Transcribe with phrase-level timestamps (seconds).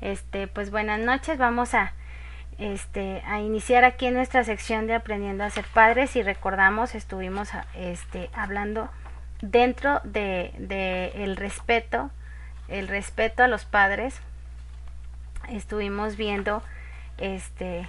[0.00, 1.92] Este, pues buenas noches, vamos a
[2.58, 8.88] este iniciar aquí nuestra sección de aprendiendo a ser padres y recordamos estuvimos este hablando
[9.42, 12.10] dentro de, el respeto,
[12.68, 14.20] el respeto a los padres.
[15.48, 16.62] Estuvimos viendo
[17.18, 17.88] este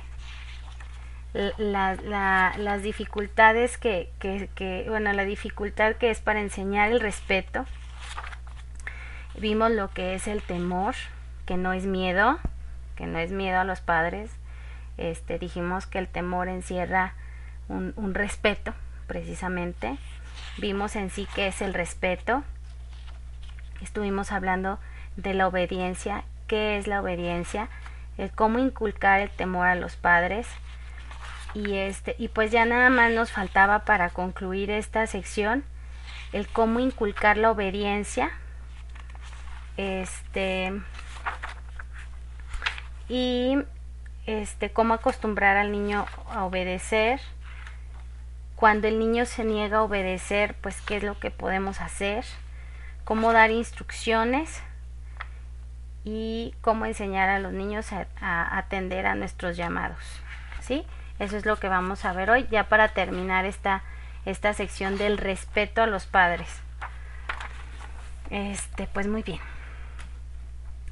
[1.34, 7.66] las dificultades que, que, bueno, la dificultad que es para enseñar el respeto.
[9.38, 10.96] Vimos lo que es el temor,
[11.48, 12.38] que no es miedo,
[12.96, 14.30] que no es miedo a los padres.
[14.98, 17.16] Este, dijimos que el temor encierra
[17.70, 18.76] un, respeto,
[19.08, 19.98] precisamente.
[20.58, 22.44] Vimos en sí que es el respeto.
[23.82, 24.80] Estuvimos hablando
[25.16, 27.70] de la obediencia, qué es la obediencia,
[28.18, 30.48] el cómo inculcar el temor a los padres,
[31.54, 35.64] y este y pues ya nada más nos faltaba para concluir esta sección
[36.34, 38.32] el cómo inculcar la obediencia
[39.78, 40.74] este
[43.10, 43.58] y
[44.26, 47.22] este cómo acostumbrar al niño a obedecer
[48.56, 52.26] cuando el niño se niega a obedecer pues qué es lo que podemos hacer
[53.06, 54.62] cómo dar instrucciones
[56.04, 60.04] y cómo enseñar a los niños a, atender a nuestros llamados
[60.62, 60.86] ¿sí?
[61.20, 63.82] Eso es lo que vamos a ver hoy, ya para terminar esta,
[64.26, 66.48] esta sección del respeto a los padres.
[68.30, 69.40] Este, pues muy bien.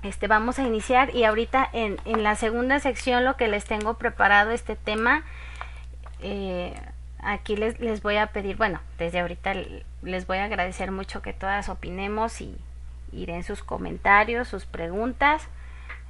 [0.06, 3.95] Este, vamos a iniciar y ahorita en, en la segunda sección lo que les tengo
[3.95, 5.23] preparado este tema,
[6.22, 6.80] eh,
[7.23, 9.53] aquí les, les voy a pedir, bueno, desde ahorita
[10.03, 12.56] les voy a agradecer mucho que todas opinemos y,
[13.12, 15.47] y den sus comentarios, sus preguntas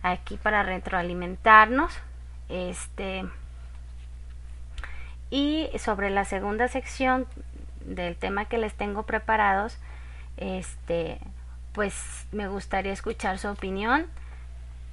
[0.03, 1.97] aquí para retroalimentarnos.
[2.49, 3.23] Este,
[5.29, 7.27] y sobre la segunda sección
[7.79, 9.77] del tema que les tengo preparados,
[10.35, 11.21] este,
[11.75, 14.07] pues me gustaría escuchar su opinión.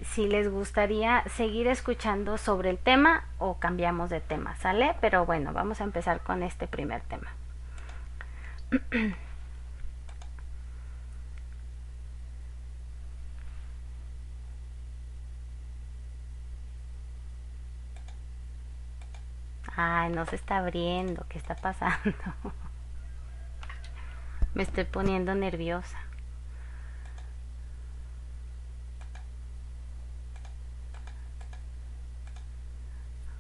[0.02, 4.96] Si les gustaría seguir escuchando sobre el tema o cambiamos de tema, ¿sale?
[5.00, 7.30] Pero bueno, vamos a empezar con este primer tema.
[19.76, 21.24] Ay, no se está abriendo.
[21.28, 22.12] ¿Qué está pasando?
[24.54, 25.98] Me estoy poniendo nerviosa.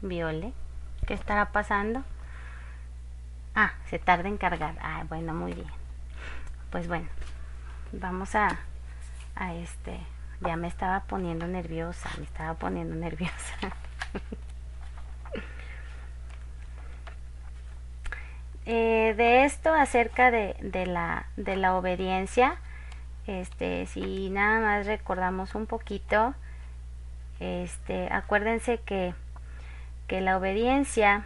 [0.02, 0.52] Viole,
[1.06, 2.02] ¿qué estará pasando?
[3.54, 4.74] Ah, se tarda en cargar.
[4.80, 5.70] Ah, bueno, muy bien.
[6.70, 7.08] Pues bueno,
[7.92, 8.58] vamos a,
[9.36, 10.00] a este.
[10.40, 13.56] Ya me estaba poniendo nerviosa, me estaba poniendo nerviosa.
[18.64, 22.54] Eh, de esto acerca de, de, la, de la obediencia,
[23.26, 26.36] este, si nada más recordamos un poquito,
[27.40, 29.14] este, acuérdense que,
[30.12, 31.24] que la obediencia,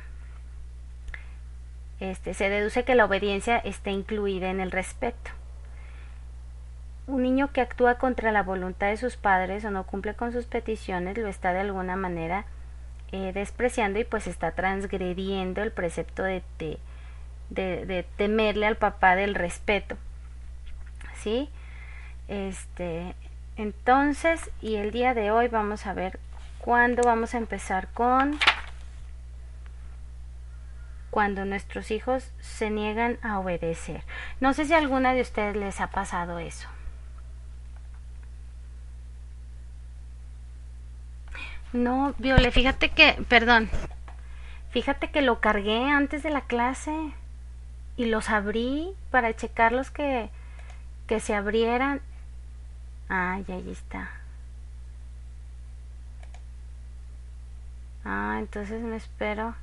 [1.99, 5.33] este, se deduce que la obediencia está incluida en el respeto.
[7.09, 10.45] Un niño que actúa contra la voluntad de sus padres o no cumple con sus
[10.47, 12.45] peticiones lo está de alguna manera
[13.11, 16.79] eh, despreciando y pues está transgrediendo el precepto de, de
[17.51, 19.97] de, temerle al papá del respeto.
[21.17, 21.51] ¿Sí?
[22.29, 23.17] Este,
[23.57, 26.21] entonces, y el día de hoy vamos a ver
[26.61, 28.39] cuándo vamos a empezar con
[31.17, 34.03] cuando nuestros hijos se niegan a obedecer.
[34.39, 36.69] No sé si a alguna de ustedes les ha pasado eso.
[41.73, 43.71] No, Viole, fíjate que, perdón,
[44.73, 46.95] fíjate que lo cargué antes de la clase
[47.97, 50.29] y los abrí para checarlos que,
[51.07, 52.03] que se abrieran.
[53.09, 54.11] Ay, ahí está.
[58.05, 59.55] Ah, entonces me espero.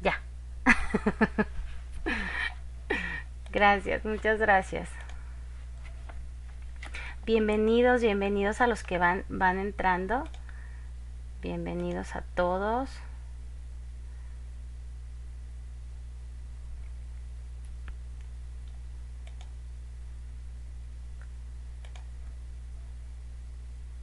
[0.00, 0.20] Ya.
[3.52, 4.88] gracias, muchas gracias.
[7.26, 10.24] Bienvenidos, bienvenidos a los que van, van entrando.
[11.42, 12.90] Bienvenidos a todos.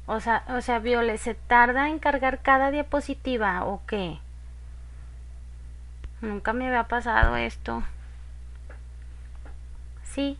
[0.07, 4.19] O sea, o sea, Viole, ¿se tarda en cargar cada diapositiva o qué?
[6.21, 7.83] Nunca me había pasado esto.
[10.03, 10.37] Sí.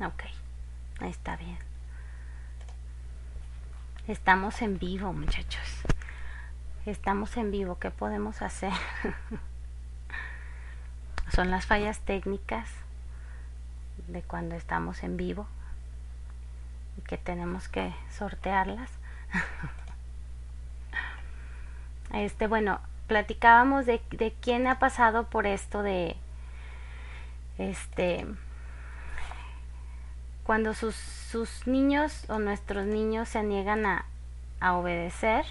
[0.00, 0.24] Ok,
[1.00, 1.65] está bien.
[4.08, 5.82] Estamos en vivo, muchachos.
[6.84, 7.80] Estamos en vivo.
[7.80, 8.72] ¿Qué podemos hacer?
[11.34, 12.70] Son las fallas técnicas
[14.06, 15.48] de cuando estamos en vivo
[16.96, 18.92] y que tenemos que sortearlas.
[22.14, 22.78] este, bueno,
[23.08, 26.14] platicábamos de, de quién ha pasado por esto de
[27.58, 28.24] este
[30.46, 34.04] cuando sus, sus niños o nuestros niños se niegan a,
[34.60, 35.44] a obedecer,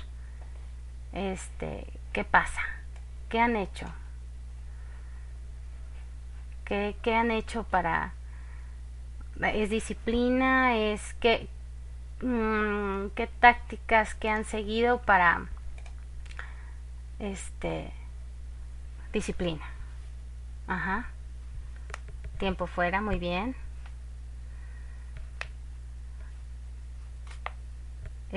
[1.11, 2.61] este, ¿qué pasa?
[3.27, 3.87] ¿Qué han hecho?
[6.63, 8.13] ¿Qué, qué han hecho para...
[9.41, 10.77] ¿Es disciplina?
[10.77, 11.49] ¿Es qué,
[12.21, 15.45] mm, qué tácticas que han seguido para...
[17.19, 17.91] Este...
[19.11, 19.65] Disciplina.
[20.67, 21.09] Ajá.
[22.37, 23.57] Tiempo fuera, muy bien.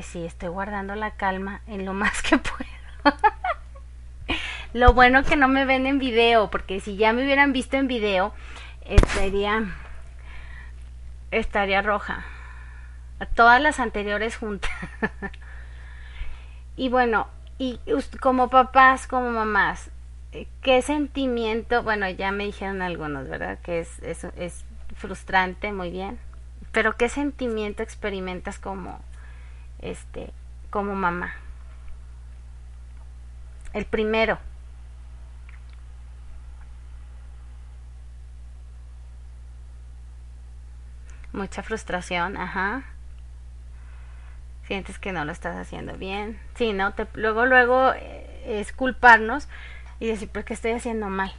[0.03, 2.69] Sí, estoy guardando la calma en lo más que puedo.
[4.73, 7.89] lo bueno que no me ven en video, porque si ya me hubieran visto en
[7.89, 8.33] video,
[8.85, 9.65] estaría,
[11.31, 12.25] estaría roja.
[13.35, 14.71] Todas las anteriores juntas.
[16.77, 17.29] y bueno,
[17.59, 17.81] y
[18.21, 19.91] como papás, como mamás,
[20.33, 21.83] eh, ¿qué sentimiento?
[21.83, 23.59] Bueno, ya me dijeron algunos, ¿verdad?
[23.61, 24.65] Que es, es, es
[24.95, 26.19] frustrante, muy bien.
[26.71, 29.01] Pero ¿qué sentimiento experimentas como,
[29.81, 30.33] este,
[30.71, 31.35] como mamá.
[33.73, 34.39] El primero.
[41.33, 42.83] Mucha frustración, ajá.
[44.65, 46.41] Sientes que no lo estás haciendo bien.
[46.55, 46.93] Sí, ¿no?
[46.95, 49.49] Te, luego, luego eh, es culparnos
[50.01, 51.33] y decir, ¿por qué estoy haciendo mal?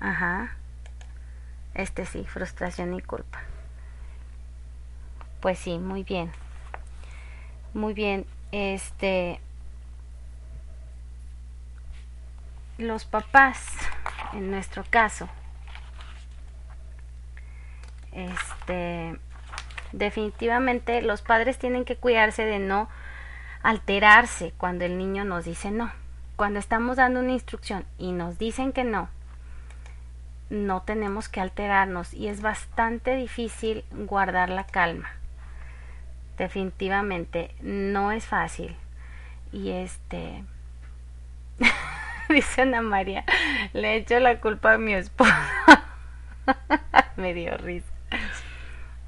[0.00, 0.56] Ajá.
[1.74, 3.40] Este sí, frustración y culpa.
[5.40, 6.32] Pues sí, muy bien.
[7.74, 8.26] Muy bien.
[8.50, 9.40] Este
[12.78, 13.66] los papás
[14.32, 15.28] en nuestro caso
[18.12, 19.18] este
[19.90, 22.88] definitivamente los padres tienen que cuidarse de no
[23.62, 25.90] alterarse cuando el niño nos dice no.
[26.36, 29.08] Cuando estamos dando una instrucción y nos dicen que no,
[30.50, 35.17] no tenemos que alterarnos y es bastante difícil guardar la calma
[36.38, 38.76] definitivamente no es fácil.
[39.52, 40.44] Y este,
[42.28, 43.24] dice Ana María,
[43.72, 45.32] le echo la culpa a mi esposo.
[47.16, 47.92] Me dio risa.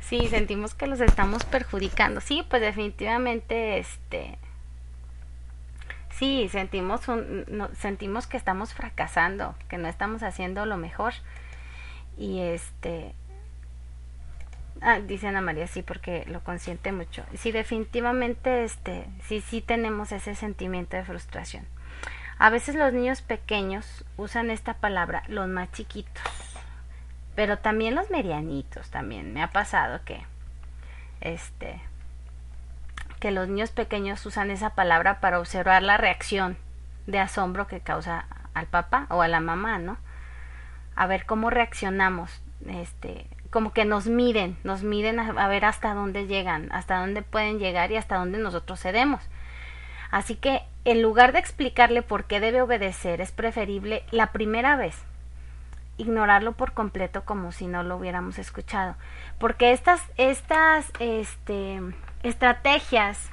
[0.00, 2.20] Sí, sentimos que los estamos perjudicando.
[2.20, 4.38] Sí, pues definitivamente, este,
[6.10, 11.14] sí, sentimos un, sentimos que estamos fracasando, que no estamos haciendo lo mejor.
[12.18, 13.14] Y este,
[14.82, 17.24] Ah, dice Ana María, sí, porque lo consiente mucho.
[17.34, 21.66] Sí, definitivamente, este, sí, sí tenemos ese sentimiento de frustración.
[22.38, 26.22] A veces los niños pequeños usan esta palabra, los más chiquitos,
[27.34, 30.24] pero también los medianitos, también me ha pasado que,
[31.20, 31.82] este,
[33.20, 36.56] que los niños pequeños usan esa palabra para observar la reacción
[37.06, 38.24] de asombro que causa
[38.54, 39.98] al papá o a la mamá, ¿no?
[40.96, 46.26] A ver cómo reaccionamos, este, como que nos miden, nos miden a, ver hasta dónde
[46.26, 49.22] llegan, hasta dónde pueden llegar y hasta dónde nosotros cedemos.
[50.10, 54.96] Así que en lugar de explicarle por qué debe obedecer, es preferible la primera vez
[55.98, 58.96] ignorarlo por completo como si no lo hubiéramos escuchado.
[59.38, 61.80] Porque estas, estas este,
[62.22, 63.28] estrategias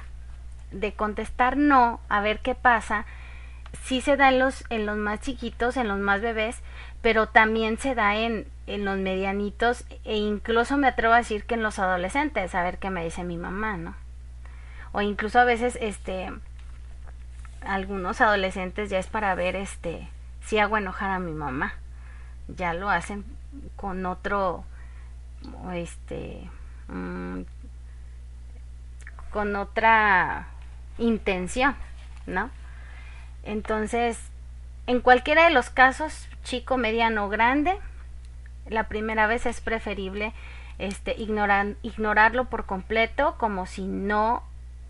[0.70, 3.06] de contestar no, a ver qué pasa,
[3.84, 6.62] sí se da en los, en los más chiquitos, en los más bebés,
[7.02, 11.54] pero también se da en, en los medianitos e incluso me atrevo a decir que
[11.54, 13.94] en los adolescentes, a ver qué me dice mi mamá, ¿no?
[14.92, 16.32] O incluso a veces, este,
[17.62, 20.08] algunos adolescentes ya es para ver, este,
[20.40, 21.74] si hago enojar a mi mamá.
[22.48, 23.24] Ya lo hacen
[23.76, 24.64] con otro,
[25.74, 26.48] este,
[26.88, 27.42] mm,
[29.30, 30.48] con otra
[30.96, 31.76] intención,
[32.26, 32.50] ¿no?
[33.42, 34.18] Entonces,
[34.86, 37.78] en cualquiera de los casos, chico, mediano o grande,
[38.68, 40.32] la primera vez es preferible
[40.78, 44.42] este ignorar, ignorarlo por completo como si no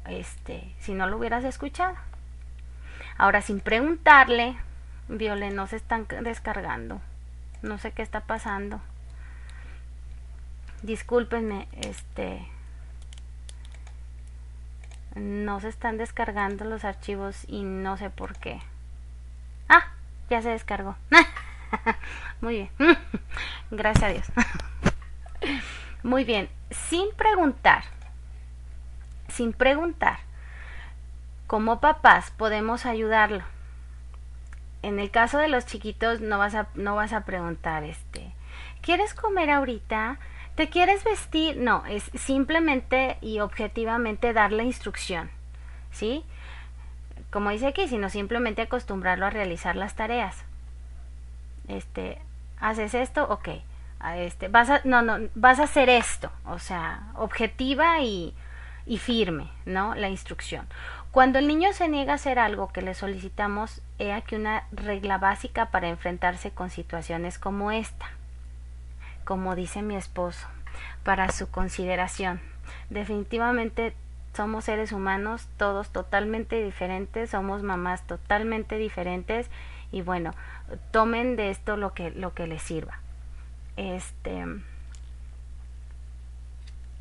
[0.06, 1.96] este si no lo hubieras escuchado.
[3.16, 4.56] Ahora sin preguntarle,
[5.08, 7.00] Viole no se están descargando.
[7.62, 8.80] No sé qué está pasando.
[10.82, 12.46] Discúlpenme, este
[15.16, 18.60] no se están descargando los archivos y no sé por qué.
[19.68, 19.88] Ah,
[20.30, 20.94] ya se descargó.
[22.40, 22.70] Muy bien.
[23.70, 24.26] Gracias a Dios.
[26.02, 27.82] Muy bien, sin preguntar,
[29.28, 30.20] sin preguntar,
[31.46, 33.42] como papás podemos ayudarlo.
[34.82, 38.32] En el caso de los chiquitos no vas a, no vas a preguntar, este,
[38.80, 40.18] ¿quieres comer ahorita?
[40.54, 41.56] ¿Te quieres vestir?
[41.56, 45.30] No, es simplemente y objetivamente dar la instrucción,
[45.90, 46.25] ¿sí?
[47.30, 50.44] Como dice aquí, sino simplemente acostumbrarlo a realizar las tareas.
[51.68, 52.20] Este,
[52.58, 53.25] ¿haces esto?
[53.28, 53.48] Ok.
[54.16, 58.34] este, vas a, no, no, vas a hacer esto, o sea, objetiva y,
[58.87, 59.94] y firme, ¿no?
[59.94, 60.66] La instrucción.
[61.10, 65.18] Cuando el niño se niega a hacer algo que le solicitamos, he aquí una regla
[65.18, 68.06] básica para enfrentarse con situaciones como esta
[69.28, 70.46] como dice mi esposo,
[71.04, 72.40] para su consideración.
[72.88, 73.92] Definitivamente
[74.34, 79.50] somos seres humanos, todos totalmente diferentes, somos mamás totalmente diferentes
[79.92, 80.32] y bueno,
[80.90, 83.00] tomen de esto lo que lo que les sirva.
[83.76, 84.44] Este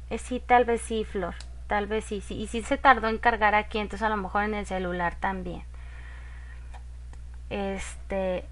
[0.09, 1.35] eh, sí, tal vez sí, Flor,
[1.67, 4.43] tal vez sí, sí, y si se tardó en cargar aquí, entonces a lo mejor
[4.43, 5.63] en el celular también.
[7.49, 8.45] Este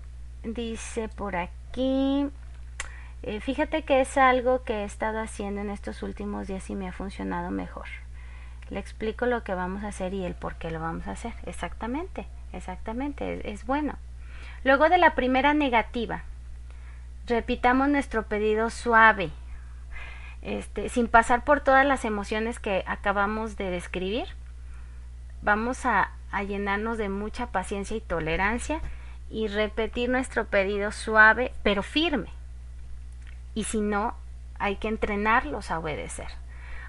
[0.43, 2.29] dice por aquí
[3.27, 6.87] eh, fíjate que es algo que he estado haciendo en estos últimos días y me
[6.87, 7.87] ha funcionado mejor.
[8.69, 11.33] Le explico lo que vamos a hacer y el por qué lo vamos a hacer.
[11.47, 13.95] Exactamente, exactamente, es, bueno.
[14.65, 16.23] Luego de la primera negativa,
[17.27, 19.29] repitamos nuestro pedido suave,
[20.41, 24.25] este, sin pasar por todas las emociones que acabamos de describir.
[25.43, 26.09] Vamos a,
[26.47, 28.81] llenarnos de mucha paciencia y tolerancia
[29.29, 32.27] y repetir nuestro pedido suave pero firme
[33.53, 34.15] y si no,
[34.59, 36.27] hay que entrenarlos a obedecer,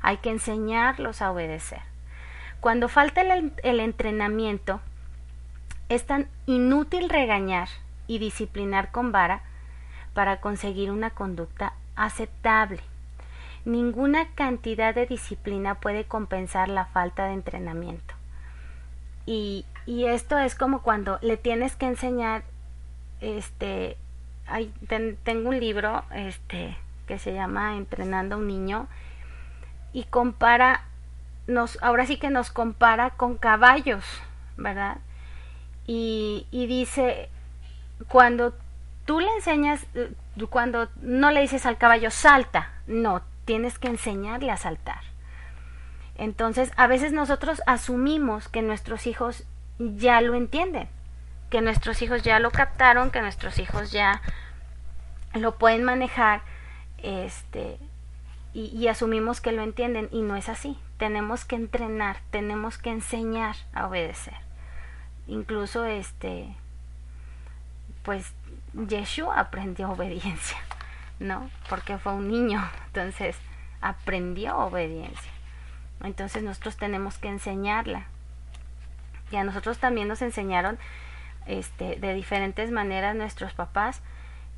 [0.02, 1.80] hay que enseñarlos a obedecer.
[2.60, 4.80] Cuando falta el entrenamiento,
[5.88, 7.68] es tan inútil regañar
[8.06, 9.42] y disciplinar con vara
[10.14, 12.80] para conseguir una conducta aceptable.
[13.64, 18.14] Ninguna cantidad de disciplina puede compensar la falta de entrenamiento.
[19.26, 22.44] Y, y esto es como cuando le tienes que enseñar
[23.20, 23.96] este
[25.24, 26.76] tengo un libro este,
[27.06, 28.86] que se llama Entrenando a un niño
[29.92, 30.84] y compara,
[31.46, 34.04] nos, ahora sí que nos compara con caballos,
[34.56, 34.98] ¿verdad?
[35.86, 37.28] Y, dice,
[38.08, 38.54] cuando
[39.04, 39.86] tú le enseñas,
[40.50, 45.00] cuando no le dices al caballo salta, no, tienes que enseñarle a saltar.
[46.16, 49.44] Entonces, a veces nosotros asumimos que nuestros hijos
[49.78, 50.88] ya lo entienden
[51.50, 54.20] que nuestros hijos ya lo captaron, que nuestros hijos ya
[55.34, 56.42] lo pueden manejar,
[56.98, 57.78] este,
[58.52, 60.78] y, asumimos que lo entienden, y no es así.
[60.96, 64.45] Tenemos que entrenar, tenemos que enseñar a obedecer.
[65.26, 66.54] Incluso este,
[68.02, 68.32] pues
[68.74, 70.58] Yeshua aprendió obediencia,
[71.18, 71.50] ¿no?
[71.68, 73.36] Porque fue un niño, entonces
[73.80, 75.30] aprendió obediencia.
[76.02, 78.06] Entonces nosotros tenemos que enseñarla.
[79.30, 80.78] Y a nosotros también nos enseñaron
[81.46, 84.02] este, de diferentes maneras nuestros papás,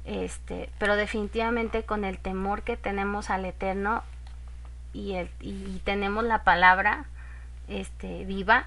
[0.04, 4.02] este, pero definitivamente con el temor que tenemos al Eterno
[4.92, 7.06] y, el, y tenemos la palabra
[7.68, 8.66] este, viva,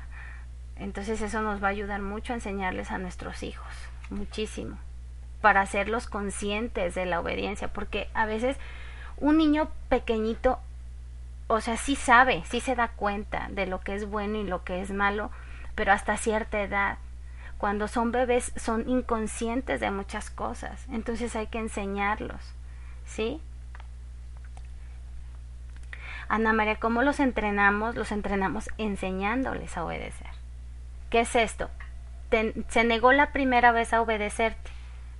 [0.82, 3.68] entonces eso nos va a ayudar mucho a enseñarles a nuestros hijos,
[4.10, 4.78] muchísimo,
[5.40, 8.58] para hacerlos conscientes de la obediencia, porque a veces
[9.18, 10.60] un niño pequeñito,
[11.48, 14.64] o sea, sí sabe, sí se da cuenta de lo que es bueno y lo
[14.64, 15.30] que es malo,
[15.76, 16.98] pero hasta cierta edad,
[17.60, 22.42] cuando son bebés son inconscientes de muchas cosas, entonces hay que enseñarlos,
[23.06, 23.40] ¿sí?
[26.28, 27.96] Ana María, ¿cómo los entrenamos?
[27.96, 30.31] Los entrenamos enseñándoles a obedecer.
[31.12, 31.70] ¿Qué es esto?
[32.70, 34.72] se negó la primera vez a obedecerte,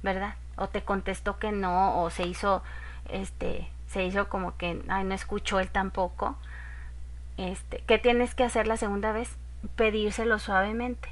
[0.02, 0.36] ¿verdad?
[0.56, 2.64] O te contestó que no, o se hizo,
[3.10, 6.38] este, se hizo como que, ay, no escuchó él tampoco.
[7.36, 9.38] Este, ¿qué tienes que hacer la segunda vez?
[9.76, 11.10] Pedírselo suavemente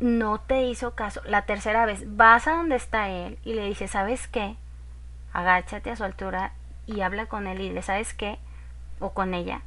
[0.00, 1.20] no te hizo caso.
[1.24, 4.56] La tercera vez vas a donde está él y le dices, ¿sabes qué?
[5.32, 6.52] Agáchate a su altura
[6.86, 8.38] y habla con él y le ¿sabes qué?
[9.00, 9.62] O con ella.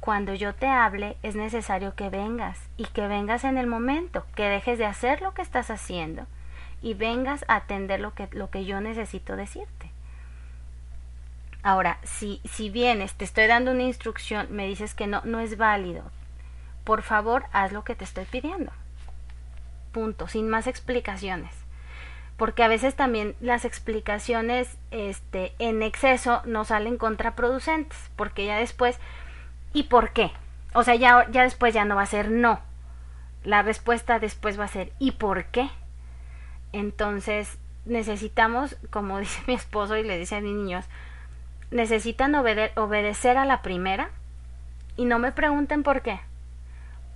[0.00, 4.48] Cuando yo te hable es necesario que vengas y que vengas en el momento, que
[4.48, 6.26] dejes de hacer lo que estás haciendo
[6.80, 9.90] y vengas a atender lo que, lo que yo necesito decirte.
[11.62, 15.56] Ahora, si, si vienes, te estoy dando una instrucción, me dices que no, no es
[15.56, 16.04] válido,
[16.84, 18.72] por favor, haz lo que te estoy pidiendo
[19.88, 21.52] punto, sin más explicaciones.
[22.36, 28.98] Porque a veces también las explicaciones este, en exceso nos salen contraproducentes, porque ya después,
[29.72, 30.32] ¿y por qué?
[30.74, 32.60] O sea, ya, ya después ya no va a ser no.
[33.44, 35.70] La respuesta después va a ser ¿y por qué?
[36.72, 40.84] Entonces necesitamos, como dice mi esposo y le dice a mis niños,
[41.70, 44.10] necesitan obedecer a la primera
[44.96, 46.20] y no me pregunten por qué.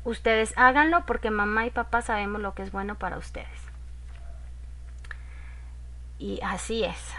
[0.04, 3.48] Ustedes háganlo porque mamá y papá sabemos lo que es bueno para ustedes.
[6.18, 7.14] Y así es.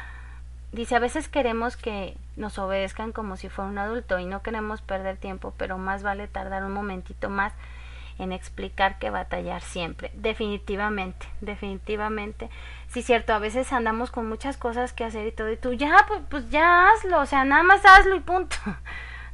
[0.74, 4.82] Dice, a veces queremos que nos obedezcan como si fuera un adulto y no queremos
[4.82, 7.54] perder tiempo, pero más vale tardar un momentito más
[8.18, 10.10] en explicar que batallar siempre.
[10.16, 12.50] Definitivamente, definitivamente.
[12.88, 15.96] Sí, cierto, a veces andamos con muchas cosas que hacer y todo, y tú ya,
[16.08, 18.58] pues, pues ya hazlo, o sea, nada más hazlo y punto.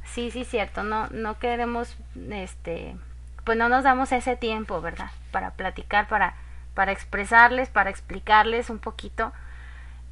[0.02, 1.96] Sí, sí, cierto, no, no queremos,
[2.30, 2.96] este,
[3.44, 5.12] pues no nos damos ese tiempo, ¿verdad?
[5.30, 6.34] Para platicar, para,
[6.74, 9.32] para expresarles, para explicarles un poquito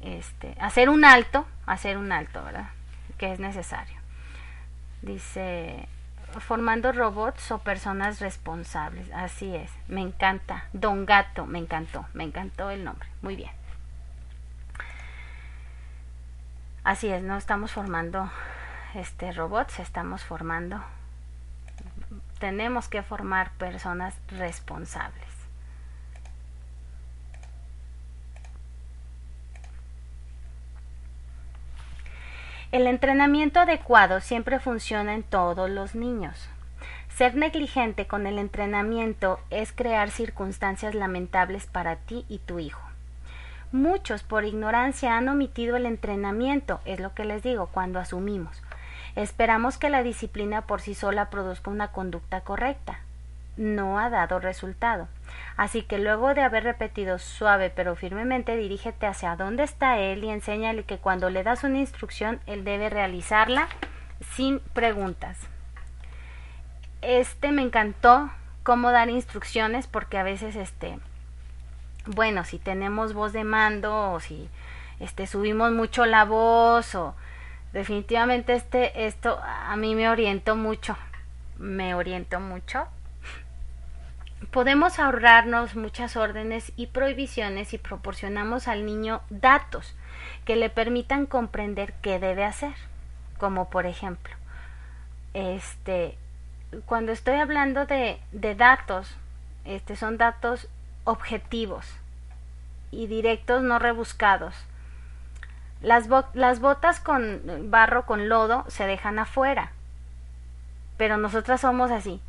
[0.01, 2.69] este, hacer un alto, hacer un alto, ¿verdad?
[3.17, 3.97] Que es necesario.
[5.01, 5.87] Dice,
[6.39, 9.11] formando robots o personas responsables.
[9.13, 10.65] Así es, me encanta.
[10.73, 13.07] Don Gato, me encantó, me encantó el nombre.
[13.21, 13.51] Muy bien.
[16.83, 18.31] Así es, no estamos formando
[18.95, 20.81] este robots, estamos formando
[22.39, 25.38] tenemos que formar personas responsables.
[32.71, 36.49] El entrenamiento adecuado siempre funciona en todos los niños.
[37.09, 42.81] Ser negligente con el entrenamiento es crear circunstancias lamentables para ti y tu hijo.
[43.71, 48.61] Muchos por ignorancia han omitido el entrenamiento, es lo que les digo, cuando asumimos.
[49.15, 52.99] Esperamos que la disciplina por sí sola produzca una conducta correcta.
[53.59, 55.09] No ha dado resultado.
[55.57, 60.29] Así que luego de haber repetido suave pero firmemente, dirígete hacia dónde está él y
[60.29, 63.67] enséñale que cuando le das una instrucción, él debe realizarla
[64.31, 65.37] sin preguntas.
[67.01, 68.31] Este me encantó
[68.63, 70.97] cómo dar instrucciones porque a veces este
[72.05, 74.49] bueno, si tenemos voz de mando o si
[75.01, 77.13] este subimos mucho la voz o
[77.73, 80.95] definitivamente este esto a mí me orientó mucho.
[81.57, 82.87] Me orientó mucho
[84.51, 89.95] Podemos ahorrarnos muchas órdenes y prohibiciones si proporcionamos al niño datos
[90.45, 92.73] que le permitan comprender qué debe hacer.
[93.37, 94.33] Como por ejemplo,
[95.33, 96.17] este,
[96.85, 99.15] cuando estoy hablando de, de datos,
[99.65, 100.67] este, son datos
[101.03, 101.85] objetivos
[102.91, 104.55] y directos, no rebuscados.
[105.81, 109.73] Las, las botas con barro, con lodo, se dejan afuera.
[110.97, 112.19] Pero nosotras somos así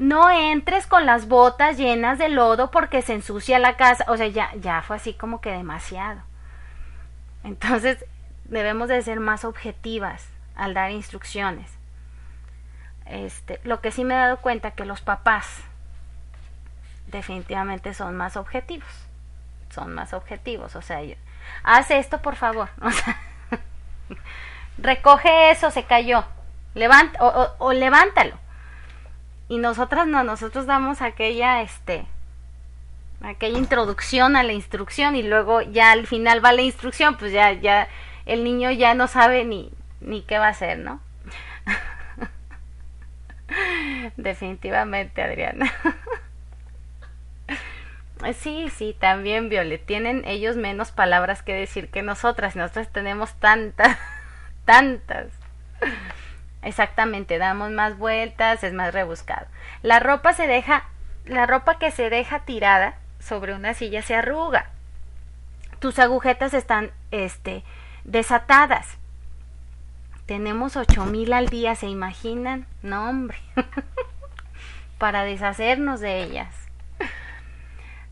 [0.00, 4.06] no entres con las botas llenas de lodo porque se ensucia la casa.
[4.08, 6.22] O sea, ya, ya fue así como que demasiado.
[7.44, 8.06] Entonces,
[8.44, 11.70] debemos de ser más objetivas al dar instrucciones.
[13.04, 15.46] Este, lo que sí me he dado cuenta que los papás
[17.08, 18.88] definitivamente son más objetivos.
[19.68, 20.76] Son más objetivos.
[20.76, 21.00] O sea,
[21.62, 22.70] haz esto por favor.
[24.78, 26.24] O recoge eso, se cayó.
[26.72, 27.18] Levanta,
[27.58, 28.38] o levántalo
[29.50, 32.06] y nosotras no, nosotros damos aquella, este,
[33.20, 37.52] aquella introducción a la instrucción y luego ya al final va la instrucción, pues ya,
[37.54, 37.88] ya,
[38.26, 41.00] el niño ya no sabe ni, ni qué va a hacer, ¿no?
[44.16, 45.68] Definitivamente, Adriana.
[48.38, 49.84] sí, sí, también, Violet.
[49.84, 52.54] Tienen ellos menos palabras que decir que nosotras.
[52.54, 53.98] Nosotras tenemos tantas,
[54.64, 55.26] tantas.
[56.62, 59.46] Exactamente, damos más vueltas, es más rebuscado.
[59.82, 60.84] La ropa se deja,
[61.24, 64.70] la ropa que se deja tirada sobre una silla se arruga.
[65.78, 67.64] Tus agujetas están, este,
[68.04, 68.86] desatadas.
[70.26, 72.66] Tenemos ocho mil al día, ¿se imaginan?
[72.82, 73.38] No, hombre.
[74.98, 76.54] Para deshacernos de ellas.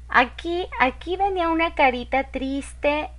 [0.08, 3.10] Aquí, aquí venía una carita triste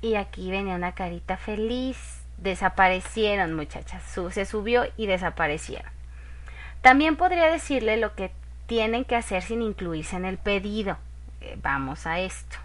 [0.00, 4.02] y aquí venía una carita feliz desaparecieron, muchachas.
[4.02, 5.90] se subió y desaparecieron.
[6.80, 8.32] También podría decirle lo que
[8.66, 10.98] tienen que hacer sin incluirse en el pedido.
[11.40, 12.56] Eh, vamos a esto.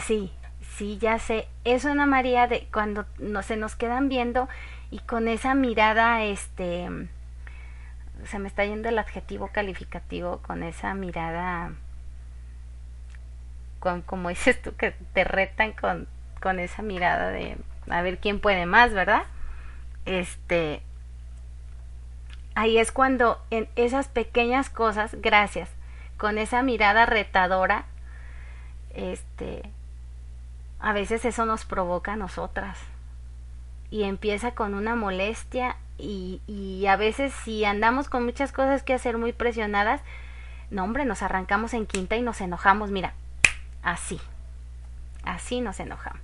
[0.00, 0.32] Sí,
[0.76, 1.48] sí, ya sé.
[1.64, 4.48] Es una María de cuando no, se nos quedan viendo
[4.90, 6.88] y con esa mirada, este,
[8.24, 11.72] se me está yendo el adjetivo calificativo, con esa mirada
[13.80, 16.06] como dices tú, que te retan con,
[16.40, 17.56] con esa mirada de
[17.88, 19.22] a ver quién puede más, ¿verdad?
[20.06, 20.82] Este,
[22.54, 25.70] ahí es cuando en esas pequeñas cosas, gracias,
[26.16, 27.86] con esa mirada retadora,
[28.94, 29.62] este,
[30.78, 32.78] a veces eso nos provoca a nosotras
[33.90, 38.94] y empieza con una molestia y, y a veces si andamos con muchas cosas que
[38.94, 40.02] hacer muy presionadas,
[40.70, 43.14] no hombre, nos arrancamos en quinta y nos enojamos, mira,
[43.82, 44.20] así.
[45.24, 46.22] Así nos enojamos.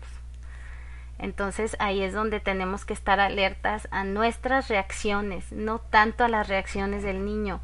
[1.18, 6.48] Entonces ahí es donde tenemos que estar alertas a nuestras reacciones, no tanto a las
[6.48, 7.60] reacciones del niño.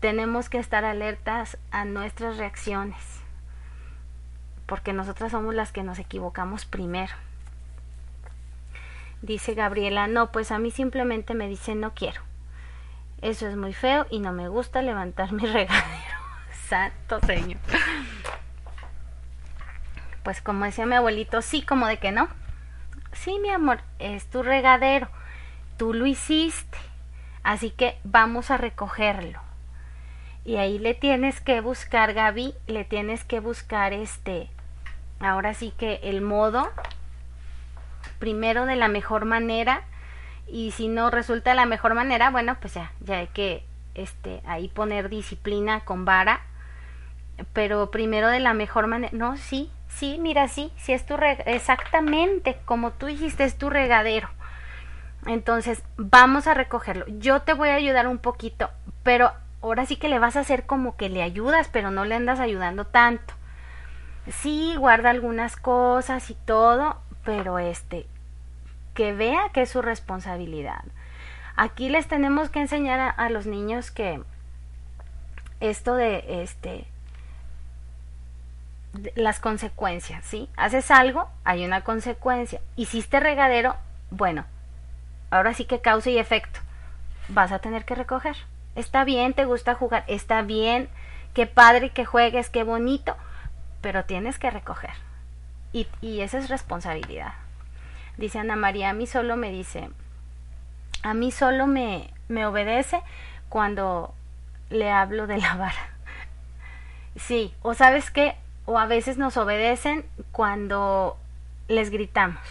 [0.00, 3.02] Tenemos que estar alertas a nuestras reacciones,
[4.66, 7.14] porque nosotras somos las que nos equivocamos primero.
[9.22, 12.20] Dice Gabriela, no, pues a mí simplemente me dice no quiero.
[13.22, 16.14] Eso es muy feo y no me gusta levantar mi regadero.
[16.68, 17.58] Santo Señor.
[20.24, 22.28] Pues como decía mi abuelito, sí, como de que no
[23.14, 25.08] sí, mi amor, es tu regadero,
[25.76, 26.78] tú lo hiciste,
[27.42, 29.40] así que vamos a recogerlo.
[30.44, 34.50] Y ahí le tienes que buscar, Gaby, le tienes que buscar este,
[35.20, 36.70] ahora sí que el modo,
[38.18, 39.84] primero de la mejor manera,
[40.46, 44.68] y si no resulta la mejor manera, bueno, pues ya, ya hay que este, ahí
[44.68, 46.42] poner disciplina con vara,
[47.52, 51.14] pero primero de la mejor manera, no, sí, Sí, mira, sí, sí es tu
[51.46, 54.28] exactamente como tú dijiste, es tu regadero.
[55.24, 57.06] Entonces, vamos a recogerlo.
[57.18, 58.70] Yo te voy a ayudar un poquito,
[59.04, 62.16] pero ahora sí que le vas a hacer como que le ayudas, pero no le
[62.16, 63.34] andas ayudando tanto.
[64.28, 68.06] Sí, guarda algunas cosas y todo, pero este,
[68.94, 70.82] que vea que es su responsabilidad.
[71.54, 74.20] Aquí les tenemos que enseñar a, a los niños que
[75.60, 76.84] esto de este
[79.14, 80.48] las consecuencias, ¿sí?
[80.56, 82.60] Haces algo, hay una consecuencia.
[82.76, 83.76] Hiciste regadero,
[84.10, 84.44] bueno,
[85.30, 86.60] ahora sí que causa y efecto.
[87.28, 88.36] Vas a tener que recoger.
[88.76, 90.88] Está bien, te gusta jugar, está bien,
[91.32, 93.16] qué padre que juegues, qué bonito,
[93.80, 94.92] pero tienes que recoger.
[95.72, 95.88] Y,
[96.20, 97.34] esa es responsabilidad.
[98.16, 99.90] Dice Ana María, a mí solo me dice,
[101.02, 103.02] a mí solo me, me obedece
[103.48, 104.14] cuando
[104.70, 105.90] le hablo de la vara.
[107.16, 111.16] Sí, o sabes qué, o a veces nos obedecen cuando
[111.68, 112.42] les gritamos.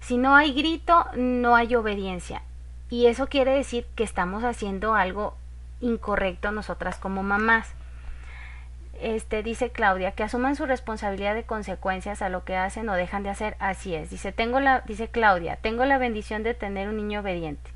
[0.00, 2.42] Si no hay grito, no hay obediencia.
[2.90, 5.36] Y eso quiere decir que estamos haciendo algo
[5.80, 7.74] incorrecto nosotras como mamás.
[9.00, 13.22] Este dice Claudia que asuman su responsabilidad de consecuencias a lo que hacen o dejan
[13.22, 13.56] de hacer.
[13.60, 14.10] Así es.
[14.10, 17.70] Dice, tengo la dice Claudia, tengo la bendición de tener un niño obediente.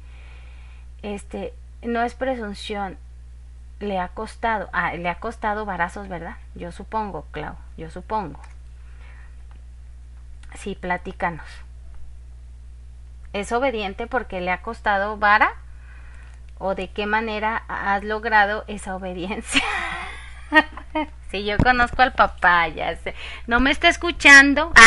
[1.02, 2.96] Este, no es presunción,
[3.82, 6.36] le ha costado, ah, le ha costado varazos, ¿verdad?
[6.54, 8.40] Yo supongo, Clau, yo supongo.
[10.54, 11.46] Sí, platícanos.
[13.32, 15.54] ¿Es obediente porque le ha costado vara?
[16.58, 19.62] ¿O de qué manera has logrado esa obediencia?
[21.30, 23.14] sí, yo conozco al papá, ya sé.
[23.46, 24.72] ¿No me está escuchando?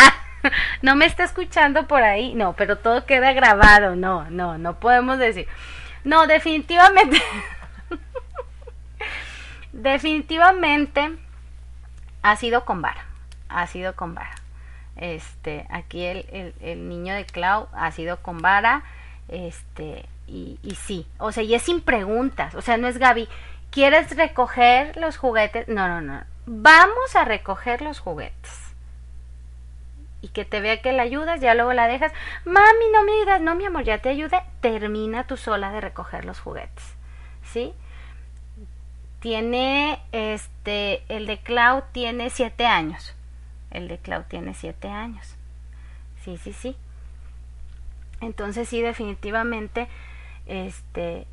[0.48, 0.52] Ah,
[0.84, 2.36] no me está escuchando por ahí.
[2.36, 3.96] No, pero todo queda grabado.
[3.96, 5.48] No, no, no podemos decir.
[6.04, 7.20] No, definitivamente.
[9.76, 11.18] Definitivamente
[12.22, 13.06] ha sido con vara,
[13.50, 14.34] ha sido con vara.
[14.96, 18.84] Este, aquí el, el, niño de Clau ha sido con vara,
[19.28, 23.28] este, y, y sí, o sea, y es sin preguntas, o sea, no es Gaby,
[23.70, 25.68] ¿quieres recoger los juguetes?
[25.68, 28.62] No, no, no, vamos a recoger los juguetes.
[30.22, 32.14] Y que te vea que la ayudas, ya luego la dejas,
[32.46, 36.24] mami, no me digas, no, mi amor, ya te ayude, termina tú sola de recoger
[36.24, 36.96] los juguetes,
[37.44, 37.74] ¿sí?
[39.20, 43.16] Tiene este el de Cloud tiene siete años.
[43.72, 45.36] El de Cloud tiene siete años.
[46.24, 46.76] Sí sí sí.
[48.22, 49.88] Entonces sí definitivamente
[50.46, 51.28] este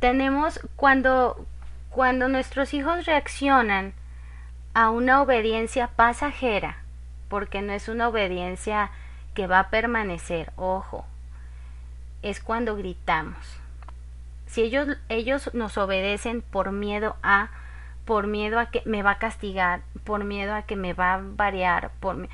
[0.00, 1.46] tenemos cuando
[1.90, 3.94] cuando nuestros hijos reaccionan
[4.74, 6.82] a una obediencia pasajera
[7.28, 8.90] porque no es una obediencia
[9.34, 11.06] que va a permanecer ojo
[12.22, 13.60] es cuando gritamos
[14.54, 17.50] si ellos, ellos nos obedecen por miedo a,
[18.04, 21.20] por miedo a que me va a castigar, por miedo a que me va a
[21.20, 22.28] variar, por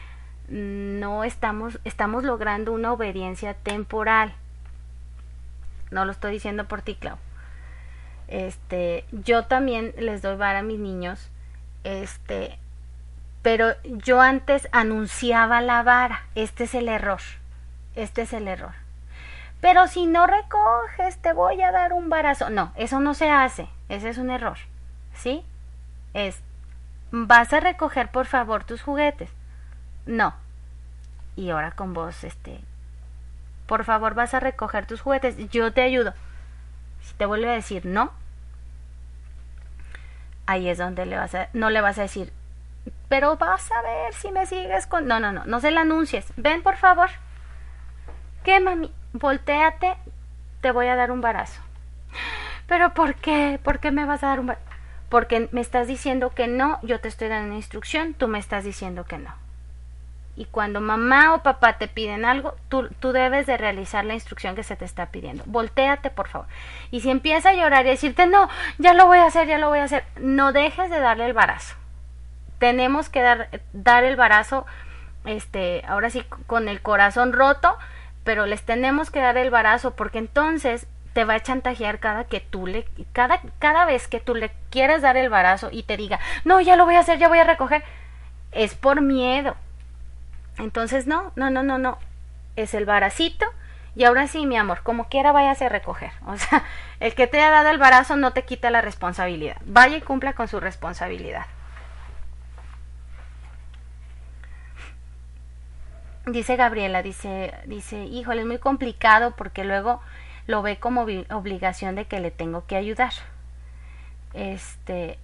[0.48, 4.35] no estamos, estamos logrando una obediencia temporal.
[5.90, 7.16] No lo estoy diciendo por ti, Clau.
[8.28, 11.30] Este, yo también les doy vara a mis niños,
[11.85, 12.59] este,
[13.40, 16.26] pero yo antes anunciaba la vara.
[16.35, 17.20] Este es el error.
[17.94, 18.89] Este es el error
[19.60, 22.50] pero si no recoges te voy a dar un barazo.
[22.50, 24.58] No, eso no se hace, ese es un error,
[25.14, 25.44] ¿sí?
[26.14, 26.42] Es,
[27.10, 29.30] vas a recoger por favor tus juguetes.
[30.06, 30.34] No.
[31.36, 32.60] Y ahora con vos, este,
[33.66, 36.14] por favor vas a recoger tus juguetes, yo te ayudo.
[37.02, 38.12] Si te vuelve a decir no,
[40.46, 42.32] ahí es donde le vas a, no le vas a decir,
[43.08, 45.06] pero vas a ver si me sigues con...
[45.06, 46.32] No, no, no, no se la anuncies.
[46.36, 47.10] Ven, por favor.
[48.44, 48.92] ¿Qué, mami?
[49.12, 49.96] Volteate,
[50.60, 51.60] te voy a dar un barazo.
[52.66, 53.58] ¿Pero por qué?
[53.62, 54.66] ¿Por qué me vas a dar un barazo?
[55.08, 58.64] Porque me estás diciendo que no, yo te estoy dando una instrucción, tú me estás
[58.64, 59.34] diciendo que no.
[60.36, 64.54] Y cuando mamá o papá te piden algo, tú, tú debes de realizar la instrucción
[64.54, 65.42] que se te está pidiendo.
[65.46, 66.46] Voltéate, por favor.
[66.90, 69.68] Y si empieza a llorar y decirte, no, ya lo voy a hacer, ya lo
[69.68, 71.74] voy a hacer, no dejes de darle el barazo.
[72.58, 74.64] Tenemos que dar, dar el barazo,
[75.24, 77.76] este, ahora sí, con el corazón roto,
[78.30, 82.38] pero les tenemos que dar el barazo porque entonces te va a chantajear cada que
[82.38, 86.20] tú le cada cada vez que tú le quieras dar el barazo y te diga,
[86.44, 87.82] "No, ya lo voy a hacer, ya voy a recoger."
[88.52, 89.56] Es por miedo.
[90.58, 91.98] Entonces, no, no, no, no, no.
[92.54, 93.46] Es el baracito
[93.96, 96.12] y ahora sí, mi amor, como quiera váyase a recoger.
[96.28, 96.62] O sea,
[97.00, 99.56] el que te ha dado el barazo no te quita la responsabilidad.
[99.64, 101.46] Vaya y cumpla con su responsabilidad.
[106.32, 110.00] Dice Gabriela, dice, dice, híjole, es muy complicado porque luego
[110.46, 113.12] lo ve como obligación de que le tengo que ayudar.
[114.32, 115.18] Este,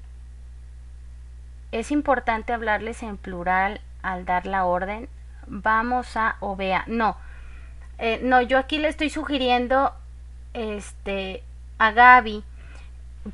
[1.70, 5.08] es importante hablarles en plural al dar la orden.
[5.46, 6.84] Vamos a o vea.
[6.86, 7.16] No,
[7.98, 9.92] eh, no, yo aquí le estoy sugiriendo,
[10.54, 11.42] este,
[11.78, 12.42] a Gaby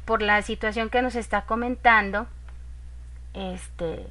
[0.05, 2.27] por la situación que nos está comentando,
[3.35, 4.07] este,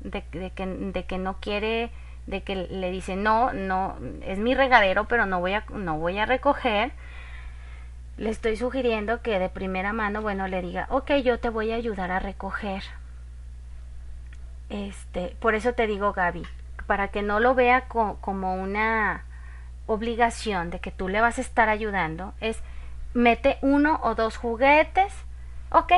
[0.00, 1.90] de, de, que, de que no quiere
[2.28, 6.18] de que le dice no, no, es mi regadero, pero no voy a, no voy
[6.18, 6.92] a recoger,
[8.18, 11.76] le estoy sugiriendo que de primera mano, bueno, le diga, ok, yo te voy a
[11.76, 12.82] ayudar a recoger.
[14.68, 16.42] Este, por eso te digo, Gaby,
[16.86, 19.24] para que no lo vea como una
[19.86, 22.60] obligación de que tú le vas a estar ayudando, es
[23.14, 25.14] mete uno o dos juguetes,
[25.70, 25.92] ok,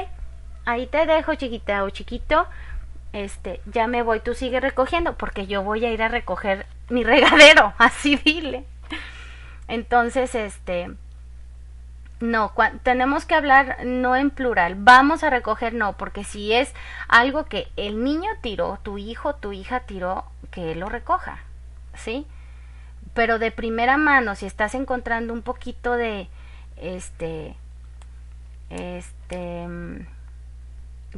[0.64, 2.46] ahí te dejo chiquita o chiquito,
[3.12, 7.04] este, ya me voy, tú sigue recogiendo, porque yo voy a ir a recoger mi
[7.04, 8.64] regadero, así dile.
[9.68, 10.90] Entonces, este,
[12.20, 16.74] no, tenemos que hablar no en plural, vamos a recoger no, porque si es
[17.08, 21.38] algo que el niño tiró, tu hijo, tu hija tiró, que él lo recoja,
[21.94, 22.26] ¿sí?
[23.14, 26.28] Pero de primera mano, si estás encontrando un poquito de,
[26.76, 27.56] este,
[28.68, 29.66] este,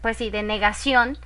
[0.01, 1.19] pues sí, de negación,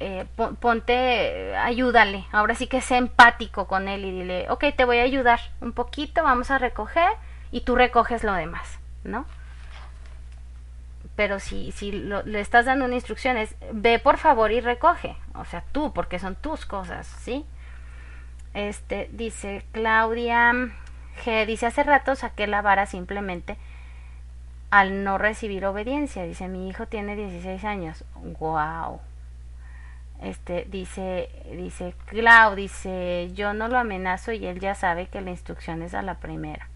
[0.00, 0.26] eh,
[0.60, 5.02] ponte, ayúdale, ahora sí que sé empático con él y dile, ok, te voy a
[5.02, 7.08] ayudar un poquito, vamos a recoger
[7.50, 9.26] y tú recoges lo demás, ¿no?
[11.16, 15.44] Pero si, si le estás dando una instrucción es, ve por favor y recoge, o
[15.44, 17.44] sea, tú, porque son tus cosas, ¿sí?
[18.54, 20.52] Este, dice Claudia
[21.24, 23.56] G, dice, hace rato saqué la vara simplemente
[24.70, 28.04] al no recibir obediencia, dice, mi hijo tiene 16 años,
[28.38, 29.00] wow
[30.22, 35.30] este dice dice Clau dice yo no lo amenazo y él ya sabe que la
[35.30, 36.68] instrucción es a la primera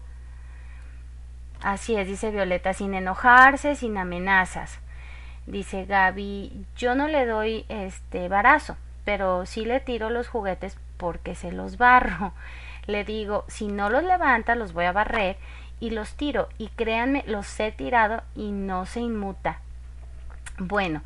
[1.61, 4.79] así es dice Violeta sin enojarse sin amenazas
[5.45, 11.35] dice Gaby yo no le doy este barazo pero sí le tiro los juguetes porque
[11.35, 12.33] se los barro
[12.87, 15.37] le digo si no los levanta los voy a barrer
[15.81, 19.59] y los tiro y créanme los he tirado y no se inmuta
[20.59, 21.01] bueno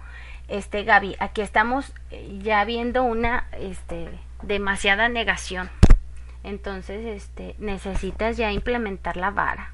[0.48, 4.08] este Gaby, aquí estamos eh, ya viendo una este
[4.42, 5.70] demasiada negación.
[6.44, 9.74] Entonces, este necesitas ya implementar la vara.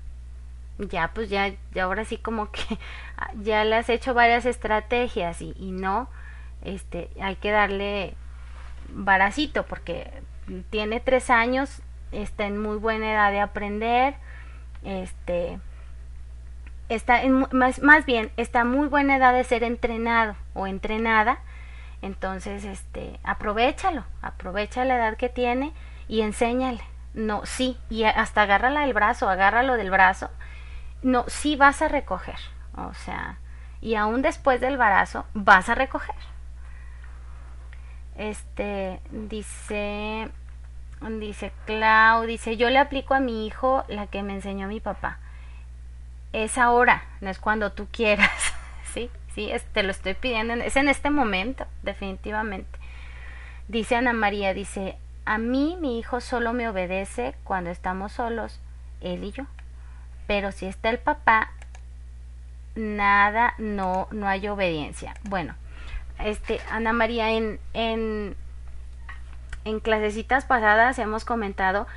[0.80, 2.80] Ya pues ya, ya ahora sí como que
[3.42, 6.10] ya le has hecho varias estrategias y, no
[6.64, 8.16] este hay que darle
[8.90, 10.12] varacito porque
[10.70, 11.82] tiene tres años,
[12.12, 14.16] está en muy buena edad de aprender,
[14.84, 15.60] este
[16.90, 21.40] está en, más, más bien está muy buena edad de ser entrenado o entrenada
[22.04, 25.72] entonces este aprovechalo aprovecha la edad que tiene
[26.10, 26.82] y enséñale.
[27.14, 30.30] No sí y hasta agárrala del brazo agárralo del brazo
[31.02, 32.36] no sí vas a recoger
[32.76, 33.38] o sea
[33.80, 36.16] y aún después del barazo vas a recoger.
[38.16, 40.30] Este dice
[41.20, 45.20] dice Clau dice yo le aplico a mi hijo la que me enseñó mi papá.
[46.34, 48.54] Es ahora, no es cuando tú quieras,
[48.94, 49.10] ¿sí?
[49.34, 52.80] Sí, te lo estoy pidiendo, es en este momento, definitivamente.
[53.68, 58.60] Dice Ana María, dice, a mí mi hijo solo me obedece cuando estamos solos,
[59.02, 59.46] él y yo.
[60.28, 61.52] Pero si está el papá,
[62.76, 65.16] nada, no, no hay obediencia.
[65.24, 65.56] Bueno,
[66.20, 68.36] este, Ana María, en, en,
[69.66, 71.88] en clasecitas pasadas hemos comentado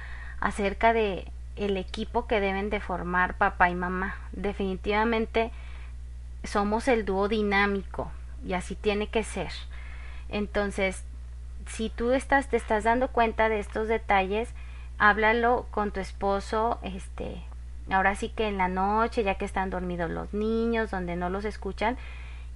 [0.40, 4.16] acerca de el equipo que deben de formar papá y mamá.
[4.32, 5.50] Definitivamente
[6.46, 8.10] somos el dúo dinámico
[8.44, 9.50] y así tiene que ser.
[10.28, 11.04] Entonces,
[11.66, 14.50] si tú estás te estás dando cuenta de estos detalles,
[14.98, 17.42] háblalo con tu esposo, este,
[17.90, 21.44] ahora sí que en la noche, ya que están dormidos los niños, donde no los
[21.44, 21.96] escuchan,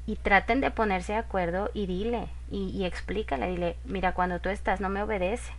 [0.07, 4.49] y traten de ponerse de acuerdo y dile, y, y explícale, dile, mira, cuando tú
[4.49, 5.53] estás no me obedece.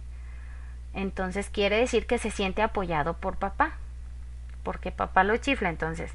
[0.93, 3.77] Entonces quiere decir que se siente apoyado por papá,
[4.63, 6.11] porque papá lo chifla, entonces,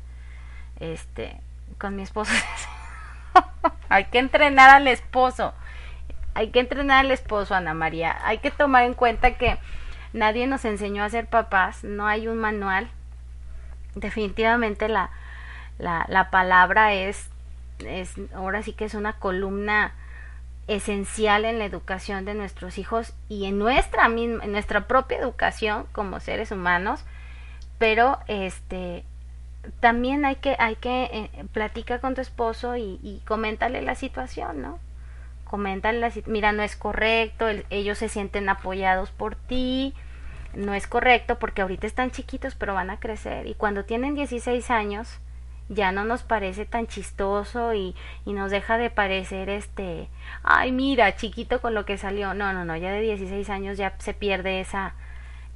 [0.80, 1.40] este,
[1.78, 2.32] con mi esposo,
[3.88, 5.54] hay que entrenar al esposo,
[6.34, 9.58] hay que entrenar al esposo, Ana María, hay que tomar en cuenta que
[10.12, 12.88] nadie nos enseñó a ser papás, no hay un manual,
[13.94, 15.10] definitivamente la,
[15.78, 17.28] la, la palabra es,
[17.84, 19.94] es, ahora sí que es una columna
[20.68, 25.86] esencial en la educación de nuestros hijos y en nuestra misma, en nuestra propia educación
[25.92, 27.04] como seres humanos,
[27.78, 29.04] pero este
[29.80, 34.62] también hay que, hay que eh, platicar con tu esposo y, y coméntale la situación,
[34.62, 34.78] ¿no?
[35.44, 39.94] Coméntale la mira, no es correcto, ellos se sienten apoyados por ti,
[40.54, 44.70] no es correcto porque ahorita están chiquitos pero van a crecer y cuando tienen 16
[44.70, 45.20] años
[45.68, 50.08] ya no nos parece tan chistoso y, y nos deja de parecer este,
[50.42, 52.34] ay mira, chiquito con lo que salió.
[52.34, 54.94] No, no, no, ya de 16 años ya se pierde esa,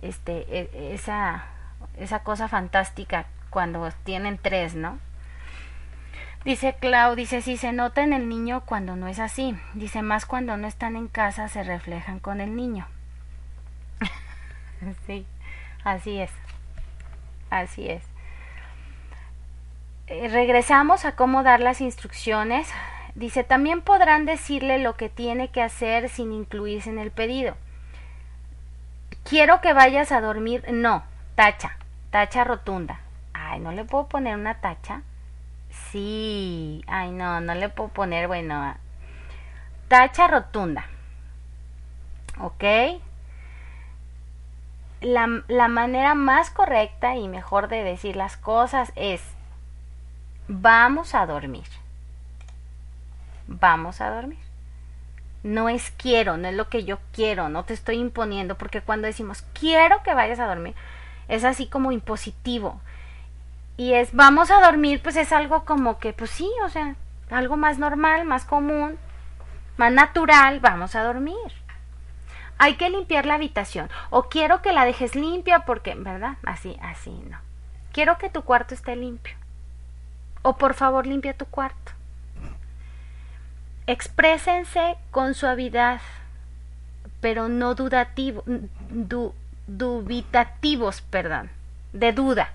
[0.02, 1.46] este, e, esa,
[1.98, 4.98] esa cosa fantástica cuando tienen tres, ¿no?
[6.44, 9.58] Dice Clau, dice, si se nota en el niño cuando no es así.
[9.74, 12.86] Dice, más cuando no están en casa se reflejan con el niño.
[15.06, 15.26] sí,
[15.84, 16.30] así es.
[17.50, 18.02] Así es.
[20.06, 22.68] Eh, regresamos a cómo dar las instrucciones.
[23.14, 27.54] Dice, también podrán decirle lo que tiene que hacer sin incluirse en el pedido.
[29.24, 30.64] Quiero que vayas a dormir.
[30.72, 31.76] No, tacha,
[32.10, 32.99] tacha rotunda.
[33.50, 35.02] Ay, ¿no le puedo poner una tacha?
[35.90, 38.76] Sí, ay, no, no le puedo poner, bueno,
[39.88, 40.86] tacha rotunda.
[42.38, 42.62] ¿Ok?
[45.00, 49.20] La, la manera más correcta y mejor de decir las cosas es
[50.46, 51.66] vamos a dormir.
[53.48, 54.38] Vamos a dormir.
[55.42, 59.08] No es quiero, no es lo que yo quiero, no te estoy imponiendo, porque cuando
[59.08, 60.76] decimos quiero que vayas a dormir,
[61.26, 62.80] es así como impositivo.
[63.80, 66.96] Y es vamos a dormir, pues es algo como que, pues sí, o sea,
[67.30, 68.98] algo más normal, más común,
[69.78, 71.34] más natural, vamos a dormir.
[72.58, 73.88] Hay que limpiar la habitación.
[74.10, 76.36] O quiero que la dejes limpia porque, ¿verdad?
[76.44, 77.38] Así, así, no.
[77.90, 79.34] Quiero que tu cuarto esté limpio
[80.42, 81.92] o por favor limpia tu cuarto.
[83.86, 86.02] Exprésense con suavidad,
[87.22, 88.44] pero no dudativo,
[89.66, 91.48] dubitativos, perdón,
[91.94, 92.52] de duda.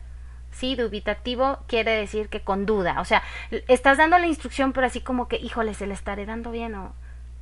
[0.55, 3.01] Sí, dubitativo quiere decir que con duda.
[3.01, 3.21] O sea,
[3.67, 6.93] estás dando la instrucción, pero así como que, híjole, se le estaré dando bien o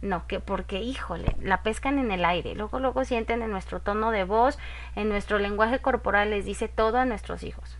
[0.01, 2.55] no, que porque, híjole, la pescan en el aire.
[2.55, 4.57] Luego, luego sienten en nuestro tono de voz,
[4.95, 7.77] en nuestro lenguaje corporal, les dice todo a nuestros hijos.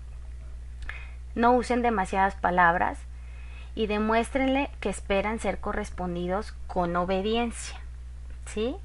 [1.33, 2.99] No usen demasiadas palabras
[3.73, 7.79] y demuéstrenle que esperan ser correspondidos con obediencia.
[8.45, 8.75] ¿Sí?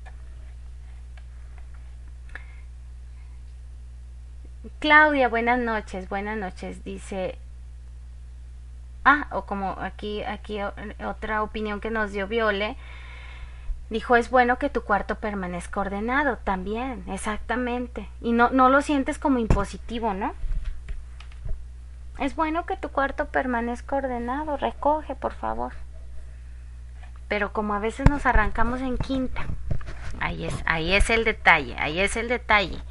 [4.81, 6.83] Claudia, buenas noches, buenas noches.
[6.85, 7.39] Dice,
[9.05, 10.59] ah, o como aquí, aquí
[11.05, 12.77] otra opinión que nos dio Viole,
[13.89, 18.09] dijo, es bueno que tu cuarto permanezca ordenado, también, exactamente.
[18.21, 20.35] Y no, no lo sientes como impositivo, ¿no?
[22.19, 25.73] Es bueno que tu cuarto permanezca ordenado, recoge, por favor.
[27.29, 29.47] Pero como a veces nos arrancamos en quinta,
[30.19, 32.83] ahí es, ahí es el detalle, ahí es el detalle.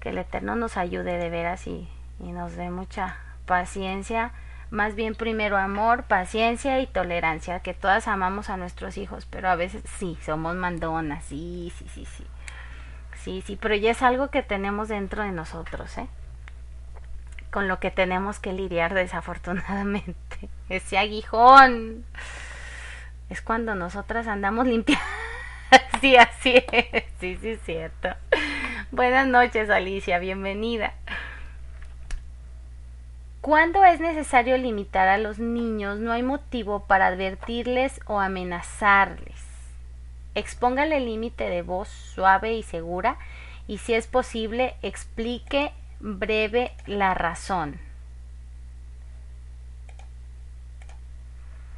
[0.00, 1.88] Que el Eterno nos ayude de veras y,
[2.20, 4.32] y nos dé mucha paciencia,
[4.70, 9.56] más bien primero amor, paciencia y tolerancia, que todas amamos a nuestros hijos, pero a
[9.56, 12.26] veces sí, somos mandonas, sí, sí, sí, sí.
[13.22, 16.06] Sí, sí, pero ya es algo que tenemos dentro de nosotros, ¿eh?
[17.50, 20.48] con lo que tenemos que lidiar desafortunadamente.
[20.68, 22.04] Ese aguijón
[23.30, 25.04] es cuando nosotras andamos limpiando.
[26.00, 27.04] sí, así es.
[27.20, 28.10] Sí, sí, es cierto.
[28.90, 30.18] Buenas noches, Alicia.
[30.18, 30.94] Bienvenida.
[33.42, 39.44] Cuando es necesario limitar a los niños, no hay motivo para advertirles o amenazarles.
[40.34, 43.18] Expóngale el límite de voz suave y segura
[43.66, 47.78] y si es posible explique breve la razón.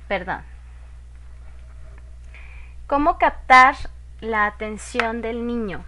[0.06, 0.42] Perdón.
[2.86, 3.74] ¿Cómo captar
[4.20, 5.84] la atención del niño?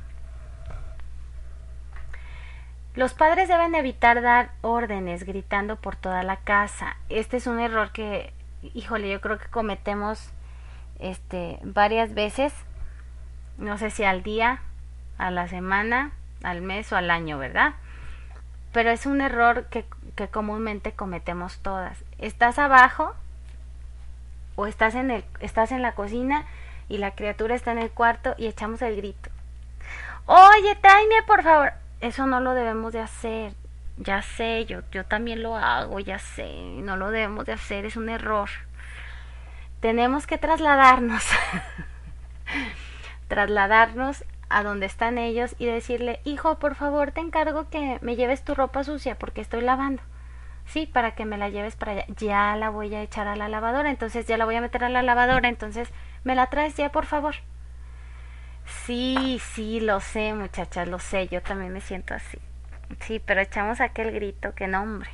[2.94, 6.96] Los padres deben evitar dar órdenes gritando por toda la casa.
[7.08, 8.32] Este es un error que,
[8.74, 10.30] híjole, yo creo que cometemos
[10.98, 12.52] este varias veces.
[13.58, 14.60] No sé si al día,
[15.18, 16.12] a la semana,
[16.42, 17.74] al mes o al año, ¿verdad?
[18.72, 19.84] pero es un error que,
[20.30, 21.98] comúnmente cometemos todas.
[22.18, 23.14] Estás abajo
[24.56, 26.46] o estás en, el, estás en la cocina
[26.88, 29.30] y la criatura está en el cuarto y echamos el grito.
[30.26, 31.72] Oye, tráeme por favor.
[32.02, 33.52] Eso no lo debemos de hacer.
[33.96, 36.52] Ya sé, yo, yo también lo hago, ya sé.
[36.78, 38.50] No lo debemos de hacer, es un error.
[39.78, 41.22] Tenemos que trasladarnos.
[43.28, 48.42] trasladarnos a donde están ellos y decirle, hijo, por favor, te encargo que me lleves
[48.42, 50.02] tu ropa sucia porque estoy lavando.
[50.66, 52.04] Sí, para que me la lleves para allá.
[52.18, 54.88] Ya la voy a echar a la lavadora, entonces ya la voy a meter a
[54.88, 55.88] la lavadora, entonces
[56.24, 57.36] me la traes ya, por favor.
[58.84, 62.38] Sí, sí, lo sé, muchachas, lo sé, yo también me siento así.
[63.00, 65.08] Sí, pero echamos aquel grito, que nombre.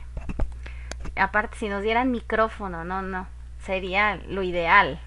[1.16, 3.26] Aparte, si nos dieran micrófono, no, no,
[3.60, 4.98] sería lo ideal.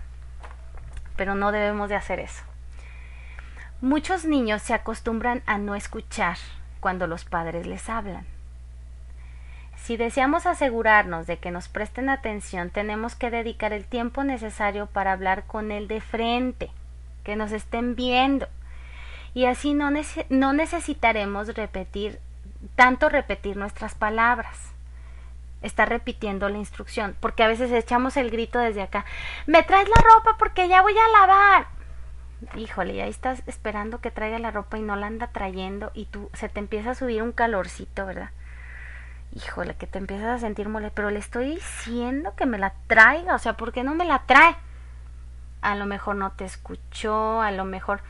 [1.15, 2.43] Pero no debemos de hacer eso.
[3.81, 6.37] Muchos niños se acostumbran a no escuchar
[6.79, 8.27] cuando los padres les hablan.
[9.75, 15.13] Si deseamos asegurarnos de que nos presten atención, tenemos que dedicar el tiempo necesario para
[15.13, 16.69] hablar con él de frente,
[17.23, 18.47] que nos estén viendo.
[19.33, 19.89] Y así no,
[20.29, 22.19] no necesitaremos repetir,
[22.75, 24.57] tanto repetir nuestras palabras.
[25.61, 29.05] Está repitiendo la instrucción, porque a veces echamos el grito desde acá,
[29.45, 31.81] me traes la ropa porque ya voy a lavar
[32.55, 36.05] híjole, y ahí estás esperando que traiga la ropa y no la anda trayendo y
[36.05, 38.31] tú se te empieza a subir un calorcito, ¿verdad?
[39.33, 43.35] Híjole, que te empiezas a sentir mole, pero le estoy diciendo que me la traiga,
[43.35, 44.55] o sea, ¿por qué no me la trae?
[45.61, 48.01] A lo mejor no te escuchó, a lo mejor...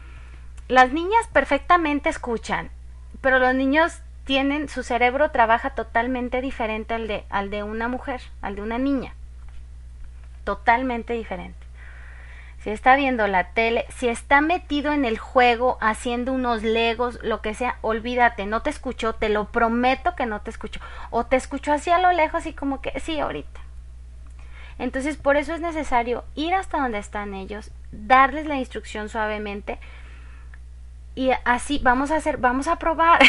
[0.67, 2.69] Las niñas perfectamente escuchan,
[3.19, 8.21] pero los niños tienen, su cerebro trabaja totalmente diferente al de, al de una mujer,
[8.41, 9.13] al de una niña.
[10.45, 11.61] Totalmente diferente
[12.63, 17.41] si está viendo la tele, si está metido en el juego haciendo unos legos, lo
[17.41, 20.79] que sea, olvídate, no te escuchó, te lo prometo que no te escuchó.
[21.09, 23.61] O te escuchó así a lo lejos y como que sí, ahorita.
[24.81, 29.79] Entonces, por eso es necesario ir hasta donde están ellos, darles la instrucción suavemente
[31.13, 33.21] y así vamos a hacer, vamos a probar.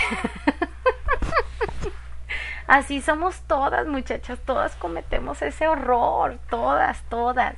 [2.67, 7.55] así somos todas, muchachas, todas cometemos ese horror, todas, todas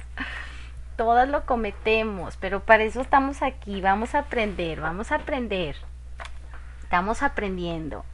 [0.97, 5.77] todas lo cometemos, pero para eso estamos aquí, vamos a aprender, vamos a aprender.
[6.83, 8.05] Estamos aprendiendo.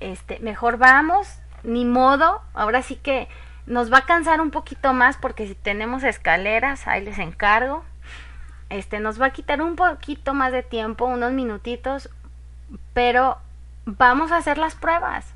[0.00, 3.28] Este, mejor vamos, ni modo, ahora sí que
[3.66, 7.84] nos va a cansar un poquito más porque si tenemos escaleras, ahí les encargo.
[8.70, 12.10] Este, nos va a quitar un poquito más de tiempo, unos minutitos,
[12.92, 13.38] pero
[13.84, 15.34] vamos a hacer las pruebas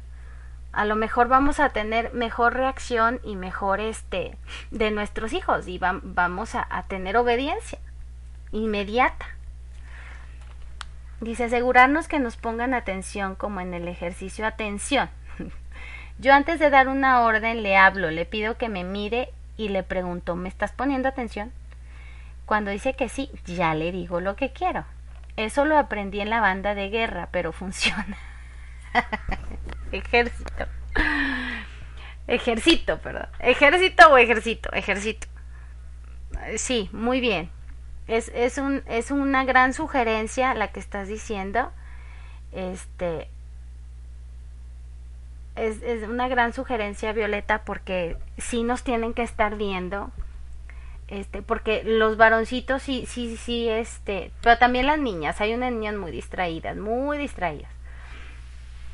[0.72, 4.36] a lo mejor vamos a tener mejor reacción y mejor este
[4.70, 7.78] de nuestros hijos y vamos a, a tener obediencia
[8.52, 9.26] inmediata.
[11.20, 15.10] Dice asegurarnos que nos pongan atención como en el ejercicio atención.
[16.18, 19.84] Yo antes de dar una orden le hablo, le pido que me mire y le
[19.84, 21.52] pregunto, ¿me estás poniendo atención?
[22.44, 24.84] Cuando dice que sí, ya le digo lo que quiero.
[25.36, 28.16] Eso lo aprendí en la banda de guerra, pero funciona.
[29.92, 30.66] Ejército.
[32.26, 33.28] Ejército, perdón.
[33.38, 35.28] Ejército o ejército, ejército.
[36.56, 37.50] Sí, muy bien.
[38.08, 41.70] Es, es, un, es una gran sugerencia la que estás diciendo.
[42.52, 43.28] Este.
[45.58, 50.10] Es, es una gran sugerencia, Violeta, porque sí nos tienen que estar viendo.
[51.08, 55.94] Este, porque los varoncitos sí, sí, sí, este, pero también las niñas, hay unas niñas
[55.94, 57.70] muy distraídas, muy distraídas.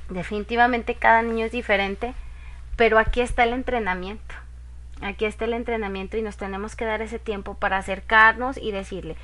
[0.08, 2.14] Definitivamente cada niño es diferente,
[2.76, 4.34] pero aquí está el entrenamiento.
[5.00, 9.16] Aquí está el entrenamiento y nos tenemos que dar ese tiempo para acercarnos y decirle,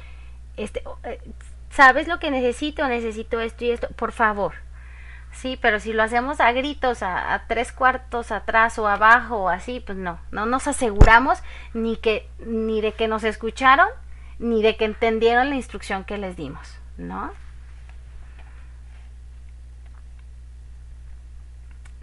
[0.57, 1.21] este, eh,
[1.71, 2.87] ¿sabes lo que necesito?
[2.89, 4.55] Necesito esto y esto, por favor.
[5.33, 9.81] Sí, pero si lo hacemos a gritos, a, tres cuartos atrás o abajo o así,
[9.81, 13.89] pues no, no nos aseguramos ni que ni de que nos escucharon
[14.39, 17.33] ni de que entendieron la instrucción que les dimos, ¿no?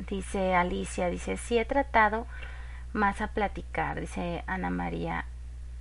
[0.10, 2.28] dice Alicia, dice, sí he tratado
[2.94, 5.26] más a platicar, dice Ana María.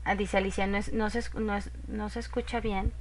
[0.04, 2.92] Ah, dice Alicia, no, es, no, se, no, no se escucha bien.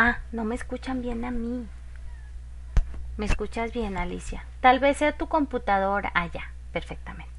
[0.00, 1.66] Ah, no me escuchan bien a mí.
[3.16, 4.44] ¿Me escuchas bien, Alicia?
[4.60, 6.12] Tal vez sea tu computadora.
[6.32, 7.32] Ya, perfectamente.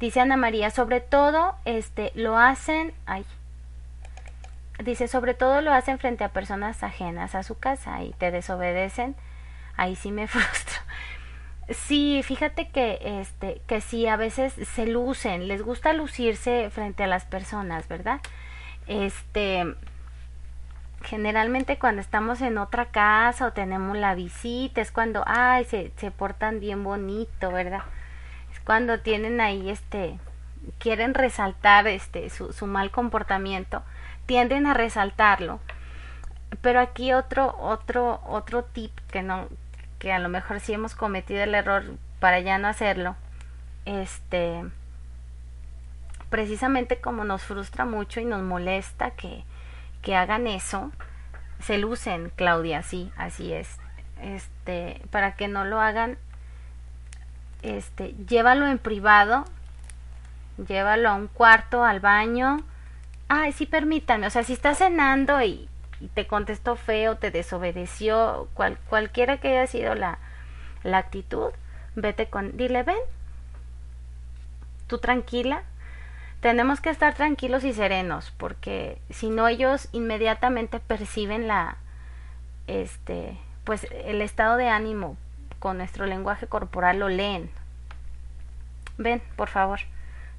[0.00, 3.26] Dice Ana María, sobre todo, este, lo hacen, ay,
[4.82, 9.14] dice, sobre todo lo hacen frente a personas ajenas a su casa y te desobedecen
[9.76, 10.78] ahí sí me frustro.
[11.68, 17.06] Sí, fíjate que este que sí a veces se lucen, les gusta lucirse frente a
[17.06, 18.22] las personas, ¿verdad?
[18.86, 19.74] Este
[21.02, 26.10] generalmente cuando estamos en otra casa o tenemos la visita es cuando ay se, se
[26.10, 27.82] portan bien bonito, ¿verdad?
[28.52, 30.18] Es cuando tienen ahí este
[30.78, 33.82] quieren resaltar este su, mal comportamiento,
[34.26, 35.60] tienden a resaltarlo.
[36.62, 39.48] Pero aquí otro otro otro tip que no
[39.98, 41.84] que a lo mejor sí hemos cometido el error
[42.20, 43.16] para ya no hacerlo.
[43.84, 44.64] Este
[46.30, 49.44] precisamente como nos frustra mucho y nos molesta que,
[50.02, 50.90] que hagan eso,
[51.60, 53.78] se lucen, Claudia, sí, así es.
[54.20, 56.18] Este, para que no lo hagan,
[57.62, 59.44] este, llévalo en privado,
[60.66, 62.58] llévalo a un cuarto, al baño.
[63.28, 65.68] Ay, sí, permítame, o sea, si estás cenando y,
[66.00, 70.18] y te contestó feo, te desobedeció, cual, cualquiera que haya sido la,
[70.82, 71.50] la actitud,
[71.94, 72.96] vete con, dile, ven,
[74.86, 75.64] tú tranquila,
[76.40, 81.76] tenemos que estar tranquilos y serenos porque si no ellos inmediatamente perciben la
[82.66, 85.16] este pues el estado de ánimo
[85.58, 87.50] con nuestro lenguaje corporal lo leen.
[88.98, 89.80] Ven por favor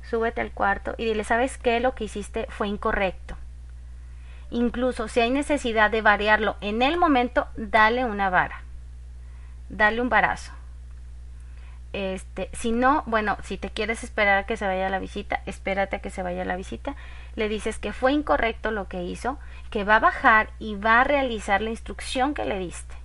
[0.09, 3.35] súbete al cuarto y dile sabes qué lo que hiciste fue incorrecto.
[4.51, 8.63] Incluso si hay necesidad de variarlo en el momento dale una vara
[9.69, 10.51] dale un barazo
[11.91, 15.95] este, si no, bueno, si te quieres esperar a que se vaya la visita, espérate
[15.95, 16.95] a que se vaya la visita.
[17.35, 19.39] Le dices que fue incorrecto lo que hizo,
[19.71, 22.95] que va a bajar y va a realizar la instrucción que le diste.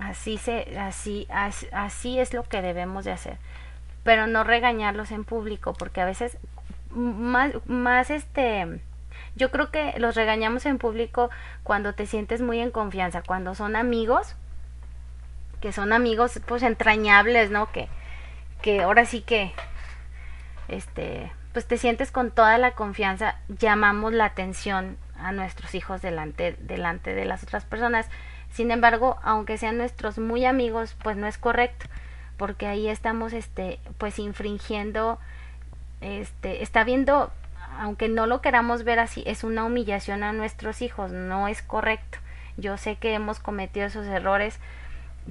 [0.00, 3.38] Así se, así, así, así es lo que debemos de hacer.
[4.04, 6.38] Pero no regañarlos en público, porque a veces
[6.90, 8.80] más, más este,
[9.34, 11.30] yo creo que los regañamos en público
[11.64, 14.36] cuando te sientes muy en confianza, cuando son amigos
[15.66, 17.72] que son amigos pues entrañables, ¿no?
[17.72, 17.88] Que,
[18.62, 19.52] que ahora sí que,
[20.68, 26.54] este, pues te sientes con toda la confianza, llamamos la atención a nuestros hijos delante,
[26.60, 28.06] delante de las otras personas.
[28.52, 31.86] Sin embargo, aunque sean nuestros muy amigos, pues no es correcto,
[32.36, 35.18] porque ahí estamos, este, pues infringiendo,
[36.00, 37.32] este, está viendo,
[37.80, 42.18] aunque no lo queramos ver así, es una humillación a nuestros hijos, no es correcto.
[42.56, 44.60] Yo sé que hemos cometido esos errores,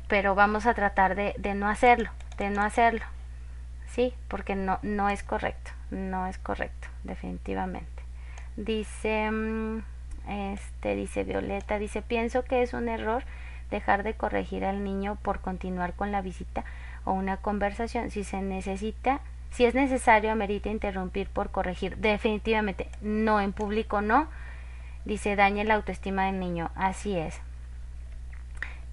[0.07, 3.03] pero vamos a tratar de, de no hacerlo, de no hacerlo,
[3.87, 4.13] ¿sí?
[4.27, 8.03] Porque no, no es correcto, no es correcto, definitivamente.
[8.57, 9.83] Dice, mm,
[10.27, 13.23] este, dice Violeta, dice, pienso que es un error
[13.71, 16.63] dejar de corregir al niño por continuar con la visita
[17.03, 18.11] o una conversación.
[18.11, 19.21] Si se necesita,
[19.51, 21.97] si es necesario, amerita interrumpir por corregir.
[21.97, 24.27] Definitivamente, no en público, no.
[25.03, 26.71] Dice, daña la autoestima del niño.
[26.75, 27.41] Así es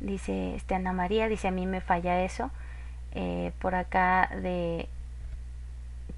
[0.03, 2.50] dice este Ana María, dice a mí me falla eso.
[3.14, 4.88] Eh, por acá de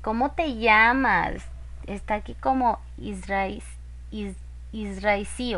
[0.02, 1.44] ¿cómo te llamas?
[1.86, 3.62] Está aquí como Israel
[4.10, 4.36] is,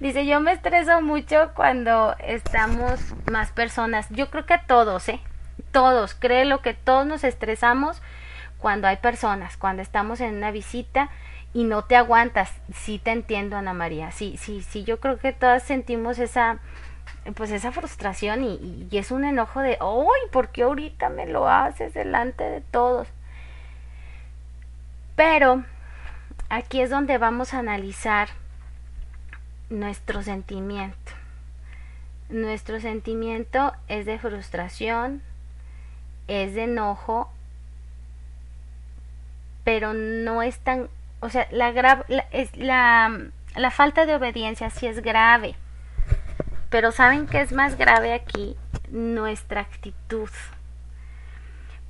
[0.00, 4.08] dice yo me estreso mucho cuando estamos más personas.
[4.10, 5.20] Yo creo que todos, ¿eh?
[5.72, 8.00] Todos, créelo que todos nos estresamos
[8.58, 11.10] cuando hay personas, cuando estamos en una visita
[11.56, 12.52] y no te aguantas.
[12.74, 14.10] Sí te entiendo, Ana María.
[14.10, 16.58] Sí, sí, sí, yo creo que todas sentimos esa
[17.34, 20.30] pues esa frustración y, y es un enojo de, ¡ay!
[20.30, 23.08] ¿Por qué ahorita me lo haces delante de todos?
[25.16, 25.64] Pero
[26.50, 28.28] aquí es donde vamos a analizar
[29.70, 31.12] nuestro sentimiento.
[32.28, 35.22] Nuestro sentimiento es de frustración,
[36.28, 37.30] es de enojo,
[39.64, 40.90] pero no es tan
[41.20, 43.18] o sea, la, es, la,
[43.54, 45.54] la falta de obediencia sí es grave.
[46.70, 48.56] Pero ¿saben qué es más grave aquí?
[48.90, 50.30] Nuestra actitud.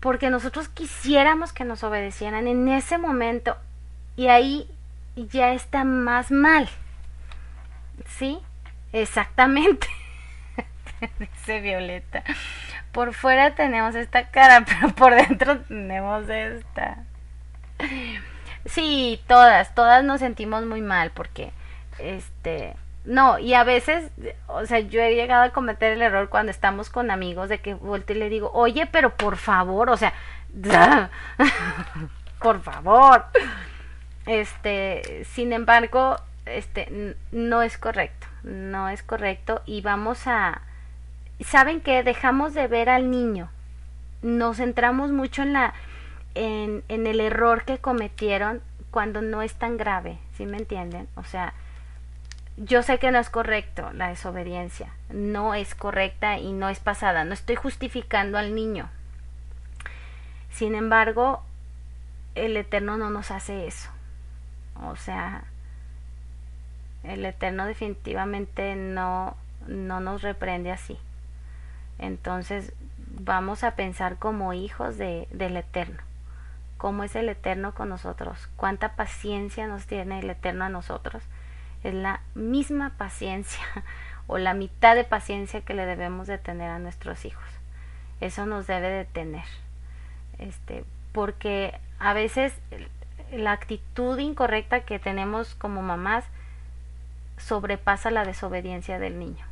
[0.00, 3.56] Porque nosotros quisiéramos que nos obedecieran en ese momento
[4.16, 4.70] y ahí
[5.16, 6.68] ya está más mal.
[8.06, 8.38] ¿Sí?
[8.92, 9.88] Exactamente.
[11.18, 12.22] Dice Violeta.
[12.92, 17.04] Por fuera tenemos esta cara, pero por dentro tenemos esta.
[18.66, 21.52] Sí, todas, todas nos sentimos muy mal porque,
[21.98, 24.10] este, no, y a veces,
[24.48, 27.74] o sea, yo he llegado a cometer el error cuando estamos con amigos de que
[27.74, 30.12] vuelto y le digo, oye, pero por favor, o sea,
[32.40, 33.26] por favor.
[34.26, 40.62] Este, sin embargo, este, no es correcto, no es correcto y vamos a,
[41.40, 42.02] ¿saben qué?
[42.02, 43.50] Dejamos de ver al niño,
[44.22, 45.74] nos centramos mucho en la,
[46.36, 51.08] en, en el error que cometieron cuando no es tan grave, ¿sí me entienden?
[51.16, 51.54] O sea,
[52.56, 57.24] yo sé que no es correcto la desobediencia, no es correcta y no es pasada,
[57.24, 58.88] no estoy justificando al niño.
[60.50, 61.42] Sin embargo,
[62.34, 63.90] el Eterno no nos hace eso.
[64.82, 65.44] O sea,
[67.04, 70.98] el Eterno definitivamente no, no nos reprende así.
[71.98, 76.05] Entonces, vamos a pensar como hijos de, del Eterno.
[76.86, 78.48] ¿Cómo es el Eterno con nosotros?
[78.54, 81.20] ¿Cuánta paciencia nos tiene el Eterno a nosotros?
[81.82, 83.64] Es la misma paciencia
[84.28, 87.42] o la mitad de paciencia que le debemos de tener a nuestros hijos.
[88.20, 89.42] Eso nos debe de tener.
[90.38, 92.56] Este, porque a veces
[93.32, 96.24] la actitud incorrecta que tenemos como mamás
[97.36, 99.44] sobrepasa la desobediencia del niño.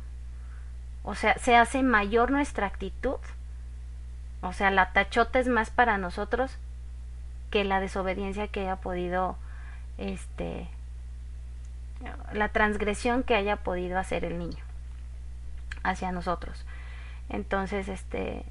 [1.03, 3.19] O sea, se hace mayor nuestra actitud.
[4.41, 6.57] O sea, la tachota es más para nosotros
[7.55, 9.37] que la desobediencia que haya podido,
[9.97, 10.67] este,
[12.33, 14.61] la transgresión que haya podido hacer el niño
[15.81, 16.65] hacia nosotros.
[17.29, 18.43] Entonces, este,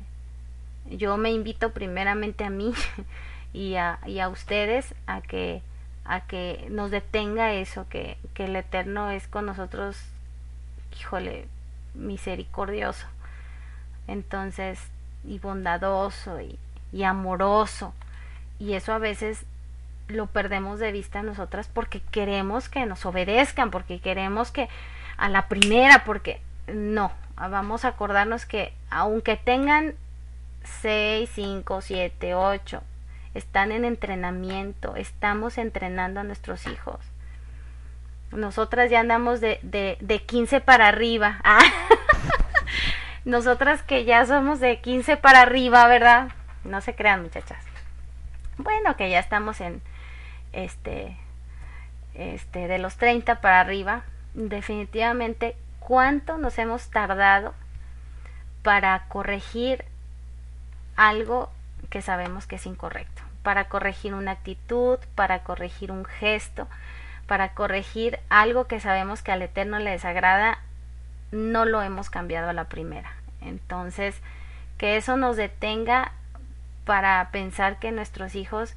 [0.86, 2.72] yo me invito primeramente a mí
[3.52, 5.60] y a, y a ustedes a que
[6.06, 9.98] a que nos detenga eso, que, que el Eterno es con nosotros,
[10.98, 11.46] híjole,
[11.92, 13.06] misericordioso.
[14.08, 14.80] Entonces,
[15.24, 16.58] y bondadoso y,
[16.90, 17.92] y amoroso.
[18.58, 19.44] Y eso a veces
[20.08, 24.68] lo perdemos de vista nosotras porque queremos que nos obedezcan, porque queremos que
[25.16, 29.94] a la primera, porque no, vamos a acordarnos que aunque tengan
[30.82, 32.82] 6, 5, 7, 8,
[33.34, 36.98] están en entrenamiento, estamos entrenando a nuestros hijos.
[38.30, 41.40] Nosotras ya andamos de, de, de 15 para arriba.
[41.44, 41.60] Ah.
[43.24, 46.28] Nosotras que ya somos de 15 para arriba, ¿verdad?
[46.62, 47.73] No se crean muchachas.
[48.58, 49.82] Bueno, que ya estamos en
[50.52, 51.16] este
[52.14, 57.54] este de los 30 para arriba, definitivamente cuánto nos hemos tardado
[58.62, 59.84] para corregir
[60.96, 61.50] algo
[61.90, 66.68] que sabemos que es incorrecto, para corregir una actitud, para corregir un gesto,
[67.26, 70.58] para corregir algo que sabemos que al Eterno le desagrada,
[71.32, 73.12] no lo hemos cambiado a la primera.
[73.40, 74.20] Entonces,
[74.78, 76.12] que eso nos detenga
[76.84, 78.74] para pensar que nuestros hijos,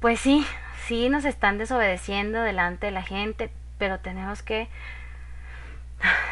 [0.00, 0.46] pues sí,
[0.86, 4.68] sí nos están desobedeciendo delante de la gente, pero tenemos que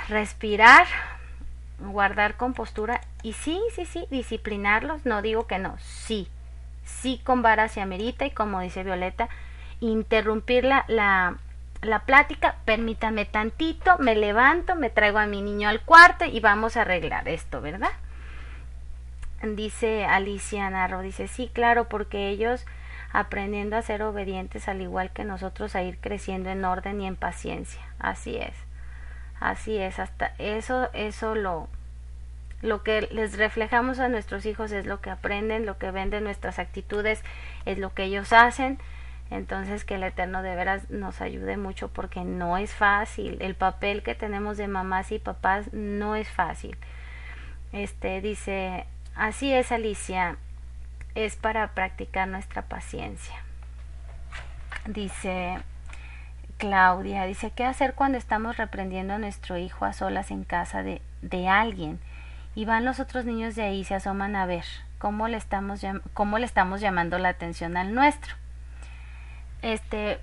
[0.09, 0.87] respirar,
[1.79, 6.29] guardar compostura y sí, sí, sí, disciplinarlos, no digo que no, sí,
[6.85, 9.29] sí con vara se amerita y como dice Violeta,
[9.81, 11.37] interrumpir la, la,
[11.83, 16.77] la plática, permítanme tantito, me levanto, me traigo a mi niño al cuarto y vamos
[16.77, 17.91] a arreglar esto, ¿verdad?
[19.43, 22.65] Dice Alicia Narro, dice, sí, claro, porque ellos
[23.13, 27.17] aprendiendo a ser obedientes al igual que nosotros a ir creciendo en orden y en
[27.17, 27.81] paciencia.
[27.99, 28.55] Así es.
[29.41, 31.69] Así es, hasta eso, eso lo,
[32.63, 36.21] lo que les reflejamos a nuestros hijos es lo que aprenden, lo que ven de
[36.21, 37.23] nuestras actitudes
[37.67, 38.79] es lo que ellos hacen.
[39.31, 43.39] Entonces que el Eterno de veras nos ayude mucho porque no es fácil.
[43.41, 46.77] El papel que tenemos de mamás y papás no es fácil.
[47.73, 48.87] Este dice,
[49.17, 50.37] así es Alicia,
[51.15, 53.35] es para practicar nuestra paciencia.
[54.87, 55.59] Dice,
[56.59, 61.03] Claudia dice, ¿qué hacer cuando estamos reprendiendo a nuestro hijo a solas en casa de,
[61.23, 61.99] de alguien?
[62.55, 64.65] Y van los otros niños de ahí se asoman a ver
[64.99, 65.83] cómo le, estamos
[66.15, 68.35] cómo le estamos llamando la atención al nuestro.
[69.63, 70.19] Este,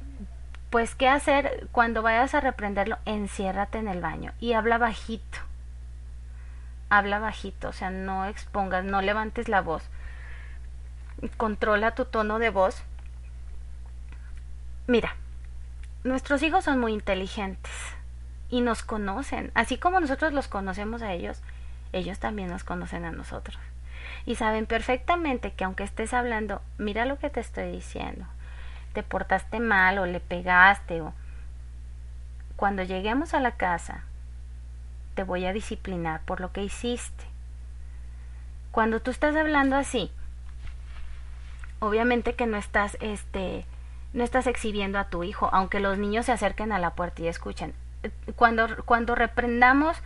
[0.70, 2.98] pues, ¿qué hacer cuando vayas a reprenderlo?
[3.06, 5.40] Enciérrate en el baño y habla bajito.
[6.96, 9.82] Habla bajito, o sea, no expongas, no levantes la voz.
[11.38, 12.84] Controla tu tono de voz.
[14.86, 15.16] Mira,
[16.04, 17.72] nuestros hijos son muy inteligentes
[18.48, 21.42] y nos conocen, así como nosotros los conocemos a ellos,
[21.94, 23.58] ellos también nos conocen a nosotros.
[24.28, 28.28] Y saben perfectamente que aunque estés hablando, mira lo que te estoy diciendo,
[28.94, 31.16] te portaste mal o le pegaste o
[32.56, 34.04] cuando lleguemos a la casa,
[35.16, 37.24] te voy a disciplinar por lo que hiciste.
[38.72, 40.12] Cuando tú estás hablando así,
[41.80, 43.66] obviamente que no estás este
[44.14, 47.28] no estás exhibiendo a tu hijo, aunque los niños se acerquen a la puerta y
[47.28, 47.74] escuchen.
[48.36, 49.98] Cuando, cuando reprendamos,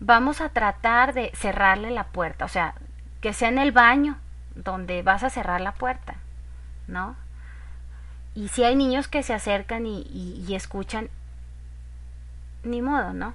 [0.00, 2.74] vamos a tratar de cerrarle la puerta, o sea,
[3.20, 4.18] que sea en el baño
[4.54, 6.14] donde vas a cerrar la puerta,
[6.86, 7.14] ¿no?
[8.34, 11.10] Y si hay niños que se acercan y, y, y escuchan,
[12.64, 13.34] ni modo, ¿no?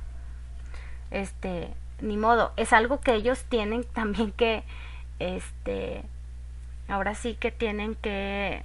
[1.11, 4.63] Este, ni modo, es algo que ellos tienen también que,
[5.19, 6.03] este,
[6.87, 8.63] ahora sí que tienen que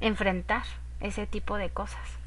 [0.00, 0.62] enfrentar
[1.00, 2.20] ese tipo de cosas.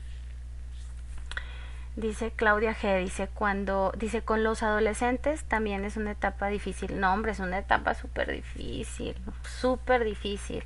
[1.95, 6.99] Dice Claudia G, dice cuando, dice con los adolescentes también es una etapa difícil.
[6.99, 10.63] No, hombre, es una etapa súper difícil, súper difícil.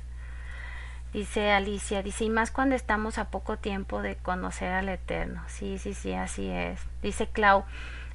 [1.12, 5.42] Dice Alicia, dice, y más cuando estamos a poco tiempo de conocer al Eterno.
[5.48, 6.80] Sí, sí, sí, así es.
[7.02, 7.64] Dice Clau,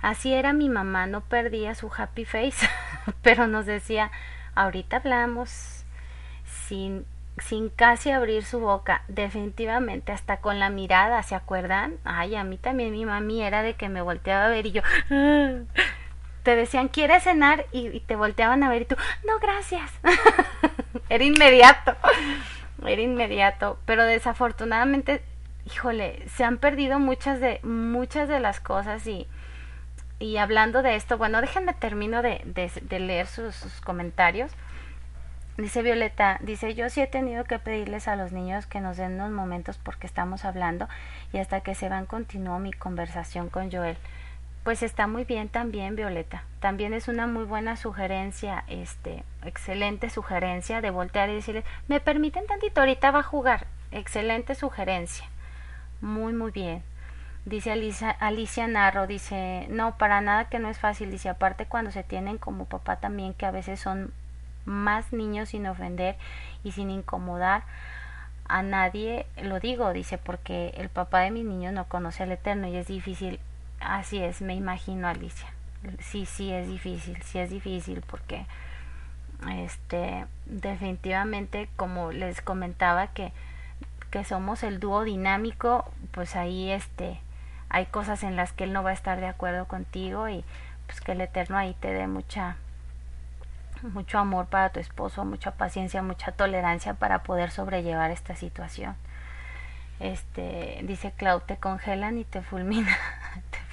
[0.04, 2.68] Así era mi mamá, no perdía su happy face,
[3.22, 4.12] pero nos decía,
[4.54, 5.86] ahorita hablamos
[6.68, 7.06] sin
[7.40, 11.96] sin casi abrir su boca, definitivamente hasta con la mirada, ¿se acuerdan?
[12.04, 14.82] Ay, a mí también mi mami era de que me volteaba a ver y yo
[16.44, 17.66] te decían, ¿quieres cenar?
[17.72, 19.90] Y, te volteaban a ver y tú, no, gracias.
[21.10, 21.96] era inmediato,
[22.86, 25.24] era inmediato, pero desafortunadamente,
[25.66, 29.28] híjole, se han perdido muchas de, muchas de las cosas y,
[30.24, 34.54] y hablando de esto, bueno, déjenme termino de, de, leer sus comentarios.
[35.58, 39.16] Dice Violeta, dice, yo sí he tenido que pedirles a los niños que nos den
[39.16, 40.88] unos momentos porque estamos hablando
[41.34, 43.98] y hasta que se van continuó mi conversación con Joel.
[44.64, 46.46] Pues está muy bien también, Violeta.
[46.62, 52.48] También es una muy buena sugerencia, este, excelente sugerencia de voltear y decirles, me permiten
[52.48, 53.68] tantito, ahorita va a jugar.
[53.92, 55.26] Excelente sugerencia.
[56.00, 56.82] Muy, muy bien.
[57.46, 61.12] Dice Alicia, Alicia Narro, dice, no, para nada que no es fácil.
[61.12, 64.14] Dice, aparte cuando se tienen como papá también, que a veces son
[64.66, 66.16] más niños sin ofender
[66.64, 67.64] y sin incomodar
[68.48, 72.68] a nadie, lo digo, dice, porque el papá de mis niños no conoce al Eterno
[72.68, 73.40] y es difícil,
[73.80, 75.48] así es, me imagino Alicia,
[76.00, 78.46] sí, sí es difícil, sí es difícil porque
[79.58, 83.34] este definitivamente como les comentaba que
[84.10, 87.20] que somos el dúo dinámico pues ahí este
[87.74, 90.46] hay cosas en las que él no va a estar de acuerdo contigo y
[90.86, 92.56] pues que el eterno ahí te dé mucha
[93.82, 98.96] mucho amor para tu esposo, mucha paciencia, mucha tolerancia para poder sobrellevar esta situación.
[100.00, 102.96] Este, dice Clau, te congelan y te fulminan.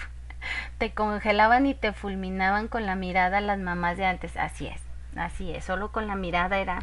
[0.79, 4.37] te congelaban y te fulminaban con la mirada las mamás de antes.
[4.37, 4.81] Así es,
[5.15, 5.65] así es.
[5.65, 6.83] Solo con la mirada era,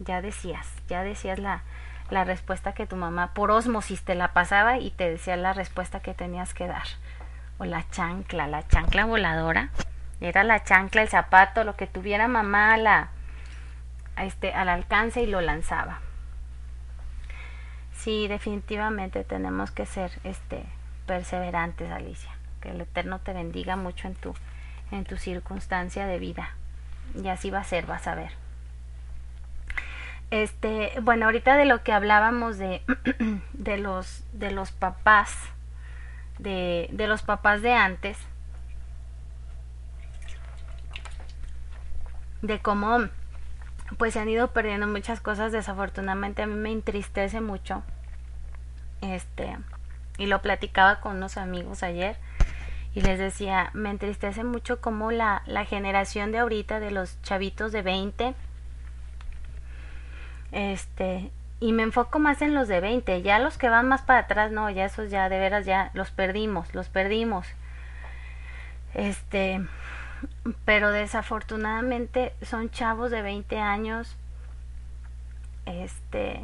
[0.00, 1.62] ya decías, ya decías la,
[2.10, 6.00] la respuesta que tu mamá por osmosis te la pasaba y te decía la respuesta
[6.00, 6.86] que tenías que dar.
[7.58, 9.70] O la chancla, la chancla voladora
[10.20, 13.08] era la chancla, el zapato, lo que tuviera mamá la,
[14.16, 16.00] este, al alcance y lo lanzaba.
[17.92, 20.64] Sí, definitivamente tenemos que ser este,
[21.06, 22.30] perseverantes, Alicia.
[22.60, 24.34] Que el Eterno te bendiga mucho en tu,
[24.90, 26.54] en tu circunstancia de vida.
[27.14, 28.32] Y así va a ser, vas a ver.
[30.34, 32.82] Este, bueno, ahorita de lo que hablábamos de,
[33.52, 35.32] de los, de los papás,
[36.40, 38.18] de, los papás de antes,
[42.42, 42.98] de cómo
[43.96, 45.52] pues se han ido perdiendo muchas cosas.
[45.52, 47.84] Desafortunadamente a mí me entristece mucho
[49.02, 49.56] este
[50.18, 52.16] y lo platicaba con unos amigos ayer
[52.92, 57.70] y les decía me entristece mucho como la, la generación de ahorita de los chavitos
[57.70, 58.34] de 20
[60.54, 64.20] este y me enfoco más en los de 20 ya los que van más para
[64.20, 67.46] atrás no ya esos ya de veras ya los perdimos los perdimos.
[68.94, 69.60] Este
[70.64, 74.16] pero desafortunadamente son chavos de 20 años
[75.66, 76.40] este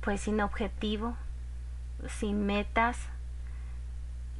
[0.00, 1.16] pues sin objetivo
[2.08, 2.98] sin metas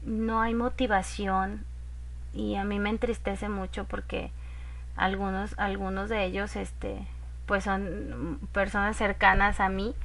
[0.03, 1.65] no hay motivación
[2.33, 4.33] y a mí me entristece mucho porque
[4.97, 7.07] algunos algunos de ellos este
[7.51, 9.97] pues son personas cercanas a mí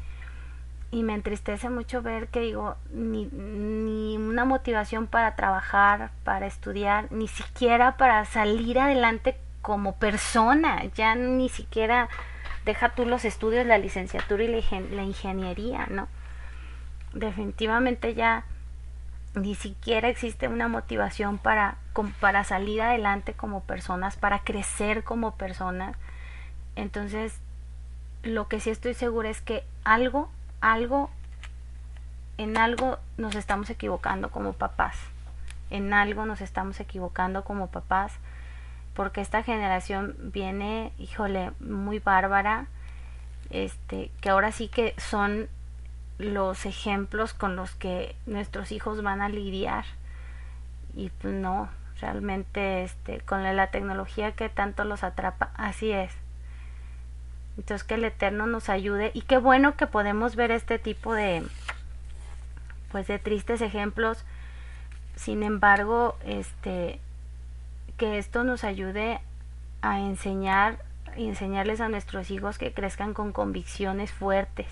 [0.89, 7.11] y me entristece mucho ver que digo, ni, ni una motivación para trabajar, para estudiar,
[7.11, 12.09] ni siquiera para salir adelante como persona, ya ni siquiera
[12.65, 16.07] deja tú los estudios, la licenciatura y la, ingeniería, ¿no?
[17.13, 18.43] Definitivamente ya
[19.35, 21.77] ni siquiera existe una motivación para,
[22.19, 25.95] para salir adelante como personas, para crecer como personas.
[26.76, 27.39] Entonces,
[28.23, 30.30] lo que sí estoy segura es que algo
[30.65, 31.11] algo,
[32.38, 34.97] en algo nos estamos equivocando como papás.
[35.69, 38.13] En algo nos estamos equivocando como papás.
[38.95, 42.65] Porque esta generación viene, híjole, muy bárbara.
[43.51, 45.49] Este, que ahora sí que son
[46.17, 49.86] los ejemplos con los que nuestros hijos van a lidiar.
[50.95, 51.69] Y pues no,
[51.99, 56.24] realmente este, con la tecnología que tanto los atrapa, así es
[57.58, 61.43] entonces que el Eterno nos ayude y qué bueno que podemos ver este tipo de
[62.91, 64.24] pues de tristes ejemplos.
[65.16, 66.99] Sin embargo, este
[67.97, 69.20] que esto nos ayude
[69.82, 70.80] a enseñar
[71.16, 74.68] enseñarles a nuestros hijos que crezcan con convicciones fuertes.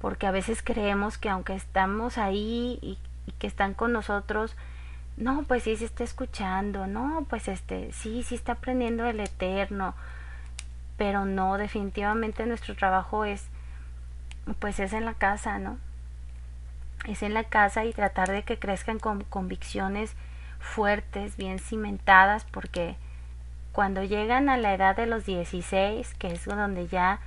[0.00, 4.56] Porque a veces creemos que aunque estamos ahí y, y que están con nosotros,
[5.16, 9.94] no, pues sí se está escuchando, no, pues este, sí, sí está aprendiendo el eterno,
[10.96, 13.48] pero no definitivamente nuestro trabajo es
[14.58, 15.78] pues es en la casa no
[17.06, 20.16] es en la casa y tratar de que crezcan con convicciones
[20.58, 22.96] fuertes, bien cimentadas, porque
[23.72, 27.20] cuando llegan a la edad de los 16, que es donde ya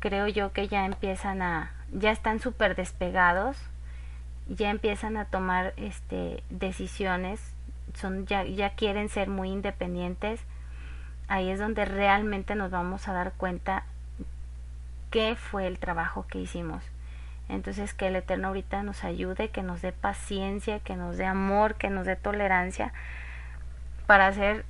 [0.00, 3.56] creo yo que ya empiezan a, ya están súper despegados,
[4.48, 7.40] ya empiezan a tomar este, decisiones,
[7.94, 10.40] son, ya, ya quieren ser muy independientes,
[11.28, 13.84] ahí es donde realmente nos vamos a dar cuenta
[15.10, 16.82] qué fue el trabajo que hicimos.
[17.48, 21.74] Entonces que el Eterno ahorita nos ayude, que nos dé paciencia, que nos dé amor,
[21.74, 22.92] que nos dé tolerancia
[24.06, 24.64] para hacer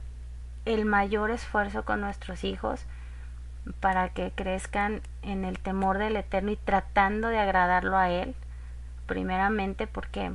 [0.65, 2.87] el mayor esfuerzo con nuestros hijos,
[3.81, 8.35] para que crezcan en el temor del Eterno y tratando de agradarlo a Él,
[9.07, 10.33] primeramente porque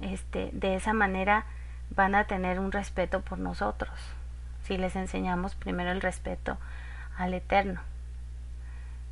[0.00, 1.46] este, de esa manera
[1.90, 3.90] van a tener un respeto por nosotros,
[4.64, 6.58] si les enseñamos primero el respeto
[7.16, 7.80] al Eterno.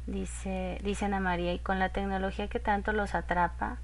[0.07, 3.77] Dice, dice Ana María, y con la tecnología que tanto los atrapa,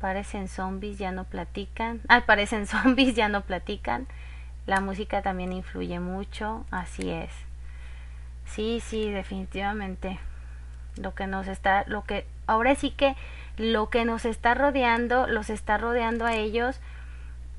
[0.00, 2.00] parecen zombies, ya no platican.
[2.08, 4.06] Ay, parecen zombies, ya no platican.
[4.66, 7.30] La música también influye mucho, así es.
[8.46, 10.18] Sí, sí, definitivamente.
[10.96, 13.16] Lo que nos está, lo que, ahora sí que
[13.56, 16.80] lo que nos está rodeando, los está rodeando a ellos.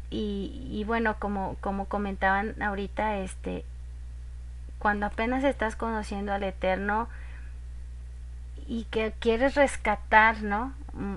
[0.10, 3.66] Y, bueno, como, como comentaban ahorita, este,
[4.80, 7.10] cuando apenas estás conociendo al Eterno,
[8.68, 10.74] y que quieres rescatar, ¿no?
[10.94, 11.16] Mm,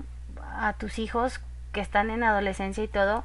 [0.57, 1.39] a tus hijos
[1.71, 3.23] que están en adolescencia y todo,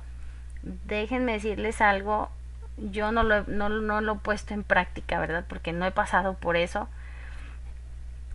[0.62, 2.30] déjenme decirles algo,
[2.76, 5.44] yo no lo, no, no lo he puesto en práctica, ¿verdad?
[5.48, 6.88] Porque no he pasado por eso.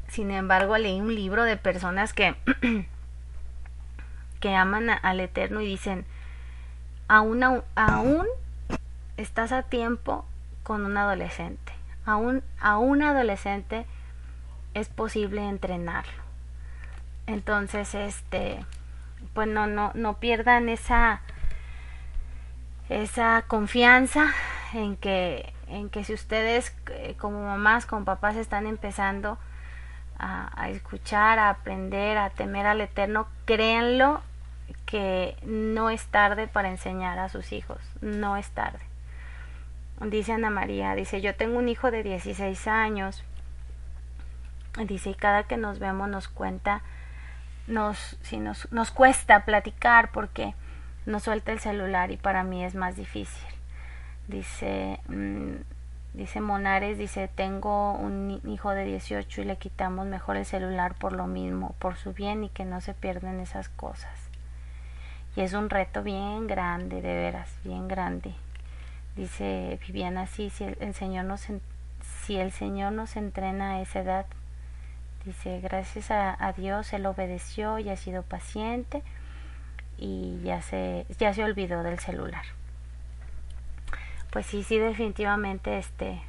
[0.08, 2.36] Sin embargo, leí un libro de personas que,
[4.40, 6.06] que aman al Eterno y dicen,
[7.12, 7.44] aún,
[7.76, 8.26] aún
[9.18, 10.26] estás a tiempo
[10.64, 11.74] con un adolescente.
[12.06, 13.86] Aún, a un adolescente
[14.74, 16.24] es posible entrenarlo.
[17.28, 18.66] Entonces, este,
[19.34, 21.20] pues no, no, no pierdan esa,
[22.88, 24.28] esa confianza
[24.74, 29.38] en que, en que si ustedes eh, como mamás, como papás están empezando
[30.18, 34.22] a, a, escuchar, a aprender, a temer al Eterno, créanlo
[34.86, 38.80] que no es tarde para enseñar a sus hijos, no es tarde.
[40.02, 43.24] Dice Ana María, dice, yo tengo un hijo de 16 años,
[44.78, 46.82] Dice, y cada que nos vemos nos cuenta,
[47.68, 50.56] nos, si nos, nos cuesta platicar porque
[51.06, 53.48] nos suelta el celular y para mí es más difícil.
[54.28, 55.56] Dice, mmm,
[56.14, 61.12] dice Monares, dice, tengo un hijo de 18 y le quitamos mejor el celular por
[61.12, 64.21] lo mismo, por su bien y que no se pierden esas cosas.
[65.36, 68.34] Y es un reto bien grande, de veras, bien grande.
[69.16, 71.48] Dice Viviana, sí, si el, Señor nos,
[72.24, 74.26] si el Señor nos entrena a esa edad,
[75.26, 79.04] Dice, gracias a, Dios él obedeció y ha sido paciente
[79.98, 82.44] y ya se, ya se olvidó del celular.
[84.32, 86.22] Pues sí, sí, definitivamente este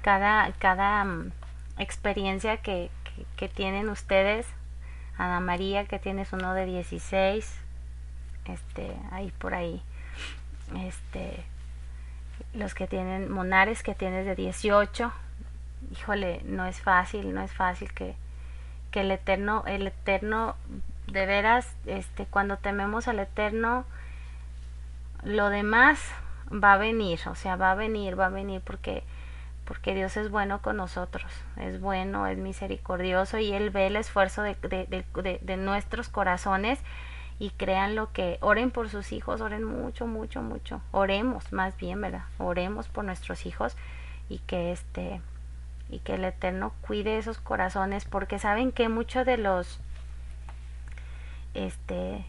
[0.00, 1.32] cada, cada um,
[1.76, 2.90] experiencia que,
[3.36, 4.46] que, tienen ustedes,
[5.20, 7.54] Ana María que tienes uno de 16,
[8.46, 9.82] este, ahí por ahí,
[10.78, 11.44] este,
[12.54, 15.12] los que tienen Monares que tienes de 18,
[15.92, 18.14] híjole, no es fácil, no es fácil que,
[18.90, 20.56] que el eterno, el eterno,
[21.06, 23.84] de veras, este, cuando tememos al eterno,
[25.22, 26.00] lo demás
[26.50, 29.02] va a venir, o sea, va a venir, va a venir porque
[29.70, 34.42] porque Dios es bueno con nosotros, es bueno, es misericordioso y Él ve el esfuerzo
[34.42, 36.80] de, de, nuestros corazones
[37.38, 42.00] y crean lo que oren por sus hijos, oren mucho, mucho, mucho, oremos más bien,
[42.00, 42.24] ¿verdad?
[42.38, 43.76] Oremos por nuestros hijos
[44.28, 45.20] y que este
[45.88, 49.78] y que el Eterno cuide esos corazones porque saben que muchos de los
[51.54, 52.24] este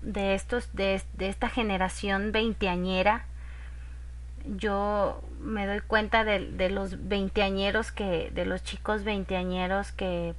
[0.00, 3.26] de estos de, de esta generación veinteañera
[4.46, 10.34] yo me doy cuenta de, de los veinteañeros que de los chicos veinteañeros que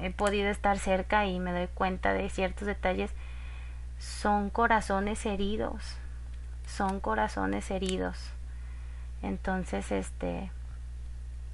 [0.00, 3.10] he podido estar cerca y me doy cuenta de ciertos detalles
[3.98, 5.96] son corazones heridos
[6.66, 8.30] son corazones heridos
[9.22, 10.50] entonces este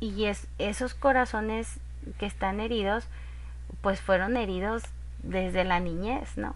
[0.00, 1.80] y es, esos corazones
[2.18, 3.06] que están heridos,
[3.80, 4.82] pues fueron heridos
[5.22, 6.54] desde la niñez, ¿no?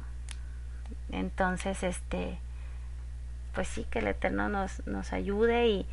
[1.11, 2.39] Entonces, este,
[3.55, 5.87] pues sí, que el Eterno nos, nos ayude y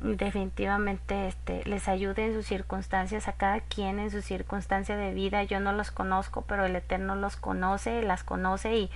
[0.00, 5.42] definitivamente este, les ayude en sus circunstancias, a cada quien en su circunstancia de vida.
[5.42, 8.90] Yo no los conozco, pero el Eterno los conoce, las conoce y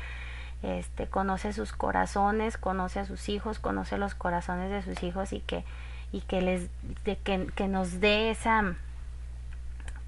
[0.62, 5.40] este, conoce sus corazones, conoce a sus hijos, conoce los corazones de sus hijos y
[5.40, 5.64] que
[6.12, 6.68] y que les
[7.04, 8.74] de que, que, nos dé esa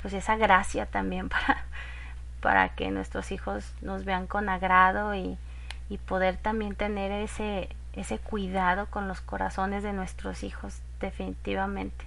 [0.03, 1.65] pues esa gracia también para
[2.41, 5.39] para que nuestros hijos nos vean con agrado y,
[5.89, 12.05] y poder también tener ese ese cuidado con los corazones de nuestros hijos definitivamente.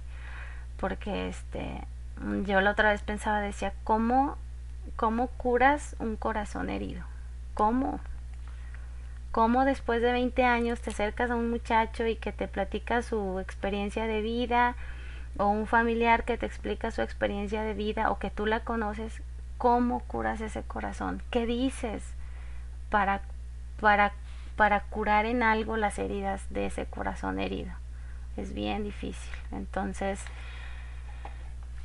[0.78, 1.82] Porque este
[2.44, 4.36] yo la otra vez pensaba decía cómo
[4.96, 7.04] cómo curas un corazón herido
[7.54, 8.00] cómo
[9.30, 13.38] cómo después de 20 años te acercas a un muchacho y que te platica su
[13.38, 14.74] experiencia de vida
[15.36, 19.22] o un familiar que te explica su experiencia de vida o que tú la conoces
[19.58, 22.02] cómo curas ese corazón qué dices
[22.90, 23.20] para
[23.80, 24.12] para
[24.58, 27.70] para curar en algo las heridas de ese corazón herido.
[28.36, 29.32] Es bien difícil.
[29.52, 30.20] Entonces,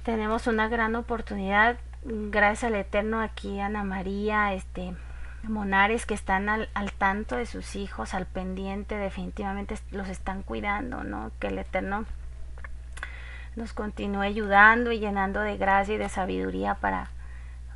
[0.01, 4.95] tenemos una gran oportunidad, gracias al Eterno aquí, Ana María, este,
[5.43, 11.03] Monares, que están al, al tanto de sus hijos, al pendiente, definitivamente los están cuidando,
[11.03, 11.31] ¿no?
[11.39, 12.05] Que el Eterno
[13.55, 17.11] nos continúe ayudando y llenando de gracia y de sabiduría para,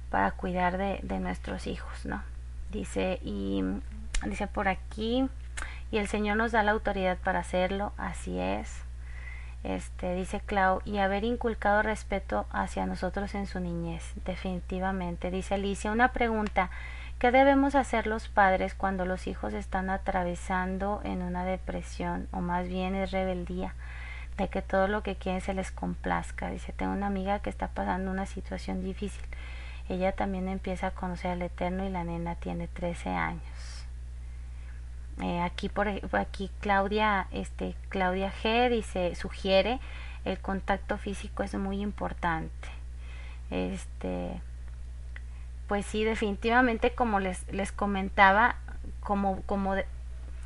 [0.10, 2.24] para cuidar de, de nuestros hijos, ¿no?
[2.72, 3.64] Dice, y
[4.26, 5.30] Dice por aquí,
[5.92, 8.82] y el Señor nos da la autoridad para hacerlo, así es.
[9.64, 15.32] Este, dice Clau, y haber inculcado respeto hacia nosotros en su niñez, definitivamente.
[15.32, 16.70] Dice Alicia, una pregunta,
[17.20, 22.68] ¿qué debemos hacer los padres cuando los hijos están atravesando en una depresión o más
[22.68, 23.74] bien es rebeldía?
[24.38, 26.50] de que todo lo que quieren se les complazca.
[26.50, 29.24] Dice, tengo una amiga que está pasando una situación difícil.
[29.90, 33.77] Ella también empieza a conocer al Eterno y la nena tiene 13 años.
[35.22, 39.80] Eh, aquí por aquí Claudia este Claudia G dice sugiere
[40.26, 42.68] el contacto físico es muy importante.
[43.50, 44.42] Este
[45.68, 48.56] pues sí definitivamente como les les comentaba
[49.00, 49.76] como como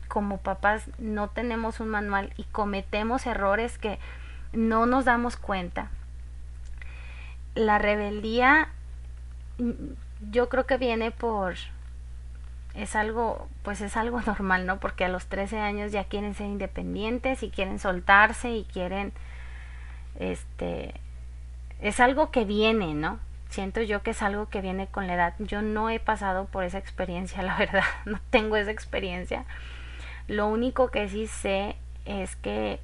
[0.07, 3.99] como papás no tenemos un manual y cometemos errores que
[4.53, 5.89] no nos damos cuenta
[7.55, 8.69] la rebeldía
[9.57, 9.72] mm,
[10.32, 11.55] yo creo que viene por
[12.74, 14.80] es algo, pues es algo normal, ¿no?
[14.80, 19.13] Porque a los 13 años ya quieren ser independientes y quieren soltarse y quieren,
[20.19, 20.93] este,
[21.82, 23.19] es algo que viene, ¿no?
[23.49, 25.34] Siento yo que es algo que viene con la edad.
[25.39, 29.45] Yo no he pasado por esa experiencia, la verdad, no tengo esa experiencia.
[30.28, 32.80] Lo único que sí sé es que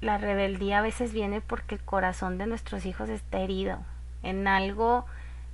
[0.00, 3.78] la rebeldía a veces viene porque el corazón de nuestros hijos está herido
[4.22, 5.06] en algo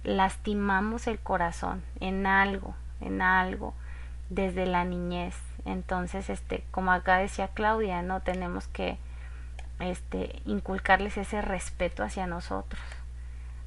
[0.05, 3.75] lastimamos el corazón en algo, en algo
[4.29, 5.37] desde la niñez.
[5.65, 8.99] Entonces, este, como acá decía Claudia, no tenemos que
[9.81, 12.81] este inculcarles ese respeto hacia nosotros.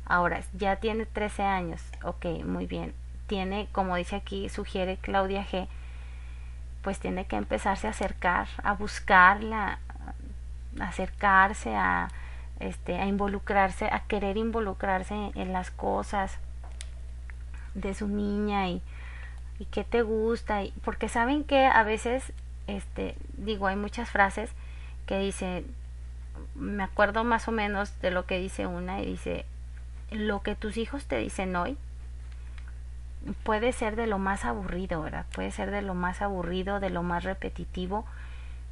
[0.06, 1.82] Ahora, ya tiene 13 años.
[2.04, 2.94] Ok, muy bien.
[3.28, 5.68] Tiene, como dice aquí, sugiere Claudia G,
[6.82, 9.80] pues tiene que empezarse a acercar, a buscarla,
[10.80, 12.08] a acercarse a
[12.60, 16.38] este, a involucrarse, a querer involucrarse en, las cosas
[17.74, 18.82] de su niña y,
[19.60, 22.34] y qué te gusta, y, porque saben que a veces,
[22.68, 24.52] este, digo, hay muchas frases
[25.06, 25.66] que dicen,
[26.56, 29.46] me acuerdo más o menos de lo que dice una y dice,
[30.12, 31.78] lo que tus hijos te dicen hoy
[33.44, 35.26] puede ser de lo más aburrido, ¿verdad?
[35.34, 38.06] Puede ser de lo más aburrido, de lo más repetitivo,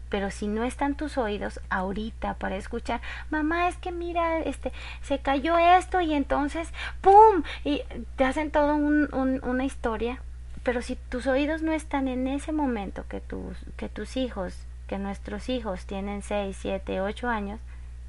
[0.10, 5.20] pero si no están tus oídos ahorita para escuchar, mamá, es que mira, este, se
[5.20, 6.70] cayó esto y entonces,
[7.02, 7.44] ¡pum!
[7.64, 7.82] Y
[8.16, 9.10] te hacen todo un,
[9.44, 10.22] una historia.
[10.64, 14.98] Pero si tus oídos no están en ese momento que tus, que tus hijos, que
[14.98, 17.60] nuestros hijos tienen 6, 7, 8 años,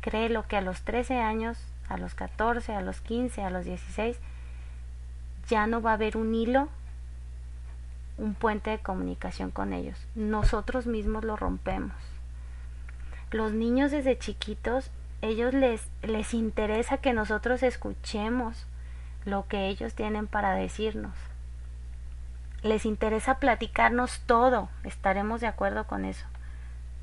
[0.00, 4.18] créelo que a los 13 años, a los 14, a los 15, a los 16,
[5.48, 6.68] ya no va a haber un hilo
[8.18, 9.98] un puente de comunicación con ellos.
[10.14, 11.96] Nosotros mismos lo rompemos.
[13.30, 14.90] Los niños desde chiquitos,
[15.20, 18.66] ellos les, les interesa que nosotros escuchemos
[19.24, 21.14] lo que ellos tienen para decirnos.
[22.62, 26.26] Les interesa platicarnos todo, estaremos de acuerdo con eso.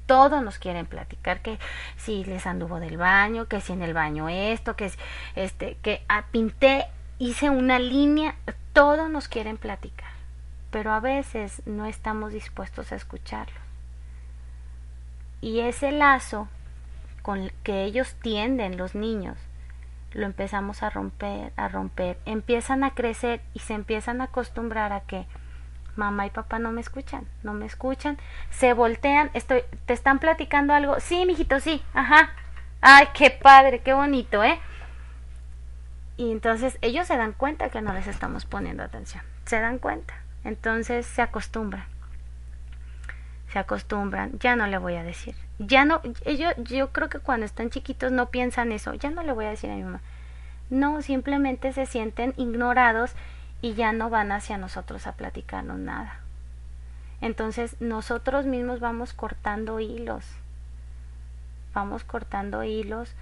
[0.05, 1.59] Todos nos quieren platicar que
[1.95, 4.91] si les anduvo del baño, que si en el baño esto, que
[5.35, 6.01] este, que
[6.31, 6.87] pinté,
[7.19, 8.35] hice una línea,
[8.73, 10.12] todos nos quieren platicar
[10.73, 13.59] pero a veces no estamos dispuestos a escucharlo.
[15.39, 16.47] Y ese lazo
[17.21, 19.37] con que ellos tienden, los niños,
[20.13, 25.01] lo empezamos a romper, a romper, empiezan a crecer y se empiezan a acostumbrar a
[25.01, 25.27] que
[25.95, 28.17] mamá y papá no me escuchan, no me escuchan,
[28.49, 32.31] se voltean, estoy, te están platicando algo, sí, mijito, sí, ajá,
[32.81, 34.59] ay, qué padre, qué bonito, ¿eh?
[36.17, 40.15] Y entonces ellos se dan cuenta que no les estamos poniendo atención, se dan cuenta.
[40.43, 41.85] Entonces se acostumbran.
[43.51, 44.37] Se acostumbran.
[44.39, 45.35] Ya no le voy a decir.
[45.59, 48.93] Ya no, ellos, yo creo que cuando están chiquitos no piensan eso.
[48.93, 50.01] Ya no le voy a decir a mi mamá.
[50.69, 53.13] No, simplemente se sienten ignorados
[53.61, 56.19] y ya no van hacia nosotros a platicarnos nada.
[57.21, 60.25] Entonces nosotros mismos vamos cortando hilos,
[61.73, 63.13] vamos cortando hilos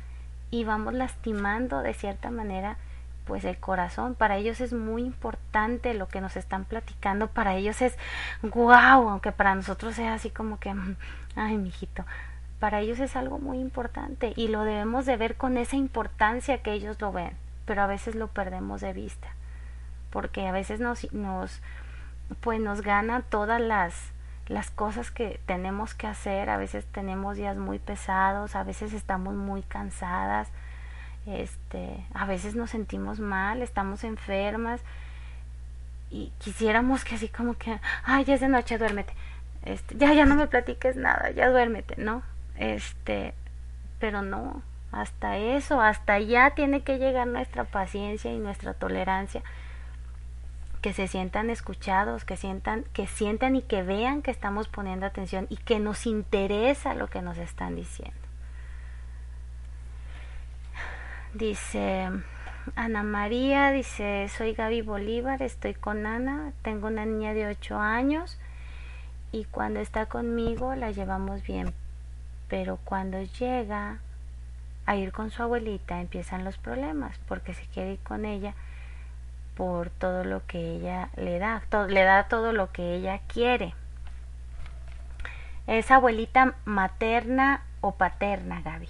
[0.50, 2.78] y vamos lastimando de cierta manera
[3.26, 4.16] pues el corazón.
[4.16, 7.98] Para ellos es muy importante lo que nos están platicando, para ellos es
[8.42, 10.74] guau, aunque para nosotros es así como que,
[11.36, 12.06] ay, mijito,
[12.60, 16.74] para ellos es algo muy importante y lo debemos de ver con esa importancia que
[16.74, 17.32] ellos lo ven,
[17.66, 19.30] pero a veces lo perdemos de vista,
[20.12, 21.62] porque a veces nos, nos
[22.40, 24.12] pues nos gana todas las
[24.48, 29.34] las cosas que tenemos que hacer, a veces tenemos días muy pesados, a veces estamos
[29.34, 30.50] muy cansadas,
[31.26, 34.82] este, a veces nos sentimos mal, estamos enfermas
[36.10, 39.14] y quisiéramos que así como que, ay, ya es de noche, duérmete.
[39.64, 42.24] Este, ya ya no me platiques nada, ya duérmete, ¿no?
[42.58, 43.34] Este,
[44.00, 44.62] pero no,
[44.92, 49.44] hasta eso, hasta allá tiene que llegar nuestra paciencia y nuestra tolerancia
[50.82, 55.46] que se sientan escuchados, que sientan, que sientan y que vean que estamos poniendo atención
[55.50, 58.21] y que nos interesa lo que nos están diciendo.
[61.34, 62.10] Dice
[62.76, 68.38] Ana María, dice, soy Gaby Bolívar, estoy con Ana, tengo una niña de 8 años
[69.32, 71.74] y cuando está conmigo la llevamos bien,
[72.50, 74.00] pero cuando llega
[74.86, 78.54] a ir con su abuelita empiezan los problemas porque se quiere ir con ella
[79.56, 83.74] por todo lo que ella le da, le da todo lo que ella quiere.
[85.66, 88.90] ¿Es abuelita materna o paterna, Gaby?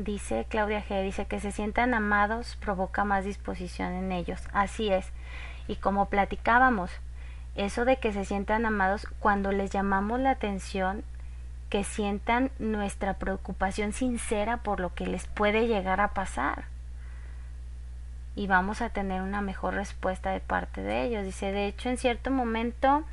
[0.00, 4.40] Dice Claudia G, dice que se sientan amados provoca más disposición en ellos.
[4.54, 5.12] Así es.
[5.68, 6.90] Y como platicábamos,
[7.54, 11.04] eso de que se sientan amados cuando les llamamos la atención,
[11.68, 16.64] que sientan nuestra preocupación sincera por lo que les puede llegar a pasar.
[18.34, 21.24] Y vamos a tener una mejor respuesta de parte de ellos.
[21.24, 23.04] Dice, de hecho, en cierto momento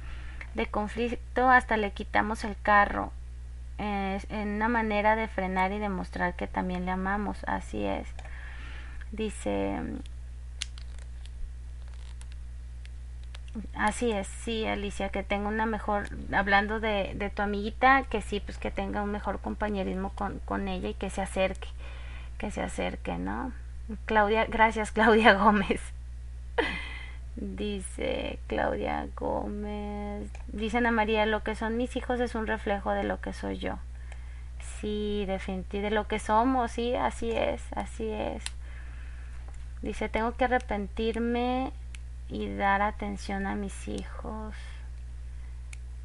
[0.53, 3.11] de conflicto hasta le quitamos el carro
[3.77, 7.43] en una manera de frenar y demostrar que también le amamos.
[7.45, 8.07] Así es.
[9.11, 9.79] Dice,
[13.75, 18.39] así es, sí, Alicia, que tenga una mejor, hablando de, de tu amiguita, que sí,
[18.39, 21.69] pues que tenga un mejor compañerismo con, con ella y que se acerque,
[22.37, 23.53] que se acerque, ¿no?
[24.05, 25.81] Claudia, gracias Claudia Gómez.
[27.39, 30.31] Dice Claudia Gómez.
[30.47, 33.59] Dice Ana María, lo que son mis hijos es un reflejo de lo que soy
[33.59, 33.77] yo.
[34.79, 38.43] Sí, definitivamente, de lo que somos, sí, así es, así es.
[39.83, 41.71] Dice, tengo que arrepentirme
[42.27, 44.55] y dar atención a mis hijos.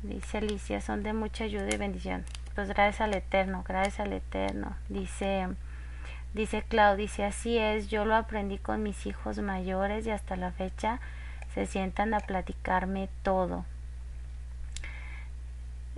[0.03, 2.26] Dice Alicia, son de mucha ayuda y bendición.
[2.55, 4.76] Pues gracias al Eterno, gracias al Eterno.
[4.91, 5.49] Dice,
[6.35, 10.53] dice Claudia, dice, así es, yo lo aprendí con mis hijos mayores y hasta la
[10.53, 11.01] fecha
[11.55, 13.65] se sientan a platicarme todo.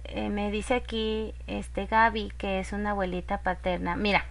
[0.05, 3.97] Eh, me dice aquí este Gaby que es una abuelita paterna.
[3.97, 4.25] Mira,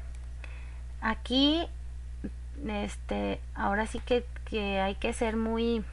[1.01, 1.67] aquí
[2.67, 5.83] este ahora sí que, que hay que ser muy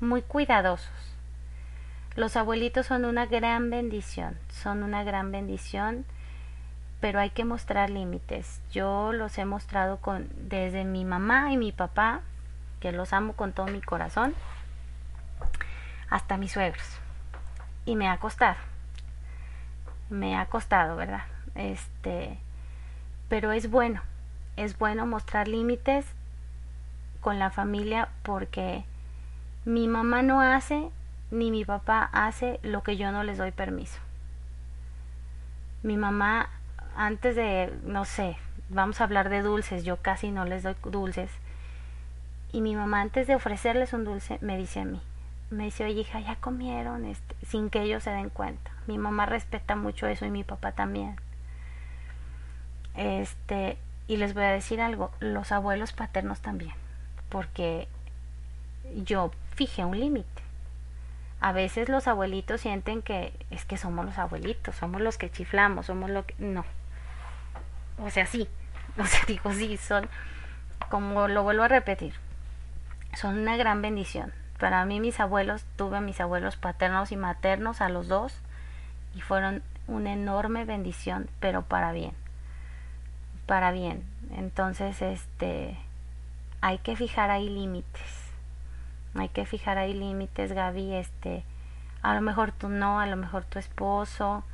[0.00, 0.90] muy cuidadosos.
[2.16, 6.04] Los abuelitos son una gran bendición, son una gran bendición,
[7.00, 8.60] pero hay que mostrar límites.
[8.70, 12.22] Yo los he mostrado con desde mi mamá y mi papá
[12.84, 14.34] que los amo con todo mi corazón,
[16.10, 16.84] hasta mis suegros.
[17.86, 18.56] Y me ha costado.
[20.10, 21.22] Me ha costado, ¿verdad?
[21.54, 22.36] Este,
[23.30, 24.02] pero es bueno.
[24.58, 26.04] Es bueno mostrar límites
[27.22, 28.84] con la familia porque
[29.64, 30.90] mi mamá no hace
[31.30, 33.98] ni mi papá hace lo que yo no les doy permiso.
[35.82, 36.50] Mi mamá
[36.94, 38.36] antes de, no sé,
[38.68, 41.30] vamos a hablar de dulces, yo casi no les doy dulces
[42.54, 45.02] y mi mamá antes de ofrecerles un dulce me dice a mí,
[45.50, 48.70] me dice, oye hija, ya comieron, este, sin que ellos se den cuenta.
[48.86, 51.16] Mi mamá respeta mucho eso y mi papá también.
[52.94, 53.76] Este,
[54.06, 56.74] y les voy a decir algo, los abuelos paternos también,
[57.28, 57.88] porque
[59.02, 60.28] yo fijé un límite.
[61.40, 65.86] A veces los abuelitos sienten que es que somos los abuelitos, somos los que chiflamos,
[65.86, 66.36] somos lo que...
[66.38, 66.64] No.
[67.98, 68.48] O sea, sí.
[68.96, 70.08] O sea, digo, sí, son...
[70.88, 72.14] Como lo vuelvo a repetir,
[73.16, 74.32] son una gran bendición.
[74.58, 78.34] Para mí mis abuelos, tuve a mis abuelos paternos y maternos a los dos
[79.14, 82.12] y fueron una enorme bendición, pero para bien.
[83.46, 84.04] Para bien.
[84.36, 85.76] Entonces, este
[86.60, 88.24] hay que fijar ahí límites.
[89.14, 91.44] Hay que fijar ahí límites, Gaby, este
[92.02, 94.44] a lo mejor tú no, a lo mejor tu esposo,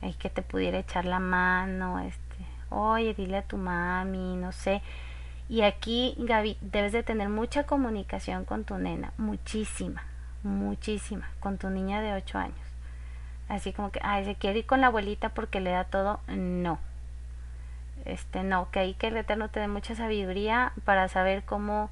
[0.00, 2.24] hay que te pudiera echar la mano, este
[2.70, 4.82] oye, dile a tu mami, no sé.
[5.48, 10.02] Y aquí, Gaby, debes de tener mucha comunicación con tu nena, muchísima,
[10.42, 12.56] muchísima, con tu niña de 8 años.
[13.48, 16.20] Así como que, ay, se quiere ir con la abuelita porque le da todo.
[16.28, 16.78] No.
[18.04, 21.90] Este, no, que ahí que el Eterno te dé mucha sabiduría para saber cómo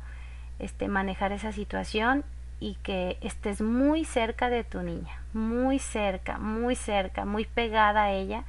[0.58, 2.24] este, manejar esa situación
[2.60, 8.12] y que estés muy cerca de tu niña, muy cerca, muy cerca, muy pegada a
[8.12, 8.44] ella.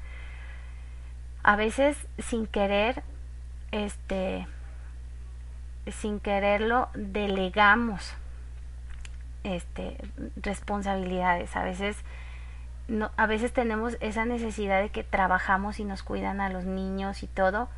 [1.42, 3.04] A veces sin querer,
[3.72, 4.46] este,
[5.92, 8.14] sin quererlo, delegamos
[9.44, 9.98] este,
[10.36, 11.56] responsabilidades.
[11.56, 11.98] A veces
[12.88, 17.24] no, a veces tenemos esa necesidad de que trabajamos y nos cuidan a los niños
[17.24, 17.70] y todo,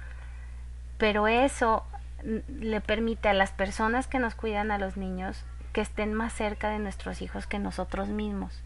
[0.98, 1.84] pero eso
[2.24, 6.70] le permite a las personas que nos cuidan a los niños que estén más cerca
[6.70, 8.62] de nuestros hijos que nosotros mismos.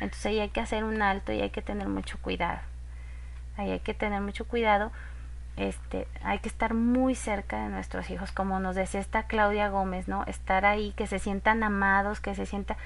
[0.00, 2.60] Entonces ahí hay que hacer un alto y hay que tener mucho cuidado.
[3.56, 4.92] Ahí hay que tener mucho cuidado.
[5.56, 10.08] Este, hay que estar muy cerca de nuestros hijos, como nos decía esta Claudia Gómez,
[10.08, 10.24] ¿no?
[10.24, 12.76] Estar ahí, que se sientan amados, que se sientan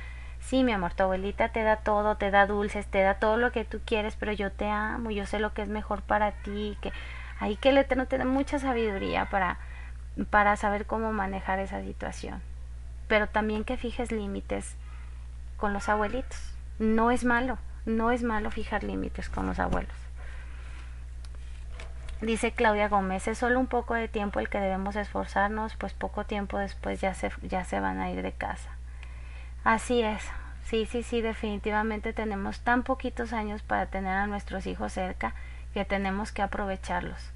[0.41, 3.51] Sí, mi amor, tu abuelita te da todo, te da dulces, te da todo lo
[3.51, 6.79] que tú quieres, pero yo te amo, yo sé lo que es mejor para ti,
[6.81, 6.93] que
[7.41, 9.59] ahí que el Eterno te da mucha sabiduría para,
[10.31, 12.43] para saber cómo manejar esa situación.
[13.09, 14.77] Pero también que fijes límites
[15.57, 16.55] con los abuelitos.
[16.79, 20.06] No es malo, no es malo fijar límites con los abuelos.
[22.23, 26.25] Dice Claudia Gómez, es solo un poco de tiempo el que debemos esforzarnos, pues poco
[26.25, 28.71] tiempo después ya se, ya se van a ir de casa.
[29.65, 30.23] Así es.
[30.65, 35.35] Sí, sí, sí, definitivamente tenemos tan poquitos años para tener a nuestros hijos cerca
[35.75, 37.31] que tenemos que aprovecharlos.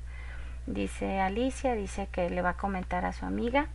[0.67, 3.67] Dice Alicia, dice que le va a comentar a su amiga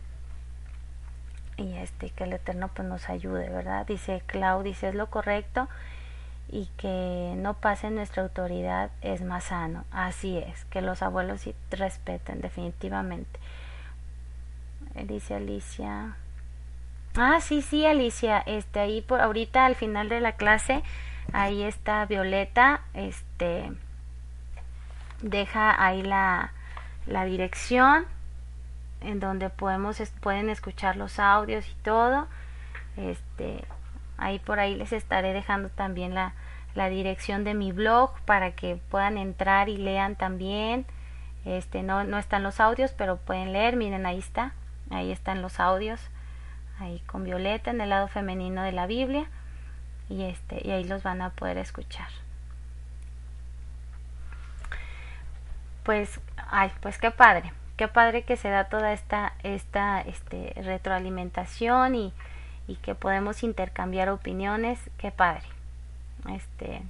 [1.56, 3.86] y este que el Eterno pues nos ayude, ¿verdad?
[3.86, 5.68] Dice Clau, dice es lo correcto
[6.48, 9.84] y que no pase nuestra autoridad es más sano.
[9.90, 13.40] Así es, que los abuelos sí respeten definitivamente.
[14.94, 16.16] Dice Alicia,
[17.18, 20.82] Ah, sí, sí, Alicia, este ahí por ahorita al final de la clase
[21.32, 23.72] ahí está Violeta, este
[25.22, 26.52] deja ahí la,
[27.06, 28.04] la dirección
[29.00, 32.26] en donde podemos pueden escuchar los audios y todo.
[32.96, 33.64] Este
[34.18, 36.34] ahí por ahí les estaré dejando también la,
[36.74, 40.86] la dirección de mi blog para que puedan entrar y lean también.
[41.44, 44.52] Este no no están los audios, pero pueden leer, miren ahí está.
[44.90, 46.00] Ahí están los audios
[46.78, 49.26] ahí con Violeta en el lado femenino de la Biblia
[50.08, 52.08] y este y ahí los van a poder escuchar.
[55.82, 56.20] Pues
[56.50, 57.52] ay, pues qué padre.
[57.76, 62.12] Qué padre que se da toda esta esta este retroalimentación y
[62.68, 65.44] y que podemos intercambiar opiniones, qué padre.
[66.32, 66.82] Este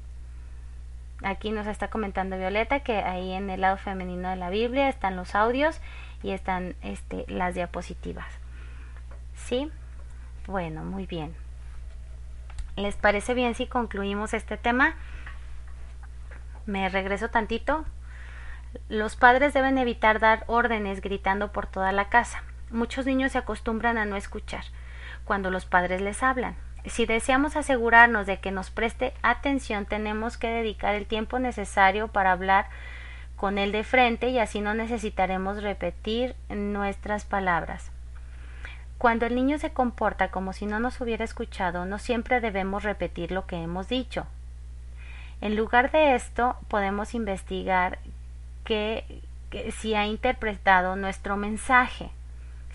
[1.23, 5.17] aquí nos está comentando Violeta que ahí en el lado femenino de la Biblia están
[5.17, 5.81] los audios
[6.23, 8.27] y están este las diapositivas.
[9.35, 9.71] ¿Sí?
[10.47, 11.35] Bueno, muy bien.
[12.77, 14.95] ¿Les parece bien si concluimos este tema?
[16.67, 17.85] Me regreso tantito.
[18.89, 22.43] Los padres deben evitar dar órdenes gritando por toda la casa.
[22.71, 24.65] Muchos niños se acostumbran a no escuchar
[25.27, 26.57] cuando los padres les hablan.
[26.87, 32.33] Si deseamos asegurarnos de que nos preste atención, tenemos que dedicar el tiempo necesario para
[32.33, 32.67] hablar
[33.37, 37.91] con él de frente y así no necesitaremos repetir nuestras palabras.
[38.99, 43.31] Cuando el niño se comporta como si no nos hubiera escuchado, no siempre debemos repetir
[43.31, 44.27] lo que hemos dicho.
[45.43, 47.99] En lugar de esto, podemos investigar
[48.65, 49.23] que,
[49.79, 52.11] si ha interpretado nuestro mensaje.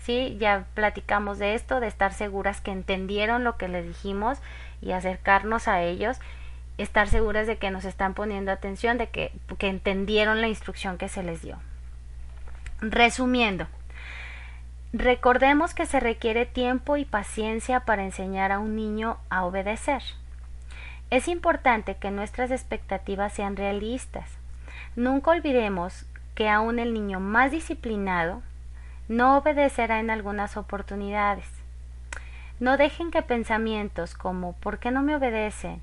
[0.02, 0.36] ¿Sí?
[0.40, 4.38] Ya platicamos de esto, de estar seguras que entendieron lo que les dijimos
[4.80, 6.18] y acercarnos a ellos,
[6.76, 11.08] estar seguras de que nos están poniendo atención, de que, que entendieron la instrucción que
[11.08, 11.58] se les dio.
[12.80, 13.68] Resumiendo,
[14.94, 20.02] Recordemos que se requiere tiempo y paciencia para enseñar a un niño a obedecer.
[21.08, 24.28] Es importante que nuestras expectativas sean realistas.
[24.94, 26.04] Nunca olvidemos
[26.34, 28.42] que aún el niño más disciplinado
[29.08, 31.46] no obedecerá en algunas oportunidades.
[32.60, 35.80] No dejen que pensamientos como ¿por qué no me obedecen?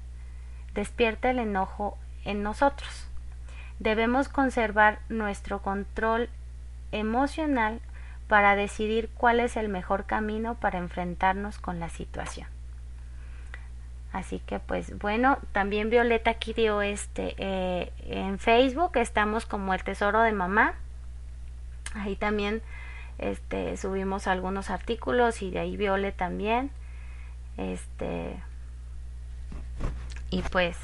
[0.73, 3.07] despierte el enojo en nosotros.
[3.79, 6.29] Debemos conservar nuestro control
[6.91, 7.81] emocional
[8.27, 12.47] para decidir cuál es el mejor camino para enfrentarnos con la situación.
[14.11, 20.21] Así que pues bueno, también Violeta aquí este eh, en Facebook, estamos como el tesoro
[20.21, 20.73] de mamá.
[21.95, 22.61] Ahí también
[23.19, 26.71] este subimos algunos artículos y de ahí Viole también.
[27.57, 28.41] Este
[30.29, 30.77] y pues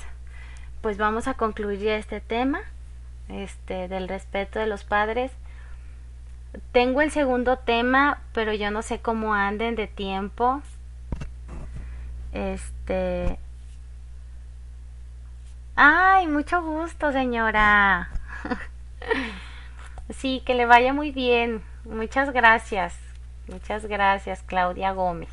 [0.81, 2.61] pues vamos a concluir este tema
[3.29, 5.31] este, del respeto de los padres.
[6.71, 10.61] Tengo el segundo tema, pero yo no sé cómo anden de tiempo.
[12.31, 13.39] Este.
[15.75, 18.09] Ay, mucho gusto, señora.
[20.09, 21.61] sí, que le vaya muy bien.
[21.85, 22.97] Muchas gracias.
[23.47, 25.29] Muchas gracias, Claudia Gómez.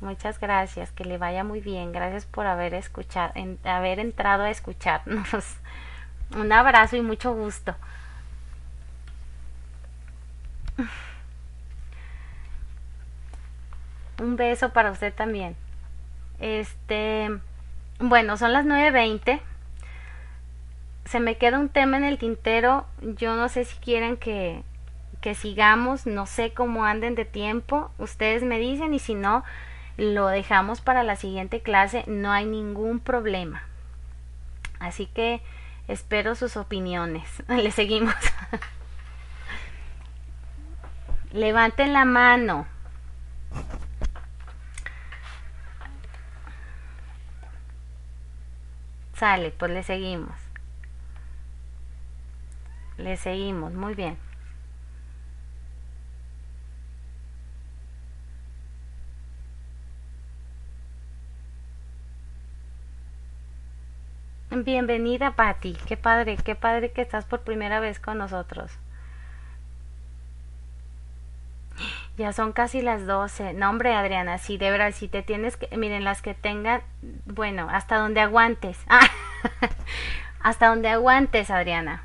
[0.00, 1.92] Muchas gracias, que le vaya muy bien.
[1.92, 3.34] Gracias por haber escuchado,
[3.64, 5.56] haber entrado a escucharnos.
[6.36, 7.74] Un abrazo y mucho gusto.
[14.18, 15.56] Un beso para usted también.
[16.38, 17.38] Este,
[17.98, 19.40] bueno, son las 9.20.
[21.04, 22.86] Se me queda un tema en el tintero.
[23.00, 24.62] Yo no sé si quieren que,
[25.20, 26.06] que sigamos.
[26.06, 27.90] No sé cómo anden de tiempo.
[27.98, 29.44] Ustedes me dicen y si no,
[29.96, 32.04] lo dejamos para la siguiente clase.
[32.06, 33.62] No hay ningún problema.
[34.80, 35.42] Así que
[35.88, 37.42] espero sus opiniones.
[37.48, 38.14] Le seguimos.
[41.32, 42.66] Levanten la mano.
[49.18, 50.30] Sale, pues le seguimos.
[52.98, 54.16] Le seguimos, muy bien.
[64.50, 65.76] Bienvenida, Patti.
[65.86, 68.72] Qué padre, qué padre que estás por primera vez con nosotros.
[72.16, 73.52] Ya son casi las 12.
[73.52, 75.76] No, hombre, Adriana, sí, de verdad, si te tienes que.
[75.76, 76.80] Miren, las que tengan.
[77.26, 78.78] Bueno, hasta donde aguantes.
[80.40, 82.04] hasta donde aguantes, Adriana.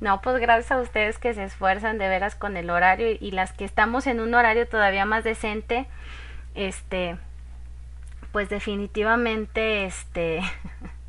[0.00, 3.54] no, pues gracias a ustedes que se esfuerzan de veras con el horario y las
[3.54, 5.86] que estamos en un horario todavía más decente.
[6.54, 7.16] Este.
[8.32, 10.40] Pues definitivamente, este.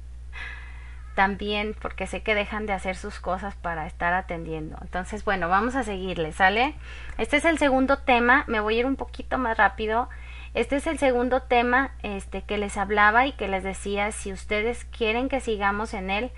[1.16, 4.78] también porque sé que dejan de hacer sus cosas para estar atendiendo.
[4.82, 6.76] Entonces, bueno, vamos a seguirle, ¿sale?
[7.18, 10.10] Este es el segundo tema, me voy a ir un poquito más rápido.
[10.54, 14.86] Este es el segundo tema este que les hablaba y que les decía si ustedes
[14.86, 16.32] quieren que sigamos en él,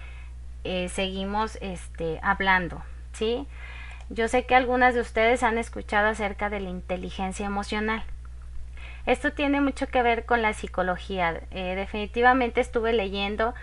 [0.64, 2.82] eh, seguimos este hablando,
[3.12, 3.48] ¿sí?
[4.10, 8.04] Yo sé que algunas de ustedes han escuchado acerca de la inteligencia emocional.
[9.06, 11.42] Esto tiene mucho que ver con la psicología.
[11.52, 13.54] Eh, definitivamente estuve leyendo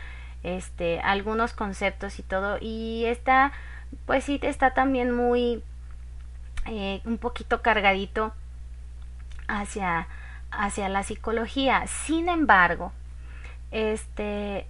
[0.42, 3.52] este algunos conceptos y todo y está
[4.06, 5.62] pues sí está también muy
[6.66, 8.32] eh, un poquito cargadito
[9.46, 10.08] hacia
[10.50, 12.92] hacia la psicología sin embargo
[13.70, 14.66] este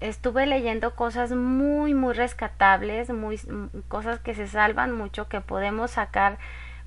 [0.00, 3.40] estuve leyendo cosas muy muy rescatables muy
[3.88, 6.38] cosas que se salvan mucho que podemos sacar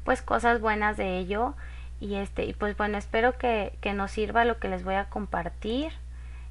[0.05, 1.55] pues cosas buenas de ello
[1.99, 5.09] y este y pues bueno espero que, que nos sirva lo que les voy a
[5.09, 5.91] compartir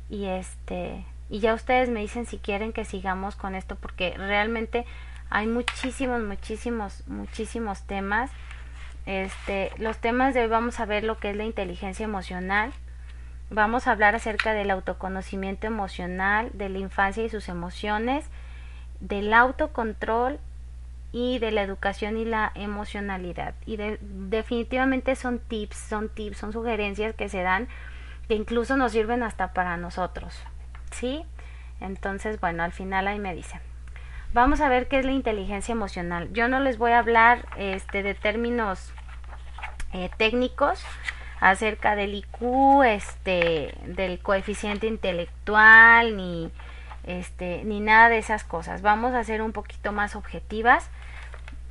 [0.09, 4.85] y este y ya ustedes me dicen si quieren que sigamos con esto porque realmente
[5.31, 8.31] hay muchísimos muchísimos muchísimos temas.
[9.07, 12.73] Este los temas de hoy vamos a ver lo que es la inteligencia emocional
[13.51, 18.25] vamos a hablar acerca del autoconocimiento emocional de la infancia y sus emociones
[19.01, 20.41] del autocontrol
[21.13, 27.15] y de la educación y la emocionalidad y definitivamente son tips son tips son sugerencias
[27.15, 27.69] que se dan
[28.29, 30.43] que incluso nos sirven hasta para nosotros
[30.91, 31.25] ¿sí?
[31.81, 33.61] Entonces, bueno, al final ahí me dicen.
[34.33, 36.33] Vamos a ver qué es la inteligencia emocional.
[36.33, 38.93] Yo no les voy a hablar este, de términos
[39.93, 40.85] eh, técnicos
[41.41, 46.51] acerca del IQ, este, del coeficiente intelectual, ni,
[47.07, 48.83] este, ni nada de esas cosas.
[48.83, 50.91] Vamos a ser un poquito más objetivas,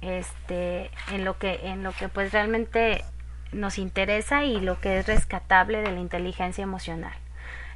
[0.02, 3.04] este, en lo que, en lo que pues realmente
[3.52, 7.14] nos interesa y lo que es rescatable de la inteligencia emocional.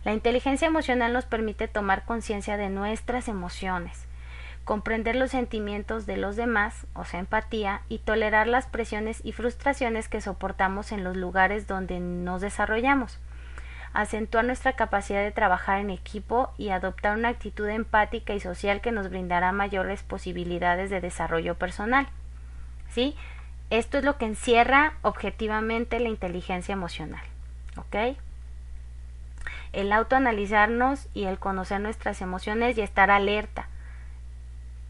[0.04, 4.06] La inteligencia emocional nos permite tomar conciencia de nuestras emociones,
[4.64, 10.08] comprender los sentimientos de los demás, o sea, empatía, y tolerar las presiones y frustraciones
[10.08, 13.20] que soportamos en los lugares donde nos desarrollamos,
[13.94, 18.92] acentuar nuestra capacidad de trabajar en equipo y adoptar una actitud empática y social que
[18.92, 22.08] nos brindará mayores posibilidades de desarrollo personal.
[22.90, 23.16] ¿Sí?
[23.70, 27.22] Esto es lo que encierra objetivamente la inteligencia emocional.
[29.72, 33.68] El autoanalizarnos y el conocer nuestras emociones y estar alerta,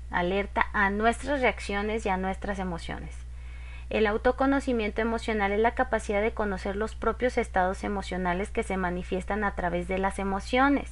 [0.10, 3.29] alerta a nuestras reacciones y a nuestras emociones.
[3.90, 9.44] El autoconocimiento emocional es la capacidad de conocer los propios estados emocionales que se manifiestan
[9.44, 10.92] a través de las emociones.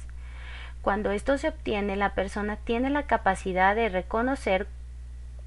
[0.82, 4.66] Cuando esto se obtiene, la persona tiene la capacidad de reconocer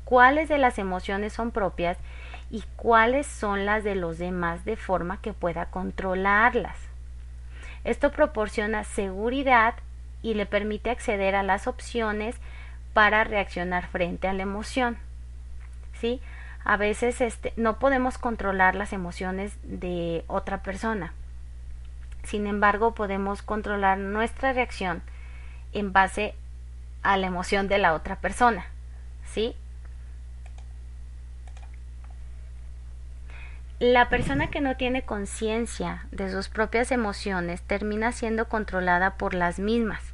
[0.06, 1.98] cuáles de las emociones son propias
[2.50, 6.78] y cuáles son las de los demás de forma que pueda controlarlas.
[7.84, 9.76] Esto proporciona seguridad
[10.22, 12.36] y le permite acceder a las opciones
[12.94, 14.98] para reaccionar frente a la emoción.
[16.00, 16.22] ¿Sí?
[16.64, 21.14] A veces este, no podemos controlar las emociones de otra persona.
[22.24, 25.02] Sin embargo, podemos controlar nuestra reacción
[25.74, 26.36] en base
[27.02, 28.66] a la emoción de la otra persona.
[29.26, 29.56] ¿Sí?
[33.80, 39.58] La persona que no tiene conciencia de sus propias emociones termina siendo controlada por las
[39.58, 40.14] mismas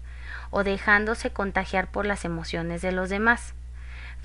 [0.52, 3.54] o dejándose contagiar por las emociones de los demás.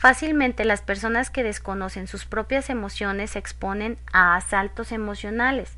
[0.02, 5.76] Fácilmente las personas que desconocen sus propias emociones se exponen a asaltos emocionales.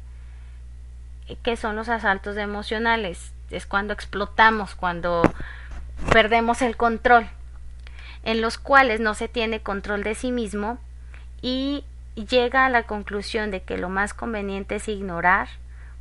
[1.42, 3.34] ¿Qué son los asaltos emocionales?
[3.50, 5.30] Es cuando explotamos, cuando
[6.10, 7.28] perdemos el control,
[8.22, 10.78] en los cuales no se tiene control de sí mismo
[11.42, 11.84] y
[12.14, 15.48] llega a la conclusión de que lo más conveniente es ignorar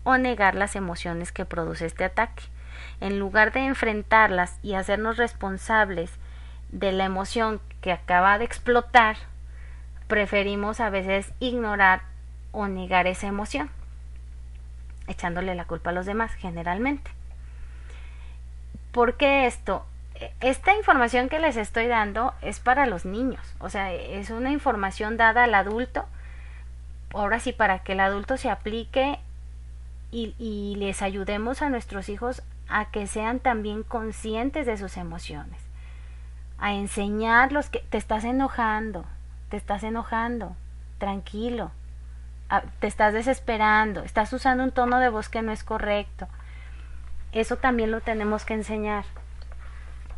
[0.06, 2.44] o negar las emociones que produce este ataque.
[3.02, 6.10] En lugar de enfrentarlas y hacernos responsables
[6.74, 9.16] de la emoción que acaba de explotar,
[10.08, 12.02] preferimos a veces ignorar
[12.52, 13.70] o negar esa emoción,
[15.08, 17.10] echándole la culpa a los demás generalmente.
[18.91, 19.86] ¿Por qué esto?
[20.41, 25.18] esta información que les estoy dando es para los niños, o sea, es una información
[25.18, 26.06] dada al adulto,
[27.14, 29.20] ahora sí, para que el adulto se aplique
[30.12, 35.60] y, y les ayudemos a nuestros hijos a que sean también conscientes de sus emociones,
[36.64, 39.06] a enseñarlos que te estás enojando,
[39.49, 40.56] te estás enojando,
[40.98, 41.72] tranquilo,
[42.80, 46.27] te estás desesperando, estás usando un tono de voz que no es correcto.
[47.34, 49.06] Eso también lo tenemos que enseñar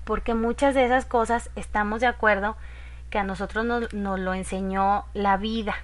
[0.05, 2.55] porque muchas de esas cosas estamos de acuerdo
[3.09, 5.75] que a nosotros nos, lo enseñó la vida.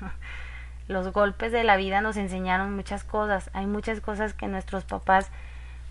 [0.88, 3.48] Los golpes de la vida nos enseñaron muchas cosas.
[3.52, 5.30] Hay muchas cosas que nuestros papás,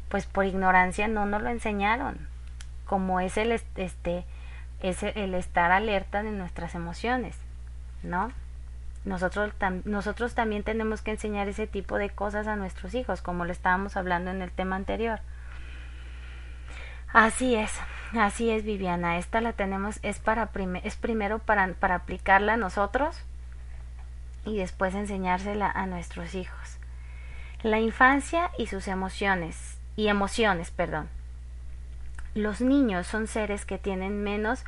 [0.09, 2.27] pues por ignorancia, no nos lo enseñaron.
[2.89, 4.25] Como es el, este,
[4.81, 7.37] es el estar alerta de nuestras emociones,
[8.01, 8.31] ¿no?
[9.05, 9.53] Nosotros,
[9.85, 13.95] nosotros también tenemos que enseñar ese tipo de cosas a nuestros hijos, como lo estábamos
[13.95, 15.19] hablando en el tema anterior.
[17.13, 17.71] Así es,
[18.17, 19.19] así es Viviana.
[19.19, 20.49] Esta la tenemos, es, para
[20.83, 23.21] es primero para, para aplicarla a nosotros
[24.45, 26.79] y después enseñársela a nuestros hijos.
[27.61, 31.18] La infancia y sus emociones, y emociones, perdón.
[32.35, 34.65] Los niños son seres que tienen menos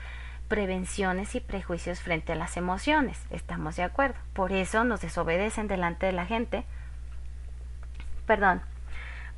[0.47, 3.23] prevenciones y prejuicios frente a las emociones.
[3.29, 4.19] Estamos de acuerdo.
[4.33, 6.65] Por eso nos desobedecen delante de la gente.
[8.25, 8.61] Perdón,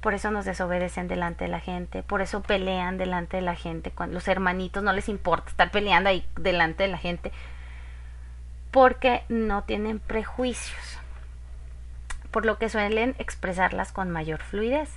[0.04, 3.94] por eso nos desobedecen delante de la gente, por eso pelean delante de la gente,
[4.10, 7.32] los hermanitos no les importa estar peleando ahí delante de la gente,
[8.70, 11.00] porque no tienen prejuicios,
[12.32, 14.90] por lo que suelen expresarlas con mayor fluidez.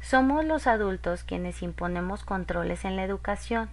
[0.00, 3.68] Somos los adultos quienes imponemos controles en la educación.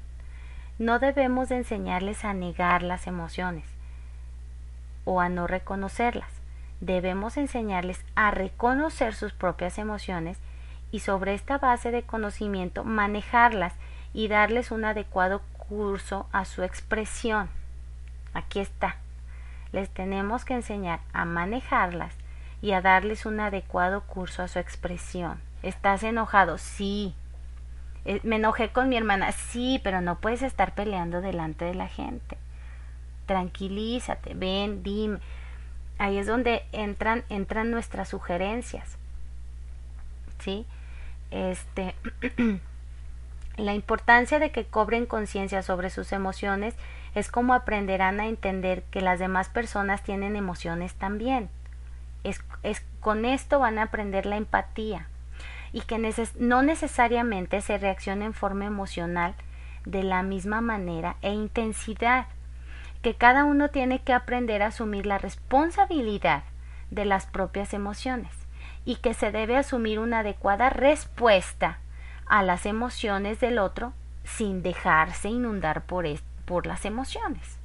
[0.79, 3.65] No debemos de enseñarles a negar las emociones
[5.05, 6.29] o a no reconocerlas.
[6.81, 10.37] Debemos enseñarles a reconocer sus propias emociones
[10.91, 13.73] y sobre esta base de conocimiento manejarlas
[14.13, 17.49] y darles un adecuado curso a su expresión.
[18.33, 18.97] Aquí está.
[19.71, 22.13] Les tenemos que enseñar a manejarlas
[22.61, 25.44] y a darles un adecuado curso a su expresión.
[25.65, 26.59] ¿Estás enojado?
[26.59, 27.15] Sí.
[28.05, 29.31] Eh, me enojé con mi hermana.
[29.31, 32.37] Sí, pero no puedes estar peleando delante de la gente.
[33.25, 35.17] Tranquilízate, ven, dime.
[35.97, 38.99] Ahí es donde entran, entran nuestras sugerencias.
[40.37, 40.67] ¿Sí?
[41.31, 41.95] este,
[43.57, 46.75] la importancia de que cobren conciencia sobre sus emociones
[47.15, 51.49] es como aprenderán a entender que las demás personas tienen emociones también.
[52.23, 55.07] Es, es con esto van a aprender la empatía
[55.75, 55.99] y que
[56.39, 59.35] no necesariamente se reacciona en forma emocional
[59.83, 62.27] de la misma manera e intensidad,
[63.01, 66.43] que cada uno tiene que aprender a asumir la responsabilidad
[66.91, 68.31] de las propias emociones
[68.85, 71.79] y que se debe asumir una adecuada respuesta
[72.25, 73.91] a las emociones del otro
[74.23, 76.05] sin dejarse inundar por,
[76.45, 77.59] por las emociones.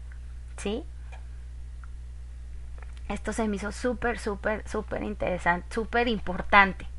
[0.57, 0.83] ¿Sí?
[3.09, 6.90] Esto se me hizo súper, súper, súper interesante, súper importante.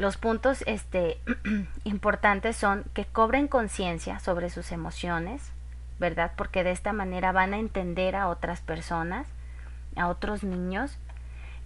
[0.00, 1.20] Los puntos este,
[1.84, 5.52] importantes son que cobren conciencia sobre sus emociones,
[5.98, 6.32] ¿verdad?
[6.38, 9.26] Porque de esta manera van a entender a otras personas,
[9.96, 10.96] a otros niños,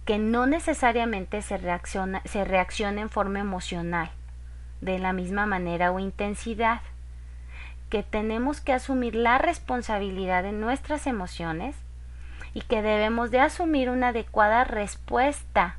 [0.03, 4.11] que no necesariamente se reacciona, se en forma emocional,
[4.81, 6.81] de la misma manera o intensidad,
[7.89, 11.77] que tenemos que asumir la responsabilidad de nuestras emociones
[12.53, 15.77] y que debemos de asumir una adecuada respuesta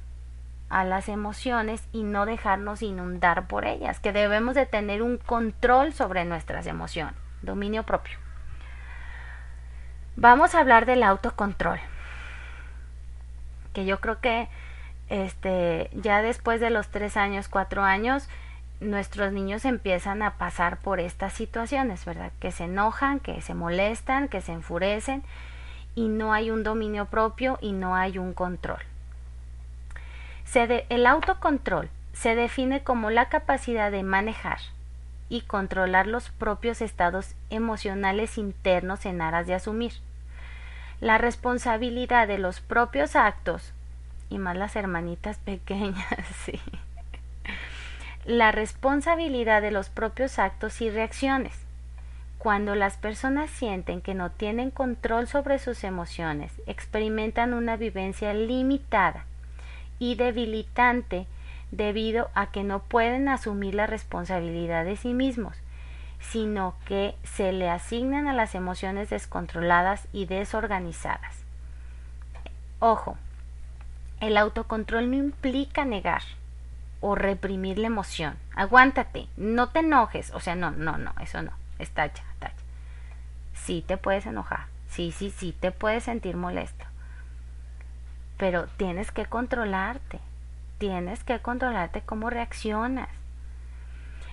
[0.69, 5.93] a las emociones y no dejarnos inundar por ellas, que debemos de tener un control
[5.93, 8.19] sobre nuestras emociones, dominio propio.
[10.17, 11.79] Vamos a hablar del autocontrol,
[13.73, 14.49] que yo creo que
[15.09, 18.29] este, ya después de los tres años, cuatro años,
[18.81, 22.33] nuestros niños empiezan a pasar por estas situaciones, ¿verdad?
[22.41, 25.23] Que se enojan, que se molestan, que se enfurecen
[25.95, 28.81] y no hay un dominio propio y no hay un control.
[30.55, 34.59] El autocontrol se define como la capacidad de manejar
[35.29, 39.93] y controlar los propios estados emocionales internos en aras de asumir
[41.01, 43.73] la responsabilidad de los propios actos
[44.31, 46.07] y más las hermanitas pequeñas.
[48.25, 51.55] La responsabilidad de los propios actos y reacciones.
[52.39, 59.27] Cuando las personas sienten que no tienen control sobre sus emociones, experimentan una vivencia limitada
[59.99, 61.27] y debilitante
[61.71, 65.57] debido a que no pueden asumir la responsabilidad de sí mismos,
[66.21, 71.45] sino que se le asignan a las emociones descontroladas y desorganizadas.
[72.79, 73.17] Ojo,
[74.21, 76.23] el autocontrol no implica negar
[77.01, 78.37] o reprimir la emoción.
[78.55, 80.31] Aguántate, no te enojes.
[80.33, 81.53] O sea, no, no, no, eso no.
[81.79, 82.23] Está ya.
[83.67, 84.67] Sí te puedes enojar.
[84.89, 86.86] Sí, sí, sí te puedes sentir molesto.
[88.37, 90.21] Pero tienes que controlarte.
[90.79, 93.09] Tienes que controlarte cómo reaccionas.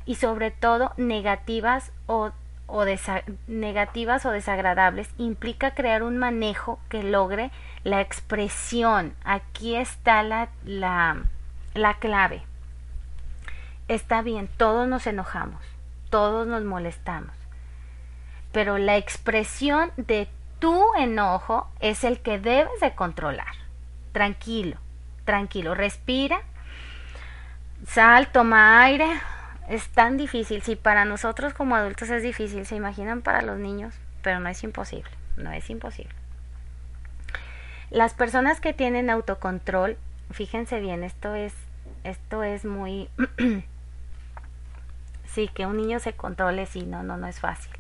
[0.06, 2.32] Y sobre todo negativas o
[2.68, 2.86] o
[3.48, 7.52] negativas o desagradables implica crear un manejo que logre
[7.84, 9.16] la expresión.
[9.24, 11.24] Aquí está la, la,
[11.74, 12.44] la clave.
[13.88, 15.62] Está bien, todos nos enojamos,
[16.10, 17.36] todos nos molestamos,
[18.54, 23.63] pero la expresión de tu enojo es el que debes de controlar.
[24.14, 24.78] Tranquilo,
[25.26, 26.42] tranquilo, respira,
[27.86, 29.08] sal, toma aire,
[29.68, 30.62] es tan difícil.
[30.62, 34.64] Si para nosotros como adultos es difícil, se imaginan para los niños, pero no es
[34.64, 36.16] imposible, no es imposible.
[37.90, 39.98] Las personas que tienen autocontrol,
[40.32, 41.54] fíjense bien, esto es
[42.04, 43.10] esto es muy
[45.26, 47.72] sí, que un niño se controle, sí, no, no, no es fácil.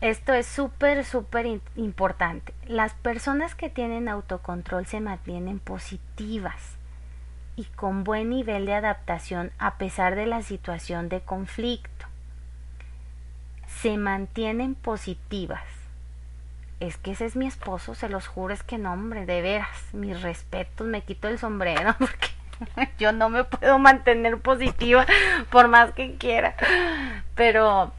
[0.00, 2.52] Esto es súper, súper importante.
[2.66, 6.76] Las personas que tienen autocontrol se mantienen positivas
[7.56, 12.06] y con buen nivel de adaptación a pesar de la situación de conflicto.
[13.66, 15.64] Se mantienen positivas.
[16.78, 19.94] Es que ese es mi esposo, se los juro, es que no, hombre, de veras,
[19.94, 22.28] mis respetos, me quito el sombrero porque
[22.98, 25.06] yo no me puedo mantener positiva
[25.50, 26.54] por más que quiera.
[27.34, 27.94] Pero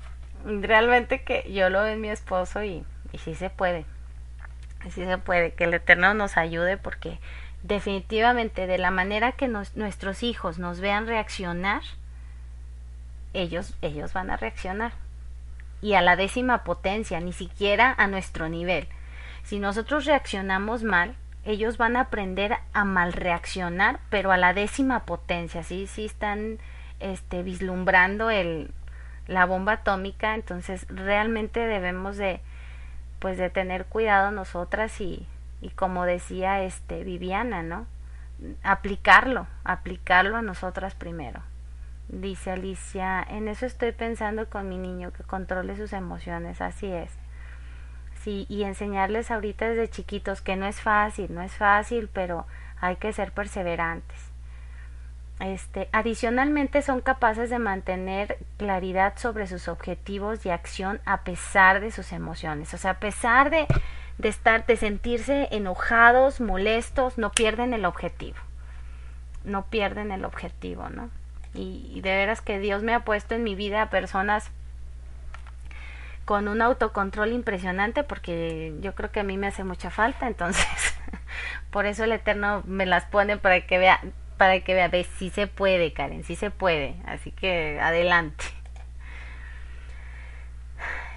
[0.48, 3.86] realmente que yo lo en mi esposo y, y sí se puede.
[4.90, 7.20] Sí se puede, que el Eterno nos ayude porque
[7.64, 11.82] definitivamente de la manera que nuestros hijos nos vean reaccionar,
[13.34, 14.94] ellos, ellos van a reaccionar.
[15.82, 18.88] Y a la décima potencia, ni siquiera a nuestro nivel.
[19.44, 25.06] Si nosotros reaccionamos mal, ellos van a aprender a mal reaccionar, pero a la décima
[25.06, 26.58] potencia, sí, sí están
[27.00, 28.72] este, vislumbrando el,
[29.28, 32.42] la bomba atómica, entonces realmente debemos de,
[33.20, 35.28] pues de tener cuidado nosotras y,
[35.62, 37.86] y como decía este Viviana, ¿no?
[38.64, 41.42] Aplicarlo, aplicarlo a nosotras primero.
[42.08, 47.12] Dice Alicia, en eso estoy pensando con mi niño, que controle sus emociones, así es.
[48.22, 52.46] Sí, y enseñarles ahorita desde chiquitos que no es fácil, no es fácil, pero
[52.80, 54.27] hay que ser perseverantes.
[55.40, 61.92] Este, adicionalmente son capaces de mantener claridad sobre sus objetivos y acción a pesar de
[61.92, 62.74] sus emociones.
[62.74, 63.68] O sea, a pesar de,
[64.18, 68.38] de estar, de sentirse enojados, molestos, no pierden el objetivo.
[69.44, 71.12] No pierden el objetivo, ¿no?
[71.54, 74.52] Y, de veras que Dios me ha puesto en mi vida a personas
[76.26, 80.68] con un autocontrol impresionante porque yo creo que a mí me hace mucha falta, entonces
[81.72, 84.02] por eso el Eterno me las pone para que vea,
[84.38, 88.46] para que vea, ve, si se puede, Karen, si se puede, así que adelante.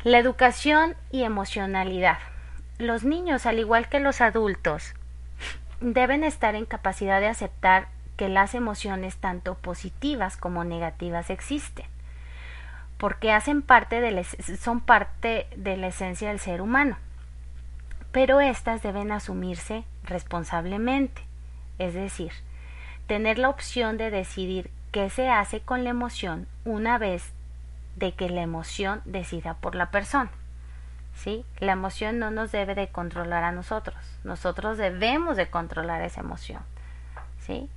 [0.03, 2.19] La educación y emocionalidad.
[2.79, 4.95] Los niños, al igual que los adultos,
[5.81, 11.87] deben estar en capacidad de aceptar que las emociones tanto positivas como negativas existen,
[12.97, 14.25] porque hacen parte de
[14.59, 16.99] son parte de la esencia del ser humano.
[18.13, 21.23] Pero éstas deben asumirse responsablemente,
[21.79, 22.33] es decir,
[23.11, 27.32] tener la opción de decidir qué se hace con la emoción una vez
[27.97, 30.31] de que la emoción decida por la persona.
[31.16, 31.45] ¿sí?
[31.59, 33.97] La emoción no nos debe de controlar a nosotros.
[34.23, 36.62] Nosotros debemos de controlar esa emoción.
[37.45, 37.69] ¿sí?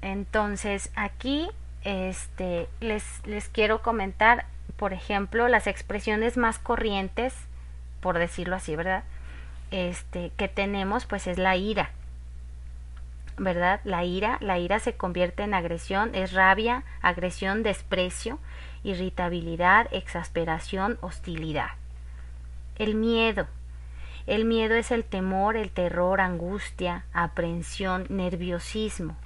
[0.00, 1.50] Entonces, aquí
[1.84, 4.46] este, les, les quiero comentar,
[4.78, 7.34] por ejemplo, las expresiones más corrientes,
[8.00, 9.04] por decirlo así, ¿verdad?
[9.70, 11.90] Este, que tenemos, pues es la ira.
[13.38, 13.80] ¿Verdad?
[13.84, 18.38] La ira, la ira se convierte en agresión, es rabia, agresión, desprecio,
[18.84, 21.70] irritabilidad, exasperación, hostilidad.
[22.76, 23.46] El miedo.
[24.26, 29.16] El miedo es el temor, el terror, angustia, aprensión, nerviosismo.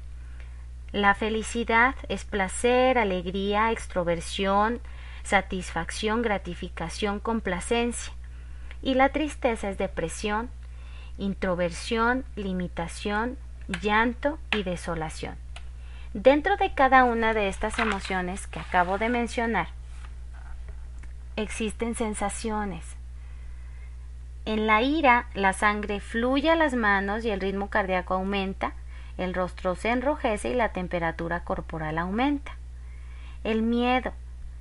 [0.92, 4.80] La felicidad es placer, alegría, extroversión,
[5.22, 8.12] satisfacción, gratificación, complacencia.
[8.82, 10.48] Y la tristeza es depresión,
[11.18, 13.36] introversión, limitación,
[13.68, 15.36] llanto y desolación.
[16.14, 19.68] Dentro de cada una de estas emociones que acabo de mencionar,
[21.36, 22.96] existen sensaciones.
[24.46, 28.72] En la ira, la sangre fluye a las manos y el ritmo cardíaco aumenta,
[29.18, 32.56] el rostro se enrojece y la temperatura corporal aumenta.
[33.44, 34.12] El miedo.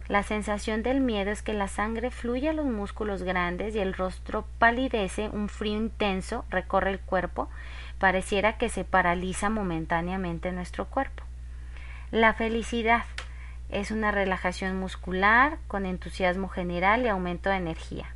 [0.07, 3.93] La sensación del miedo es que la sangre fluye a los músculos grandes y el
[3.93, 7.49] rostro palidece, un frío intenso recorre el cuerpo,
[7.99, 11.23] pareciera que se paraliza momentáneamente nuestro cuerpo.
[12.11, 13.03] La felicidad
[13.69, 18.13] es una relajación muscular con entusiasmo general y aumento de energía.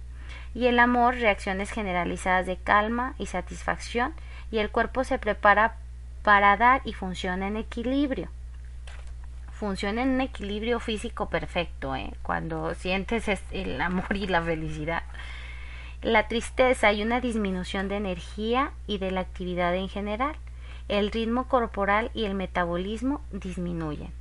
[0.54, 4.14] Y el amor, reacciones generalizadas de calma y satisfacción,
[4.52, 5.76] y el cuerpo se prepara
[6.24, 8.30] para dar y funciona en equilibrio.
[9.52, 12.14] Funciona en un equilibrio físico perfecto, ¿eh?
[12.22, 15.04] cuando sientes el amor y la felicidad.
[16.02, 20.36] La tristeza y una disminución de energía y de la actividad en general.
[20.88, 24.12] El ritmo corporal y el metabolismo disminuyen.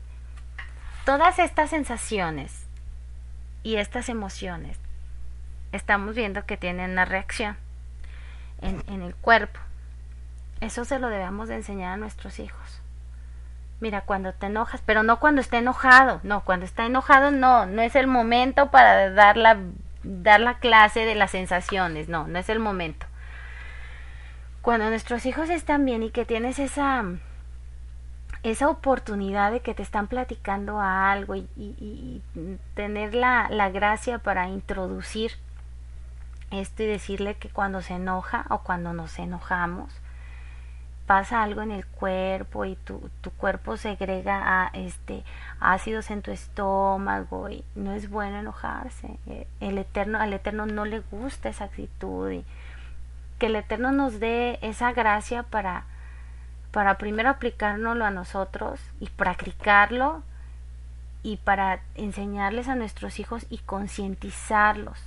[1.05, 2.67] Todas estas sensaciones
[3.63, 4.79] y estas emociones
[5.73, 7.57] estamos viendo que tienen una reacción
[8.61, 9.61] en, el cuerpo
[10.61, 12.83] eso se lo debemos de enseñar a nuestros hijos.
[13.81, 17.81] Mira, cuando te enojas, pero no cuando está enojado, no, cuando está enojado no, no
[17.81, 19.59] es el momento para dar la,
[20.03, 23.07] dar la clase de las sensaciones, no, no es el momento.
[24.63, 27.05] Cuando nuestros hijos están bien y que tienes esa,
[28.43, 32.23] esa oportunidad de que te están platicando a algo y, y
[32.75, 35.33] tener la, la gracia para introducir
[36.51, 39.93] esto y decirle que cuando se enoja o cuando nos enojamos,
[41.09, 45.25] pasa algo en el cuerpo y tu, tu cuerpo segrega a, este
[45.59, 49.19] ácidos en tu estómago y no es bueno enojarse.
[49.27, 52.45] Eh, el eterno al eterno no le gusta esa actitud y
[53.39, 55.87] que el eterno nos dé esa gracia para
[56.73, 60.23] para primero aplicárnoslo a nosotros y practicarlo
[61.23, 64.99] y para enseñarles a nuestros hijos y concientizarlos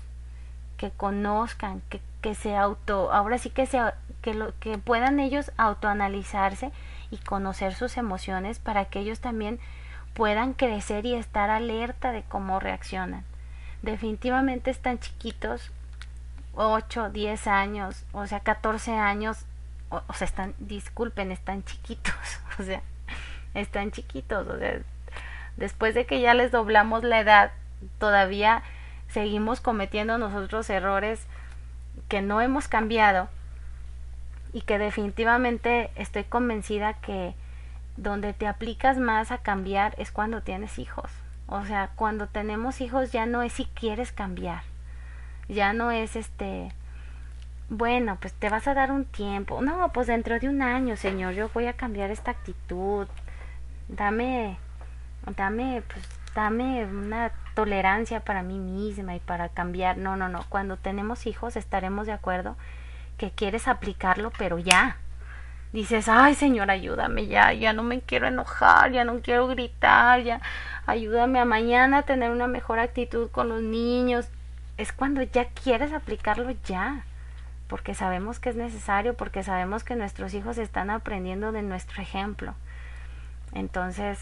[0.78, 3.82] que conozcan que, que se auto ahora sí que se
[4.22, 6.72] que, lo, que puedan ellos autoanalizarse
[7.10, 9.60] y conocer sus emociones para que ellos también
[10.14, 13.24] puedan crecer y estar alerta de cómo reaccionan.
[13.82, 15.72] Definitivamente están chiquitos,
[16.54, 19.46] 8, 10 años, o sea, 14 años,
[19.90, 22.14] o, o, sea, están, disculpen, están chiquitos,
[22.60, 22.82] o sea,
[23.54, 24.80] están chiquitos, o sea,
[25.58, 27.52] después de que ya les doblamos la edad,
[27.98, 28.62] todavía
[29.08, 31.28] seguimos cometiendo nosotros errores
[32.08, 33.30] que no hemos cambiado
[34.54, 37.34] y que definitivamente estoy convencida que
[37.98, 41.12] donde te aplicas más a cambiar es cuando tienes hijos.
[41.48, 44.64] O sea, cuando tenemos hijos ya no es si quieres cambiar.
[45.48, 46.72] Ya no es este
[47.70, 49.62] bueno, pues te vas a dar un tiempo.
[49.62, 53.08] No, pues dentro de un año, Señor, yo voy a cambiar esta actitud.
[53.88, 54.58] Dame
[55.38, 59.98] dame pues dame una tolerancia para mí misma y para cambiar.
[59.98, 60.46] No, no, no.
[60.50, 62.56] Cuando tenemos hijos estaremos de acuerdo
[63.18, 64.98] que quieres aplicarlo, pero ya.
[65.74, 70.42] Dices, ay Señor, ayúdame ya, ya no me quiero enojar, ya no quiero gritar, ya
[70.86, 74.28] ayúdame a mañana a tener una mejor actitud con los niños.
[74.78, 77.06] Es cuando ya quieres aplicarlo ya,
[77.68, 82.54] porque sabemos que es necesario, porque sabemos que nuestros hijos están aprendiendo de nuestro ejemplo.
[83.54, 84.20] Entonces,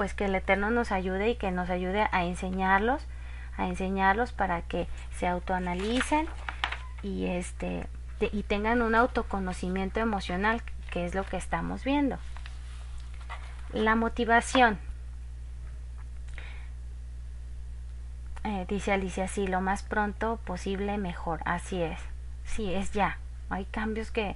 [0.00, 3.06] pues que el Eterno nos ayude y que nos ayude a enseñarlos,
[3.58, 6.26] a enseñarlos para que se autoanalicen
[7.02, 7.86] y este
[8.18, 12.16] y tengan un autoconocimiento emocional, que es lo que estamos viendo.
[13.74, 14.78] La motivación.
[18.44, 21.40] Eh, dice Alicia, sí, lo más pronto posible mejor.
[21.44, 22.00] Así es.
[22.46, 23.18] Sí, es ya.
[23.50, 24.34] Hay cambios que,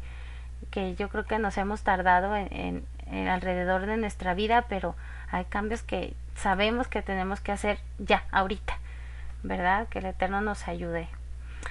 [0.71, 4.95] que yo creo que nos hemos tardado en, en alrededor de nuestra vida, pero
[5.35, 8.79] hay cambios que sabemos que tenemos que hacer ya, ahorita.
[9.43, 9.89] ¿Verdad?
[9.89, 11.09] Que el Eterno nos ayude.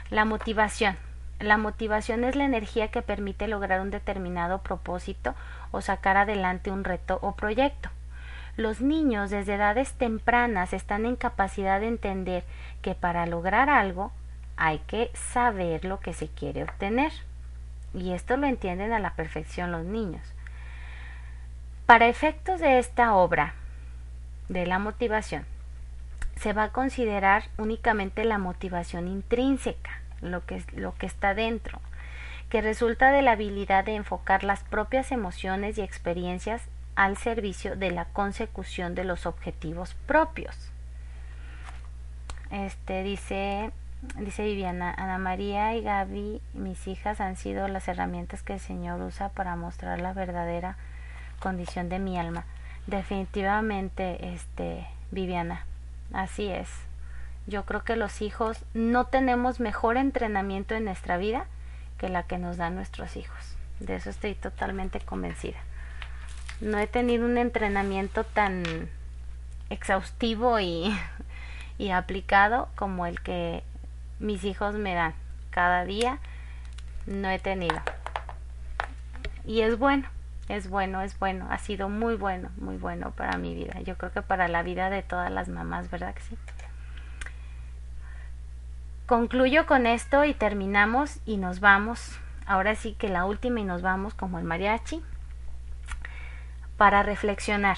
[0.09, 0.97] La motivación
[1.39, 5.33] La motivación es la energía que permite lograr un determinado propósito
[5.71, 7.89] o sacar adelante un reto o proyecto.
[8.57, 12.43] Los niños desde edades tempranas están en capacidad de entender
[12.81, 14.11] que para lograr algo
[14.57, 17.13] hay que saber lo que se quiere obtener.
[17.93, 20.32] Y esto lo entienden a la perfección los niños.
[21.85, 23.55] Para efectos de esta obra
[24.47, 25.45] de la motivación,
[26.37, 31.81] se va a considerar únicamente la motivación intrínseca, lo que, lo que está dentro,
[32.49, 36.61] que resulta de la habilidad de enfocar las propias emociones y experiencias
[36.95, 40.71] al servicio de la consecución de los objetivos propios.
[42.49, 43.71] Este dice
[44.19, 49.01] dice Viviana, Ana María y Gaby, mis hijas han sido las herramientas que el Señor
[49.01, 50.77] usa para mostrar la verdadera
[51.43, 52.45] condición de mi alma.
[52.87, 55.65] Definitivamente, este, Viviana,
[56.13, 56.69] así es.
[57.47, 61.45] Yo creo que los hijos no tenemos mejor entrenamiento en nuestra vida
[61.97, 63.57] que la que nos dan nuestros hijos.
[63.81, 65.57] De eso estoy totalmente convencida.
[66.61, 68.63] No he tenido un entrenamiento tan
[69.69, 70.97] exhaustivo y,
[71.77, 73.63] y aplicado como el que
[74.19, 75.13] mis hijos me dan
[75.49, 76.19] cada día.
[77.05, 77.81] No he tenido.
[79.45, 80.07] Y es bueno,
[80.49, 81.47] es bueno, es bueno.
[81.49, 83.79] Ha sido muy bueno, muy bueno para mi vida.
[83.81, 86.37] Yo creo que para la vida de todas las mamás, ¿verdad que sí?
[89.05, 92.17] Concluyo con esto y terminamos y nos vamos.
[92.45, 95.01] Ahora sí que la última y nos vamos como el mariachi
[96.77, 97.77] para reflexionar.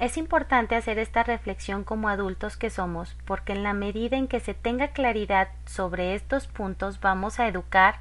[0.00, 4.40] Es importante hacer esta reflexión como adultos que somos, porque en la medida en que
[4.40, 7.96] se tenga claridad sobre estos puntos vamos a educar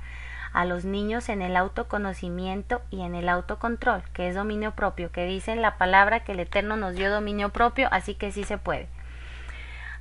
[0.53, 5.25] a los niños en el autoconocimiento y en el autocontrol, que es dominio propio, que
[5.25, 8.57] dice en la palabra que el Eterno nos dio dominio propio, así que sí se
[8.57, 8.87] puede.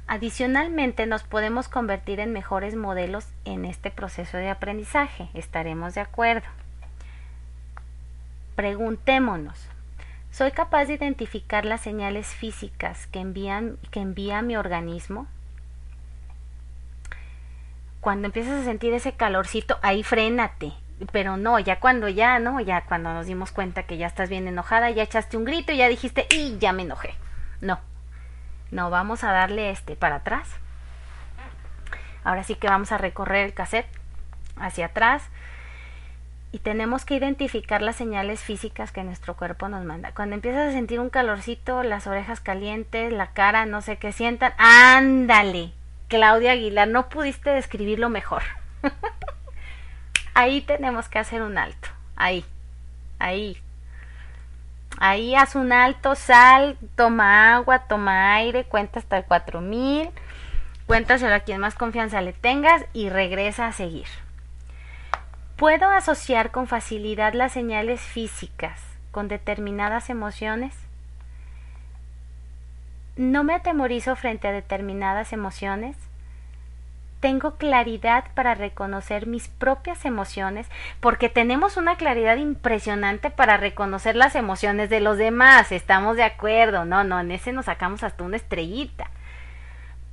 [0.06, 5.28] Adicionalmente, nos podemos convertir en mejores modelos en este proceso de aprendizaje.
[5.32, 6.46] ¿Estaremos de acuerdo?
[8.56, 9.68] Preguntémonos,
[10.32, 13.20] ¿Soy capaz de identificar las señales físicas que,
[13.90, 15.26] que envía mi organismo?
[18.02, 20.72] Cuando empiezas a sentir ese calorcito, ahí frénate.
[21.12, 22.58] Pero no, ya cuando ya, ¿no?
[22.58, 25.76] Ya cuando nos dimos cuenta que ya estás bien enojada, ya echaste un grito y
[25.76, 27.14] ya dijiste, y ya me enojé.
[27.60, 27.78] No,
[28.72, 30.48] no, vamos a darle este para atrás.
[32.24, 33.86] Ahora sí que vamos a recorrer el cassette
[34.56, 35.22] hacia atrás
[36.50, 40.10] y tenemos que identificar las señales físicas que nuestro cuerpo nos manda.
[40.10, 44.54] Cuando empiezas a sentir un calorcito, las orejas calientes, la cara, no sé qué sientan,
[44.58, 45.72] ándale,
[46.12, 48.42] Claudia Aguilar, no pudiste describirlo mejor.
[50.34, 52.44] ahí tenemos que hacer un alto, ahí,
[53.18, 53.56] ahí.
[54.98, 60.10] Ahí haz un alto, sal, toma agua, toma aire, cuenta hasta el 4000,
[60.84, 64.08] cuéntaselo a quien más confianza le tengas y regresa a seguir.
[65.56, 68.82] ¿Puedo asociar con facilidad las señales físicas
[69.12, 70.76] con determinadas emociones?
[73.16, 75.96] ¿No me atemorizo frente a determinadas emociones?
[77.22, 80.66] tengo claridad para reconocer mis propias emociones,
[80.98, 86.84] porque tenemos una claridad impresionante para reconocer las emociones de los demás, estamos de acuerdo,
[86.84, 89.08] no, no, en ese nos sacamos hasta una estrellita,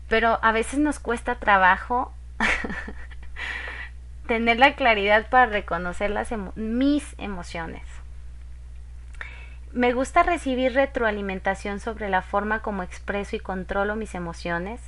[0.07, 2.13] pero a veces nos cuesta trabajo
[4.27, 7.81] tener la claridad para reconocer las mis emociones.
[9.71, 14.81] Me gusta recibir retroalimentación sobre la forma como expreso y controlo mis emociones.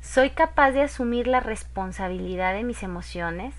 [0.00, 3.54] Soy capaz de asumir la responsabilidad de mis emociones.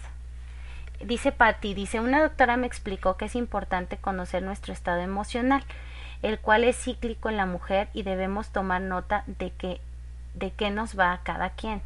[1.04, 5.64] Dice Patti, dice, una doctora me explicó que es importante conocer nuestro estado emocional,
[6.24, 9.82] el cual es cíclico en la mujer y debemos tomar nota de que
[10.34, 11.82] de qué nos va a cada quien.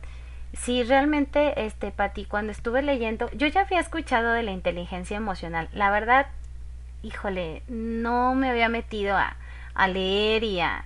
[0.53, 5.69] Sí, realmente, este, Pati, cuando estuve leyendo, yo ya había escuchado de la inteligencia emocional.
[5.73, 6.27] La verdad,
[7.03, 9.35] híjole, no me había metido a,
[9.87, 10.85] leer y a,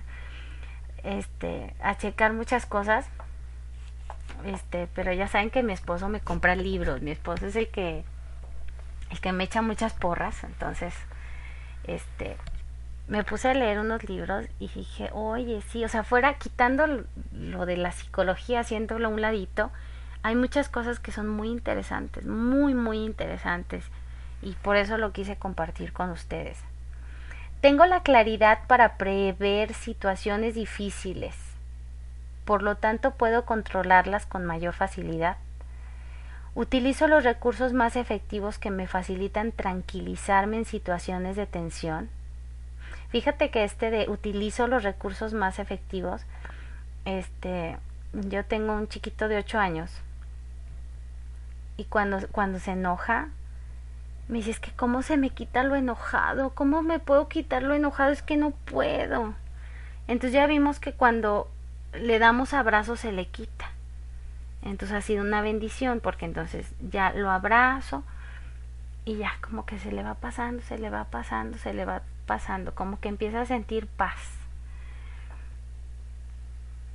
[1.02, 3.08] este, a checar muchas cosas.
[4.44, 7.02] Este, pero ya saben que mi esposo me compra libros.
[7.02, 8.04] Mi esposo es el que,
[9.10, 10.44] el que me echa muchas porras.
[10.44, 10.94] Entonces,
[11.84, 12.36] este,
[13.06, 17.66] me puse a leer unos libros y dije, oye, sí, o sea, fuera quitando lo
[17.66, 19.70] de la psicología, haciéndolo a un ladito,
[20.22, 23.84] hay muchas cosas que son muy interesantes, muy, muy interesantes.
[24.44, 26.60] Y por eso lo quise compartir con ustedes.
[27.60, 31.34] Tengo la claridad para prever situaciones difíciles.
[32.44, 35.38] Por lo tanto, puedo controlarlas con mayor facilidad.
[36.54, 42.10] Utilizo los recursos más efectivos que me facilitan tranquilizarme en situaciones de tensión
[43.14, 46.22] Fíjate que este de utilizo los recursos más efectivos.
[47.04, 47.76] Este,
[48.12, 49.92] yo tengo un chiquito de 8 años.
[51.76, 53.28] y cuando, cuando se enoja,
[54.28, 57.74] me dice, es que cómo se me quita lo enojado, cómo me puedo quitar lo
[57.74, 59.34] enojado, es que no puedo.
[60.08, 61.50] Entonces ya vimos que cuando
[61.92, 63.70] le damos abrazos se le quita.
[64.62, 68.02] Entonces ha sido una bendición porque entonces ya lo abrazo
[69.04, 72.02] y ya como que se le va pasando, se le va pasando, se le va
[72.26, 74.18] pasando, como que empieza a sentir paz.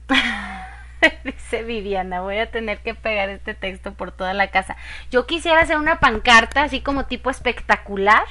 [1.50, 4.78] Dice Viviana, voy a tener que pegar este texto por toda la casa.
[5.10, 8.24] Yo quisiera hacer una pancarta así como tipo espectacular,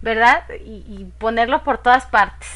[0.00, 0.42] ¿verdad?
[0.64, 2.48] Y, ponerlo por todas partes.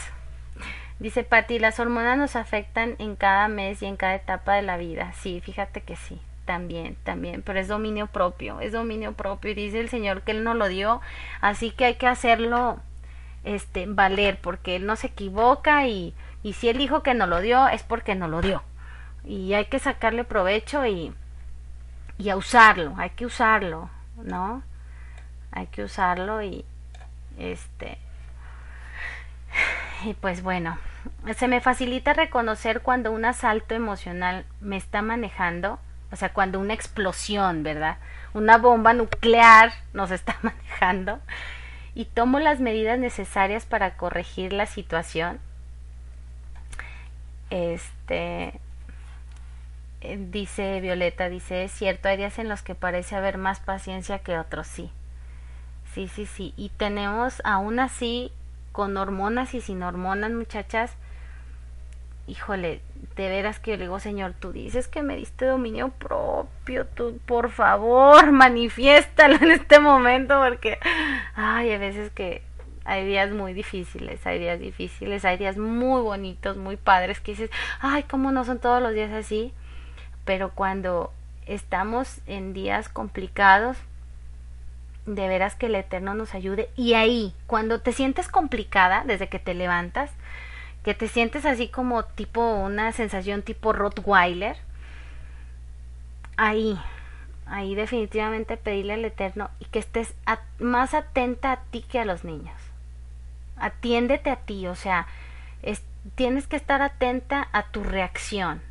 [1.00, 4.78] Dice Patti, las hormonas nos afectan en cada mes y en cada etapa de la
[4.78, 5.12] vida.
[5.20, 9.80] Sí, fíjate que sí, también, también, pero es dominio propio, es dominio propio y dice
[9.80, 11.02] el Señor que Él no lo dio,
[11.42, 12.80] así que hay que hacerlo
[13.44, 17.42] este, valer, porque Él no se equivoca y, y si Él dijo que no lo
[17.42, 18.62] dio es porque no lo dio
[19.24, 21.12] y hay que sacarle provecho y,
[22.18, 24.62] y a usarlo, hay que usarlo, ¿no?
[25.52, 26.64] Hay que usarlo y
[27.38, 27.98] este
[30.04, 30.78] y pues bueno,
[31.36, 35.78] se me facilita reconocer cuando un asalto emocional me está manejando,
[36.12, 37.98] o sea, cuando una explosión, ¿verdad?
[38.32, 41.20] Una bomba nuclear nos está manejando
[41.94, 45.40] y tomo las medidas necesarias para corregir la situación.
[47.50, 48.60] Este,
[50.00, 54.38] dice Violeta, dice, es cierto, hay días en los que parece haber más paciencia que
[54.38, 54.90] otros, sí.
[55.94, 56.54] Sí, sí, sí.
[56.56, 58.32] Y tenemos aún así,
[58.72, 60.94] con hormonas y sin hormonas, muchachas,
[62.26, 62.80] híjole,
[63.16, 67.18] de veras que yo le digo, Señor, tú dices que me diste dominio propio, tú,
[67.26, 70.78] por favor, manifiéstalo en este momento, porque,
[71.34, 72.42] ay, hay veces que
[72.84, 77.50] hay días muy difíciles, hay días difíciles, hay días muy bonitos, muy padres, que dices,
[77.80, 79.52] ay, ¿cómo no son todos los días así?
[80.24, 81.12] Pero cuando
[81.46, 83.76] estamos en días complicados,
[85.06, 86.70] de veras que el Eterno nos ayude.
[86.76, 90.10] Y ahí, cuando te sientes complicada, desde que te levantas,
[90.84, 94.56] que te sientes así como tipo una sensación tipo Rottweiler,
[96.36, 96.80] ahí,
[97.46, 100.14] ahí definitivamente pedirle al Eterno y que estés
[100.58, 102.56] más atenta a ti que a los niños.
[103.56, 105.06] Atiéndete a ti, o sea,
[106.14, 108.62] tienes que estar atenta a tu reacción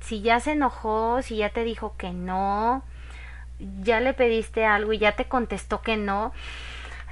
[0.00, 2.82] si ya se enojó, si ya te dijo que no,
[3.82, 6.32] ya le pediste algo y ya te contestó que no,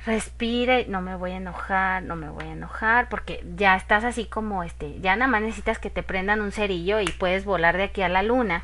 [0.07, 4.25] respire, no me voy a enojar, no me voy a enojar, porque ya estás así
[4.25, 7.85] como este, ya nada más necesitas que te prendan un cerillo y puedes volar de
[7.85, 8.63] aquí a la luna.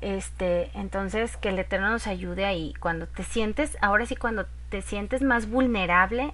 [0.00, 2.72] Este, entonces que el Eterno nos ayude ahí.
[2.80, 6.32] Cuando te sientes, ahora sí cuando te sientes más vulnerable,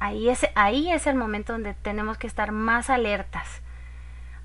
[0.00, 3.60] ahí es, ahí es el momento donde tenemos que estar más alertas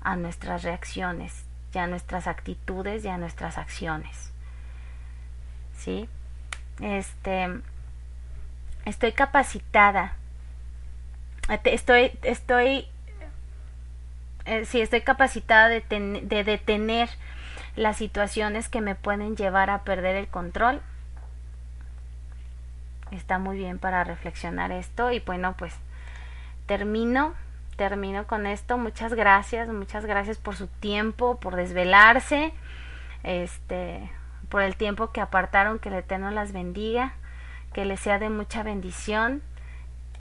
[0.08, 4.32] a nuestras reacciones, ya a nuestras actitudes y a nuestras acciones.
[5.76, 6.08] ¿Sí?
[6.80, 7.60] Este
[8.86, 10.14] estoy capacitada.
[11.64, 12.88] Estoy estoy
[14.46, 17.10] eh, sí, estoy capacitada de, de detener
[17.76, 20.80] las situaciones que me pueden llevar a perder el control.
[23.10, 25.74] Está muy bien para reflexionar esto y bueno, pues
[26.64, 27.34] termino
[27.78, 28.76] termino con esto.
[28.76, 32.52] Muchas gracias, muchas gracias por su tiempo, por desvelarse,
[33.22, 34.10] este,
[34.50, 37.14] por el tiempo que apartaron, que el Eterno las bendiga,
[37.72, 39.42] que les sea de mucha bendición.